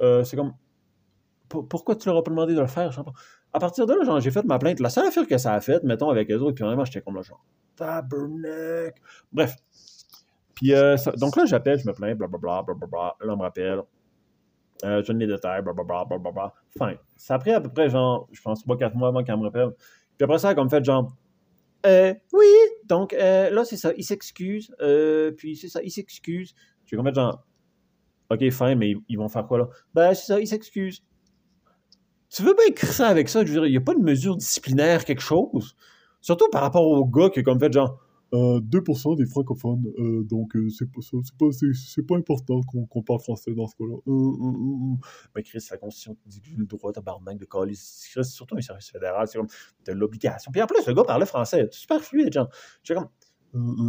Euh, 0.00 0.22
c'est 0.24 0.36
comme. 0.36 0.52
Pourquoi 1.48 1.96
tu 1.96 2.08
leur 2.08 2.18
as 2.18 2.22
pas 2.22 2.30
demandé 2.30 2.54
de 2.54 2.60
le 2.60 2.68
faire? 2.68 3.02
À 3.52 3.58
partir 3.58 3.84
de 3.84 3.94
là, 3.94 4.20
j'ai 4.20 4.30
fait 4.30 4.44
ma 4.44 4.58
plainte. 4.58 4.78
La 4.78 4.88
seule 4.88 5.06
affaire 5.06 5.26
que 5.26 5.36
ça 5.36 5.54
a 5.54 5.60
faite, 5.60 5.82
mettons, 5.82 6.10
avec 6.10 6.30
eux 6.30 6.38
autres, 6.38 6.54
puis 6.54 6.64
vraiment, 6.64 6.84
j'étais 6.84 7.00
comme 7.00 7.16
là, 7.16 7.22
genre, 7.22 7.44
tabernacle. 7.74 9.02
Bref. 9.32 9.56
Puis, 10.54 10.74
euh, 10.74 10.96
donc 11.16 11.34
là, 11.36 11.46
j'appelle, 11.46 11.78
je 11.78 11.88
me 11.88 11.92
plains, 11.92 12.14
blablabla, 12.14 12.62
blablabla. 12.62 13.16
Là, 13.20 13.32
on 13.32 13.36
me 13.36 13.42
rappelle. 13.42 13.82
Euh, 14.84 15.02
je 15.02 15.06
donne 15.08 15.18
les 15.18 15.26
détails, 15.26 15.62
blablabla, 15.62 16.04
blablabla. 16.04 16.52
Fin. 16.78 16.94
Ça 17.16 17.34
a 17.34 17.38
pris 17.38 17.50
à 17.50 17.60
peu 17.60 17.70
près, 17.70 17.88
genre, 17.88 18.28
je 18.30 18.40
pense, 18.40 18.64
3-4 18.64 18.94
mois 18.94 19.08
avant 19.08 19.24
qu'elle 19.24 19.38
me 19.38 19.44
rappelle. 19.44 19.70
Puis 20.16 20.24
après 20.24 20.38
ça, 20.38 20.50
a 20.50 20.54
comme 20.54 20.70
fait, 20.70 20.84
genre, 20.84 21.10
euh, 21.86 22.14
oui, 22.32 22.46
donc 22.84 23.12
euh, 23.14 23.50
là, 23.50 23.64
c'est 23.64 23.76
ça, 23.76 23.92
il 23.96 24.04
s'excuse, 24.04 24.74
euh, 24.80 25.32
puis 25.32 25.56
c'est 25.56 25.68
ça, 25.68 25.80
il 25.82 25.90
s'excuse. 25.90 26.54
Je 26.86 26.96
vais 26.96 27.02
mettre 27.02 27.16
genre, 27.16 27.44
ok, 28.30 28.50
fin, 28.50 28.74
mais 28.74 28.94
ils 29.08 29.16
vont 29.16 29.28
faire 29.28 29.46
quoi 29.46 29.58
là? 29.58 29.68
Ben, 29.94 30.14
c'est 30.14 30.26
ça, 30.26 30.40
il 30.40 30.46
s'excuse. 30.46 31.02
Tu 32.28 32.42
veux 32.42 32.54
bien 32.54 32.66
écrire 32.68 32.92
ça 32.92 33.08
avec 33.08 33.28
ça? 33.28 33.44
Je 33.44 33.52
veux 33.52 33.60
dire, 33.60 33.66
il 33.66 33.70
n'y 33.70 33.76
a 33.76 33.80
pas 33.80 33.94
de 33.94 34.00
mesure 34.00 34.36
disciplinaire, 34.36 35.04
quelque 35.04 35.22
chose? 35.22 35.74
Surtout 36.20 36.48
par 36.52 36.62
rapport 36.62 36.86
au 36.86 37.04
gars 37.04 37.30
qui 37.30 37.40
a 37.40 37.42
comme 37.42 37.58
fait 37.58 37.72
genre, 37.72 37.98
2% 38.32 39.12
euh, 39.12 39.16
des 39.16 39.26
francophones, 39.26 39.84
euh, 39.98 40.22
donc 40.24 40.54
euh, 40.54 40.68
c'est 40.70 40.86
pas 40.86 41.00
pas, 41.38 41.46
pas 42.08 42.16
important 42.16 42.60
qu'on, 42.62 43.02
parle 43.02 43.20
français 43.20 43.52
dans 43.54 43.66
ce 43.66 43.74
cas-là. 43.76 43.96
Mais 45.34 45.42
Chris, 45.42 45.66
la 45.70 45.78
Constitution 45.78 46.16
dit 46.26 46.40
que 46.40 46.48
j'ai 46.48 46.56
le 46.56 46.66
droit, 46.66 46.92
tabarnak, 46.92 47.38
de 47.38 47.44
coller. 47.44 47.74
Chris, 47.74 48.24
surtout 48.24 48.56
un 48.56 48.60
service 48.60 48.90
fédéral, 48.90 49.26
c'est 49.26 49.38
comme 49.38 49.48
de 49.86 49.92
l'obligation. 49.92 50.52
Puis 50.52 50.62
en 50.62 50.66
plus, 50.66 50.86
le 50.86 50.94
gars 50.94 51.04
parlait 51.04 51.26
français, 51.26 51.68
super 51.72 52.00
fluide, 52.00 52.32
genre. 52.32 52.48
J'ai 52.84 52.94
comme. 52.94 53.08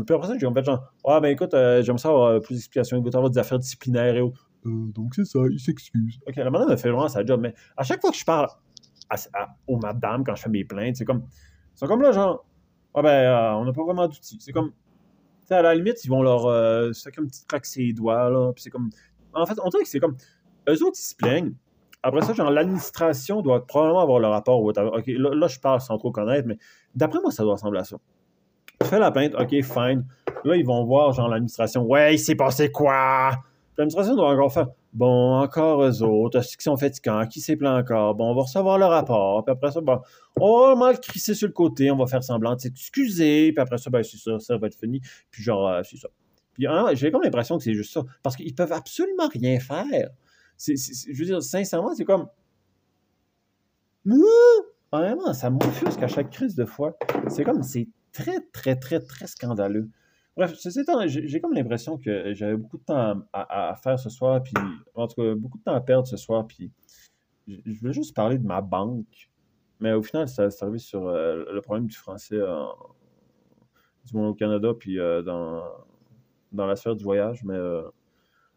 puis 0.06 0.16
après 0.16 0.28
ça, 0.28 0.34
j'ai 0.34 0.46
comme 0.46 0.56
fait 0.56 0.64
genre, 0.64 0.92
ah 1.06 1.20
ben 1.20 1.30
écoute, 1.30 1.52
j'aime 1.52 2.00
ça 2.00 2.10
avoir 2.10 2.42
plus 2.42 2.56
d'explications, 2.56 2.98
il 2.98 3.04
va 3.04 3.10
avoir 3.10 3.30
des 3.30 3.40
affaires 3.40 3.60
disciplinaires 3.60 4.16
et 4.16 4.22
autres. 4.22 4.50
donc 4.66 5.14
c'est 5.14 5.26
ça, 5.26 5.40
il 5.52 5.60
s'excuse. 5.60 6.20
Ok, 6.28 6.36
la 6.36 6.50
madame 6.50 6.72
a 6.72 6.78
fait 6.78 6.90
vraiment 6.90 7.10
sa 7.10 7.24
job, 7.24 7.42
mais 7.42 7.54
à 7.78 7.84
chaque 7.84 8.02
fois 8.02 8.10
que 8.10 8.18
je 8.18 8.26
parle 8.26 8.48
à, 9.10 9.56
aux 9.68 9.78
madames 9.78 10.24
quand 10.24 10.34
je 10.36 10.42
fais 10.44 10.50
mes 10.50 10.66
plaintes, 10.66 10.96
c'est 10.96 11.06
comme. 11.06 11.28
C'est 11.74 11.88
comme 11.88 12.02
là, 12.02 12.12
genre 12.12 12.46
ah 12.94 13.02
ben, 13.02 13.10
euh, 13.10 13.54
on 13.54 13.66
n'a 13.66 13.74
pas 13.74 13.84
vraiment 13.84 14.08
d'outils. 14.08 14.38
C'est 14.40 14.52
comme, 14.52 14.72
à 15.50 15.62
la 15.62 15.76
limite, 15.76 16.04
ils 16.04 16.10
vont 16.10 16.22
leur. 16.22 16.46
Euh, 16.46 16.92
c'est 16.94 17.12
comme 17.12 17.26
un 17.26 17.28
petit 17.28 17.46
craque 17.46 17.66
ses 17.66 17.94
doigts, 17.94 18.30
là. 18.30 18.52
C'est 18.58 18.70
comme. 18.70 18.90
En 19.34 19.46
fait, 19.46 19.58
on 19.64 19.70
dirait 19.70 19.84
que 19.84 19.90
c'est 19.90 20.00
comme. 20.00 20.16
Eux 20.70 20.84
autres, 20.84 20.98
ils 20.98 21.10
se 21.10 21.16
plaignent. 21.16 21.54
Après 22.04 22.22
ça, 22.22 22.34
genre, 22.34 22.50
l'administration 22.50 23.42
doit 23.42 23.66
probablement 23.66 24.02
avoir 24.02 24.20
le 24.20 24.28
rapport. 24.28 24.62
OK, 24.62 24.74
là, 25.08 25.36
là, 25.36 25.48
je 25.48 25.60
parle 25.60 25.82
sans 25.82 25.98
trop 25.98 26.12
connaître, 26.12 26.48
mais 26.48 26.58
d'après 26.96 27.20
moi, 27.22 27.32
ça 27.32 27.44
doit 27.44 27.54
ressembler 27.54 27.80
à 27.80 27.84
ça. 27.84 27.98
Tu 28.80 28.88
fais 28.88 29.00
la 29.00 29.12
plainte, 29.12 29.36
OK, 29.36 29.50
fine. 29.50 30.06
Là, 30.44 30.56
ils 30.56 30.66
vont 30.66 30.84
voir, 30.84 31.14
genre, 31.14 31.30
l'administration. 31.30 31.84
Ouais, 31.84 32.16
il 32.16 32.20
s'est 32.20 32.36
passé 32.36 32.72
quoi? 32.72 33.32
L'administration 33.78 34.16
doit 34.16 34.32
encore 34.32 34.52
faire 34.52 34.68
Bon, 34.94 35.36
encore 35.40 35.84
eux 35.84 36.04
autres, 36.04 36.40
est-ce 36.40 36.58
qu'ils 36.58 36.64
sont 36.64 36.76
fatigants? 36.76 37.26
Qui 37.26 37.40
s'est 37.40 37.56
plaint 37.56 37.82
encore? 37.82 38.14
Bon, 38.16 38.32
on 38.32 38.36
va 38.36 38.42
recevoir 38.42 38.78
le 38.78 38.86
rapport. 38.86 39.44
Puis 39.46 39.54
après 39.54 39.72
ça, 39.72 39.80
bon, 39.80 40.02
on 40.36 40.68
va 40.68 40.76
mal 40.76 41.00
crisser 41.00 41.34
sur 41.34 41.48
le 41.48 41.54
côté, 41.54 41.90
on 41.92 41.98
va 41.98 42.08
faire 42.08 42.24
semblant 42.24 42.56
de 42.56 42.62
s'excuser. 42.62 43.54
Puis 43.54 43.62
après 43.62 43.78
ça, 43.78 43.90
ben, 43.90 44.04
c'est 44.04 44.18
ça, 44.18 44.38
ça 44.40 44.58
va 44.58 44.68
être 44.68 44.78
fini. 44.78 45.00
Puis 45.30 45.44
genre, 45.44 45.68
euh, 45.70 45.82
c'est 45.84 45.98
ça. 45.98 46.10
Puis 46.54 46.68
hein, 46.68 46.88
j'ai 46.94 47.10
comme 47.10 47.22
l'impression 47.24 47.58
que 47.58 47.64
c'est 47.64 47.74
juste 47.74 47.94
ça. 47.94 48.04
Parce 48.22 48.36
qu'ils 48.36 48.54
peuvent 48.54 48.74
absolument 48.74 49.30
rien 49.30 49.60
faire. 49.60 50.10
je 50.60 51.18
veux 51.18 51.26
dire, 51.26 51.42
sincèrement, 51.42 51.96
c'est 51.96 52.06
comme. 52.06 52.28
Vraiment, 54.92 55.34
ça 55.34 55.50
m'offusque 55.50 56.04
à 56.04 56.08
chaque 56.08 56.32
crise 56.32 56.56
de 56.56 56.66
foi. 56.66 56.98
C'est 57.30 57.46
comme, 57.46 57.64
c'est 57.64 57.88
très, 58.12 58.42
très, 58.52 58.76
très, 58.76 59.00
très 59.00 59.28
scandaleux. 59.28 59.90
Bref, 60.38 60.56
j'ai 61.06 61.42
comme 61.42 61.54
l'impression 61.54 61.98
que 61.98 62.34
j'avais 62.34 62.56
beaucoup 62.56 62.78
de 62.78 62.84
temps 62.84 63.22
à, 63.34 63.76
faire 63.76 64.00
ce 64.00 64.10
soir, 64.10 64.42
puis 64.42 64.54
en 64.96 65.08
tout 65.08 65.22
cas, 65.22 65.36
beaucoup 65.36 65.58
de 65.58 65.64
temps 65.64 65.74
à 65.74 65.82
perdre 65.82 66.08
ce 66.08 66.16
soir, 66.16 66.48
puis 66.48 66.72
je 67.48 67.80
voulais 67.80 67.94
juste 67.94 68.16
parler 68.16 68.38
de 68.38 68.46
ma 68.46 68.62
banque. 68.62 69.30
Mais 69.80 69.94
au 69.94 70.02
final, 70.02 70.30
ça 70.30 70.50
s'est 70.50 70.64
arrivé 70.64 70.78
sur 70.78 71.08
euh, 71.08 71.44
le 71.52 71.62
problème 71.62 71.88
du 71.88 71.98
français 71.98 72.40
du 74.06 74.18
au 74.18 74.34
Canada, 74.34 74.70
puis 74.80 75.00
euh, 75.00 75.22
dans, 75.22 75.64
dans 76.52 76.66
la 76.66 76.76
sphère 76.76 76.96
du 76.96 77.04
voyage. 77.04 77.44
Mais 77.44 77.56
euh, 77.56 77.84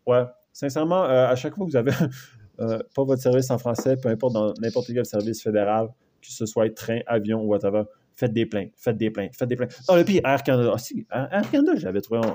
ouais, 0.06 0.24
sincèrement, 0.52 1.02
à 1.02 1.34
chaque 1.34 1.56
fois 1.56 1.66
que 1.66 1.70
vous 1.70 1.76
avez 1.76 1.92
pas 2.58 3.04
votre 3.04 3.22
service 3.22 3.50
en 3.50 3.58
français, 3.58 3.96
peu 3.96 4.10
importe 4.10 4.34
dans 4.34 4.52
n'importe 4.60 4.92
quel 4.92 5.06
service 5.06 5.42
fédéral, 5.42 5.88
que 6.20 6.30
ce 6.30 6.46
soit 6.46 6.72
train, 6.74 7.00
avion 7.06 7.42
ou 7.42 7.48
whatever, 7.48 7.84
faites 8.16 8.32
des 8.32 8.46
plaintes, 8.46 8.72
faites 8.76 8.96
des 8.96 9.10
plaintes, 9.10 9.34
faites 9.34 9.48
des 9.48 9.56
plaintes. 9.56 9.78
Oh, 9.88 9.96
le 9.96 10.04
pire, 10.04 10.22
Air 10.24 10.42
Canada. 10.42 10.70
Ah, 10.74 10.78
si, 10.78 11.06
Air 11.10 11.50
Canada, 11.50 11.72
j'avais 11.76 12.00
trouvé 12.00 12.20
en. 12.20 12.32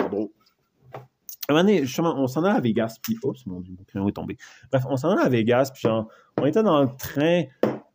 À 1.49 1.53
un 1.53 1.55
moment 1.55 1.63
donné, 1.63 1.83
justement, 1.83 2.13
on 2.15 2.27
s'en 2.27 2.43
allait 2.43 2.57
à 2.57 2.61
Vegas, 2.61 2.97
puis, 3.01 3.17
oups, 3.23 3.43
mon 3.47 3.59
Dieu, 3.61 3.73
mon 3.75 3.83
crayon 3.83 4.07
est 4.07 4.13
tombé. 4.13 4.37
Bref, 4.71 4.83
on 4.87 4.97
s'en 4.97 5.09
allait 5.09 5.23
à 5.23 5.29
Vegas, 5.29 5.71
puis 5.73 5.81
genre, 5.81 6.07
on 6.39 6.45
était 6.45 6.61
dans 6.61 6.83
le 6.83 6.89
train, 6.95 7.45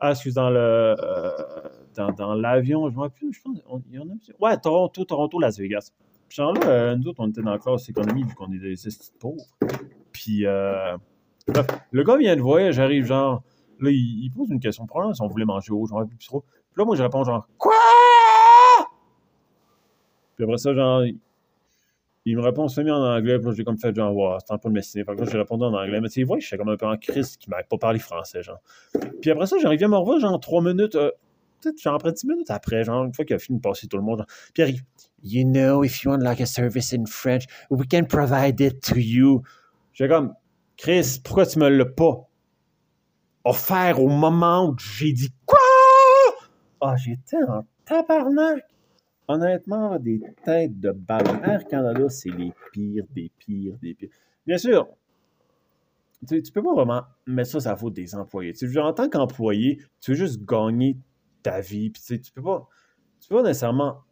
ah, 0.01 0.11
excuse, 0.11 0.35
dans 0.35 0.51
le, 0.51 0.59
euh, 0.59 2.11
dans, 2.16 2.35
l'avion, 2.35 2.90
je 2.90 2.97
me 2.97 3.01
rappelle 3.01 3.29
je 3.31 3.40
pense, 3.40 3.59
il 3.88 3.94
y 3.94 3.99
en 4.01 4.09
a, 4.09 4.14
ouais, 4.40 4.59
Toronto, 4.59 5.05
Toronto, 5.05 5.38
Las 5.38 5.57
Vegas. 5.57 5.92
Puis 6.29 6.37
genre 6.37 6.53
là, 6.55 6.66
euh, 6.66 6.97
nous 6.97 7.07
autres, 7.07 7.20
on 7.23 7.29
était 7.29 7.42
dans 7.42 7.53
la 7.53 7.59
classe 7.59 7.88
économie, 7.88 8.25
vu 8.25 8.35
qu'on 8.35 8.53
est 8.53 8.59
des 8.59 8.75
pauvres. 9.20 9.44
Puis, 10.11 10.47
euh, 10.47 10.97
bref, 11.47 11.66
le 11.92 12.03
gars 12.03 12.16
vient 12.16 12.35
de 12.35 12.40
voir, 12.40 12.73
j'arrive 12.73 13.05
genre, 13.05 13.44
là, 13.79 13.90
il, 13.92 14.31
pose 14.35 14.51
une 14.51 14.61
question, 14.61 14.85
probablement 14.87 15.14
si 15.14 15.23
on 15.23 15.29
voulait 15.29 15.44
manger 15.44 15.73
au, 15.73 15.87
je 15.87 15.92
me 15.92 15.99
rappelle 15.99 16.16
plus 16.16 16.27
trop. 16.27 16.44
Puis 16.74 16.82
là, 16.82 16.84
moi, 16.84 16.96
je 16.96 17.02
réponds 17.02 17.24
genre 17.24 17.46
Quoi 17.56 17.72
Puis 20.34 20.44
après 20.44 20.58
ça, 20.58 20.74
genre, 20.74 21.04
il 22.26 22.37
me 22.37 22.42
répond 22.42 22.66
semi 22.66 22.90
en 22.90 23.02
anglais. 23.02 23.38
Puis 23.38 23.46
là, 23.46 23.52
j'ai 23.56 23.64
comme 23.64 23.78
fait 23.78 23.94
genre, 23.94 24.14
wow, 24.14 24.38
c'est 24.44 24.52
un 24.52 24.58
peu 24.58 24.68
de 24.68 24.74
messiner. 24.74 25.04
Fait 25.04 25.14
que 25.14 25.20
là, 25.20 25.26
j'ai 25.30 25.38
répondu 25.38 25.64
en 25.64 25.72
anglais. 25.72 26.00
Mais 26.00 26.08
tu 26.08 26.20
sais, 26.20 26.24
vois, 26.24 26.38
je 26.40 26.46
suis 26.46 26.56
comme 26.56 26.68
un 26.68 26.76
peu 26.76 26.87
en 26.87 26.96
crise 26.96 27.37
qui 27.37 27.48
m'avait 27.48 27.62
pas 27.62 27.78
parlé 27.78 28.00
français, 28.00 28.42
genre. 28.42 28.60
Puis 29.22 29.30
après 29.30 29.46
ça, 29.46 29.56
j'arrive 29.62 29.84
à 29.84 29.88
me 29.88 29.96
revoir, 29.96 30.18
genre, 30.18 30.40
trois 30.40 30.60
minutes, 30.60 30.96
euh, 30.96 31.12
peut-être, 31.60 31.80
genre, 31.80 31.94
après 31.94 32.12
dix 32.12 32.26
minutes 32.26 32.50
après, 32.50 32.82
genre, 32.82 33.04
une 33.04 33.14
fois 33.14 33.24
qu'il 33.24 33.37
a 33.37 33.38
fini 33.38 33.58
de 33.58 33.62
passer 33.62 33.87
tout 33.87 33.96
le 33.96 34.02
monde, 34.02 34.18
genre. 34.18 34.26
Puis 34.52 34.62
arrive, 34.62 34.82
You 35.26 35.44
know, 35.44 35.82
if 35.82 36.04
you 36.04 36.10
want 36.10 36.22
like 36.22 36.40
a 36.40 36.46
service 36.46 36.92
in 36.92 37.06
French, 37.06 37.46
we 37.70 37.87
can 37.87 38.04
provide 38.04 38.60
it 38.60 38.82
to 38.82 38.98
you. 38.98 39.42
J'ai 39.94 40.06
comme, 40.06 40.34
Chris, 40.76 41.18
pourquoi 41.24 41.46
tu 41.46 41.58
me 41.58 41.68
l'as 41.70 41.87
pas 41.87 42.28
offert 43.44 44.02
au 44.02 44.08
moment 44.08 44.68
où 44.68 44.76
j'ai 44.78 45.14
dit? 45.14 45.32
Ah, 46.87 46.97
j'étais 46.97 47.42
en 47.49 47.64
tabarnak! 47.87 48.62
Honnêtement, 49.27 49.99
des 49.99 50.20
têtes 50.44 50.79
de 50.79 50.90
ballon. 50.90 51.42
Air 51.42 51.66
Canada, 51.66 52.11
c'est 52.11 52.29
les 52.29 52.53
pires, 52.73 53.07
des 53.14 53.31
pires, 53.38 53.79
des 53.81 53.94
pires. 53.94 54.11
Bien 54.47 54.59
sûr, 54.59 54.87
tu, 56.29 56.42
tu 56.42 56.53
peux 56.53 56.62
pas 56.62 56.75
vraiment 56.75 57.05
mettre 57.27 57.59
ça 57.59 57.70
à 57.70 57.73
la 57.73 57.79
faute 57.79 57.94
des 57.94 58.14
employés. 58.14 58.53
Tu, 58.53 58.79
en 58.79 58.92
tant 58.92 59.09
qu'employé, 59.09 59.81
tu 59.99 60.11
veux 60.11 60.16
juste 60.18 60.44
gagner 60.44 60.99
ta 61.42 61.62
vie. 61.62 61.88
Puis, 61.88 62.20
tu 62.20 62.33
peux 62.33 62.42
pas. 62.42 62.68
Tu 63.18 63.29
peux 63.29 63.37
pas 63.37 63.44
nécessairement 63.44 64.03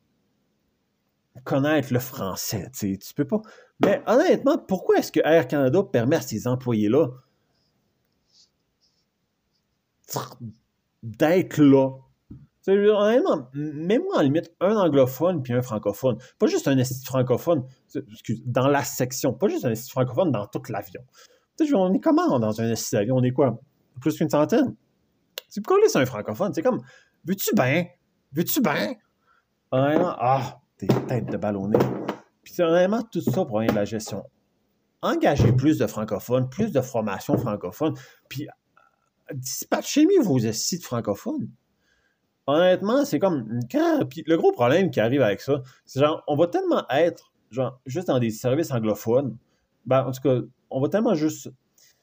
connaître 1.45 1.93
le 1.93 1.99
français. 1.99 2.71
Tu 2.73 2.97
peux 3.15 3.27
pas. 3.27 3.43
Mais 3.85 4.03
honnêtement, 4.07 4.57
pourquoi 4.57 4.97
est-ce 4.97 5.13
que 5.13 5.21
Air 5.23 5.47
Canada 5.47 5.83
permet 5.83 6.17
à 6.17 6.23
ces 6.23 6.47
employés-là 6.47 7.09
d'être 11.03 11.59
là? 11.59 11.99
Honnêtement, 12.69 13.49
mets-moi 13.55 14.17
en 14.17 14.21
limite 14.21 14.53
un 14.61 14.77
anglophone 14.77 15.43
puis 15.43 15.53
un 15.53 15.63
francophone. 15.63 16.19
Pas 16.39 16.47
juste 16.47 16.69
un 16.69 16.79
esti 16.79 17.05
francophone 17.05 17.65
excuse, 18.11 18.43
dans 18.47 18.69
la 18.69 18.85
section, 18.85 19.33
pas 19.33 19.49
juste 19.49 19.65
un 19.65 19.71
esti 19.71 19.91
francophone 19.91 20.31
dans 20.31 20.47
tout 20.47 20.63
l'avion. 20.69 21.03
On 21.75 21.93
est 21.93 22.01
comment 22.01 22.39
dans 22.39 22.61
un 22.61 22.71
esti 22.71 22.95
d'avion? 22.95 23.17
On 23.17 23.23
est 23.23 23.33
quoi? 23.33 23.61
Plus 24.01 24.17
qu'une 24.17 24.31
centaine? 24.31 24.75
C'est 25.49 25.61
pourquoi 25.61 25.87
c'est 25.89 25.99
un 25.99 26.07
francophone? 26.07 26.53
C'est 26.55 26.63
comme, 26.63 26.81
veux-tu 27.25 27.55
bien? 27.55 27.87
Veux-tu 28.33 28.61
bien? 28.61 28.95
Honnêtement, 29.71 30.15
ah, 30.19 30.61
t'es 30.79 30.87
tête 31.09 31.27
de 31.27 31.37
ballonné. 31.37 31.79
Puis 32.43 32.55
c'est 32.55 32.65
honnêtement 32.65 33.03
tout 33.03 33.21
ça 33.21 33.45
pour 33.45 33.59
rien 33.59 33.71
de 33.71 33.77
la 33.77 33.85
gestion. 33.85 34.25
Engagez 35.03 35.53
plus 35.53 35.79
de 35.79 35.87
francophones, 35.87 36.49
plus 36.49 36.73
de 36.73 36.81
formations 36.81 37.37
francophones, 37.37 37.95
puis 38.29 38.49
dispatchez-moi 39.33 40.23
vos 40.23 40.39
sites 40.53 40.85
francophones. 40.85 41.49
Honnêtement, 42.53 43.05
c'est 43.05 43.19
comme. 43.19 43.61
Puis 44.11 44.25
le 44.27 44.37
gros 44.37 44.53
problème 44.53 44.91
qui 44.91 45.01
arrive 45.01 45.23
avec 45.23 45.41
ça, 45.41 45.63
c'est 45.87 46.01
genre, 46.01 46.23
on 46.27 46.37
va 46.37 46.47
tellement 46.47 46.85
être 46.91 47.33
genre, 47.51 47.81
juste 47.87 48.09
dans 48.09 48.19
des 48.19 48.31
services 48.31 48.71
anglophones. 48.71 49.37
Ben, 49.87 50.05
en 50.05 50.13
tout 50.13 50.21
cas, 50.21 50.41
on 50.71 50.81
va 50.81 50.89
tellement 50.89 51.15
juste. 51.15 51.51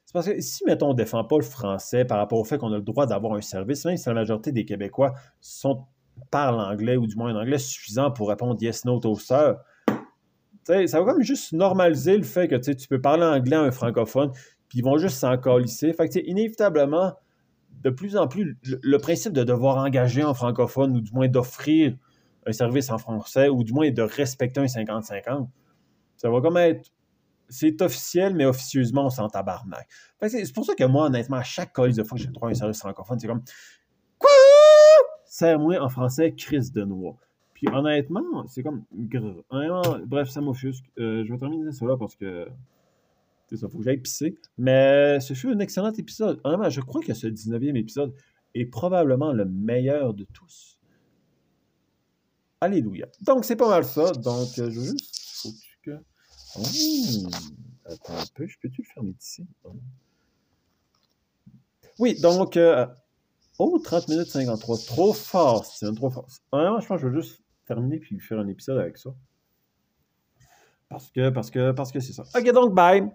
C'est 0.05 0.13
parce 0.13 0.25
que 0.25 0.41
si, 0.41 0.65
mettons, 0.65 0.88
on 0.88 0.93
ne 0.93 0.97
défend 0.97 1.23
pas 1.23 1.38
le 1.38 1.43
français 1.43 2.03
par 2.03 2.17
rapport 2.17 2.39
au 2.39 2.43
fait 2.43 2.57
qu'on 2.57 2.73
a 2.73 2.77
le 2.77 2.81
droit 2.81 3.05
d'avoir 3.05 3.33
un 3.33 3.41
service, 3.41 3.85
même 3.85 3.95
si 3.95 4.09
la 4.09 4.15
majorité 4.15 4.51
des 4.51 4.65
Québécois 4.65 5.13
sont, 5.39 5.85
parlent 6.31 6.59
anglais 6.59 6.97
ou 6.97 7.05
du 7.05 7.15
moins 7.15 7.35
un 7.35 7.39
anglais 7.39 7.59
suffisant 7.59 8.09
pour 8.09 8.29
répondre 8.29 8.57
yes, 8.59 8.85
no, 8.85 8.99
toaster, 8.99 9.53
ça 10.65 10.99
va 10.99 11.13
comme 11.13 11.21
juste 11.21 11.53
normaliser 11.53 12.17
le 12.17 12.23
fait 12.23 12.47
que 12.47 12.55
tu 12.55 12.88
peux 12.88 12.99
parler 13.01 13.23
anglais 13.23 13.55
à 13.55 13.62
un 13.62 13.71
francophone, 13.71 14.31
puis 14.67 14.79
ils 14.79 14.83
vont 14.83 14.97
juste 14.97 15.17
s'en 15.17 15.38
colisser. 15.38 15.93
Fait 15.93 16.09
que, 16.09 16.19
inévitablement, 16.19 17.13
de 17.81 17.89
plus 17.89 18.17
en 18.17 18.27
plus, 18.27 18.57
le, 18.63 18.97
principe 18.97 19.33
de 19.33 19.43
devoir 19.43 19.77
engager 19.77 20.21
un 20.21 20.33
francophone, 20.33 20.95
ou 20.97 21.01
du 21.01 21.11
moins 21.13 21.27
d'offrir 21.27 21.95
un 22.45 22.51
service 22.51 22.89
en 22.89 22.97
français, 22.97 23.49
ou 23.49 23.63
du 23.63 23.73
moins 23.73 23.91
de 23.91 24.01
respecter 24.01 24.59
un 24.59 24.65
50-50, 24.65 25.47
ça 26.17 26.29
va 26.29 26.41
comme 26.41 26.57
être. 26.57 26.91
C'est 27.51 27.81
officiel, 27.81 28.35
mais 28.35 28.45
officieusement, 28.45 29.05
on 29.05 29.09
s'en 29.09 29.27
tabarnak. 29.27 29.87
C'est 30.27 30.53
pour 30.53 30.65
ça 30.65 30.75
que 30.75 30.83
moi, 30.83 31.07
honnêtement, 31.07 31.37
à 31.37 31.43
chaque 31.43 31.73
colis 31.73 31.95
de 31.95 32.03
fois 32.03 32.15
que 32.15 32.23
j'ai 32.23 32.29
droit 32.29 32.49
à 32.49 32.51
un 32.51 32.53
service 32.53 32.79
francophone, 32.79 33.17
c'est 33.19 33.27
comme 33.27 33.41
Quoi? 34.19 34.29
Serre-moi 35.25 35.79
en 35.79 35.89
français, 35.89 36.35
Chris 36.35 36.69
de 36.71 36.83
Noix. 36.83 37.17
Puis 37.53 37.67
honnêtement, 37.73 38.45
c'est 38.47 38.63
comme. 38.63 38.83
bref, 40.05 40.29
ça 40.29 40.41
m'offusque. 40.41 40.85
Euh, 40.99 41.23
je 41.25 41.31
vais 41.31 41.39
terminer 41.39 41.71
ça 41.71 41.85
là 41.85 41.97
parce 41.97 42.15
que. 42.15 42.47
C'est 43.49 43.57
ça, 43.57 43.67
faut 43.67 43.79
que 43.79 43.83
j'aille 43.83 43.97
pisser. 43.97 44.38
Mais 44.57 45.19
ce 45.19 45.33
fut 45.33 45.49
un 45.49 45.59
excellent 45.59 45.91
épisode. 45.91 46.39
Honnêtement, 46.43 46.69
je 46.69 46.81
crois 46.81 47.01
que 47.01 47.13
ce 47.15 47.25
19e 47.25 47.75
épisode 47.75 48.13
est 48.53 48.65
probablement 48.65 49.33
le 49.33 49.45
meilleur 49.45 50.13
de 50.13 50.25
tous. 50.25 50.77
Alléluia. 52.62 53.07
Donc, 53.21 53.45
c'est 53.45 53.55
pas 53.55 53.69
mal 53.69 53.85
ça. 53.85 54.12
Donc, 54.12 54.49
je 54.55 54.63
veux 54.63 54.71
juste. 54.71 55.41
Faut 55.41 55.49
que. 55.81 55.97
Oh, 56.57 57.29
attends 57.85 58.17
un 58.17 58.25
peu. 58.35 58.45
Je 58.45 58.57
peux-tu 58.62 58.81
le 58.81 58.88
fermer 58.93 59.13
d'ici? 59.13 59.47
Oui, 61.97 62.19
donc. 62.21 62.55
Euh, 62.55 62.85
oh, 63.57 63.79
30 63.79 64.09
minutes 64.09 64.27
53. 64.27 64.77
Trop 64.85 65.13
fort, 65.13 65.65
c'est 65.65 65.91
trop 65.95 66.12
fort. 66.12 66.27
Honnêtement, 66.51 66.79
je 66.81 66.88
pense 66.88 67.01
que 67.01 67.07
je 67.07 67.12
veux 67.12 67.21
juste 67.21 67.41
terminer 67.65 67.97
puis 67.97 68.19
faire 68.19 68.39
un 68.39 68.47
épisode 68.47 68.77
avec 68.77 68.97
ça. 68.97 69.09
Parce 70.89 71.09
que, 71.12 71.29
parce 71.29 71.51
que, 71.51 71.71
parce 71.71 71.91
que 71.91 71.99
c'est 71.99 72.13
ça. 72.13 72.23
Ok, 72.35 72.51
donc, 72.51 72.73
bye! 72.73 73.09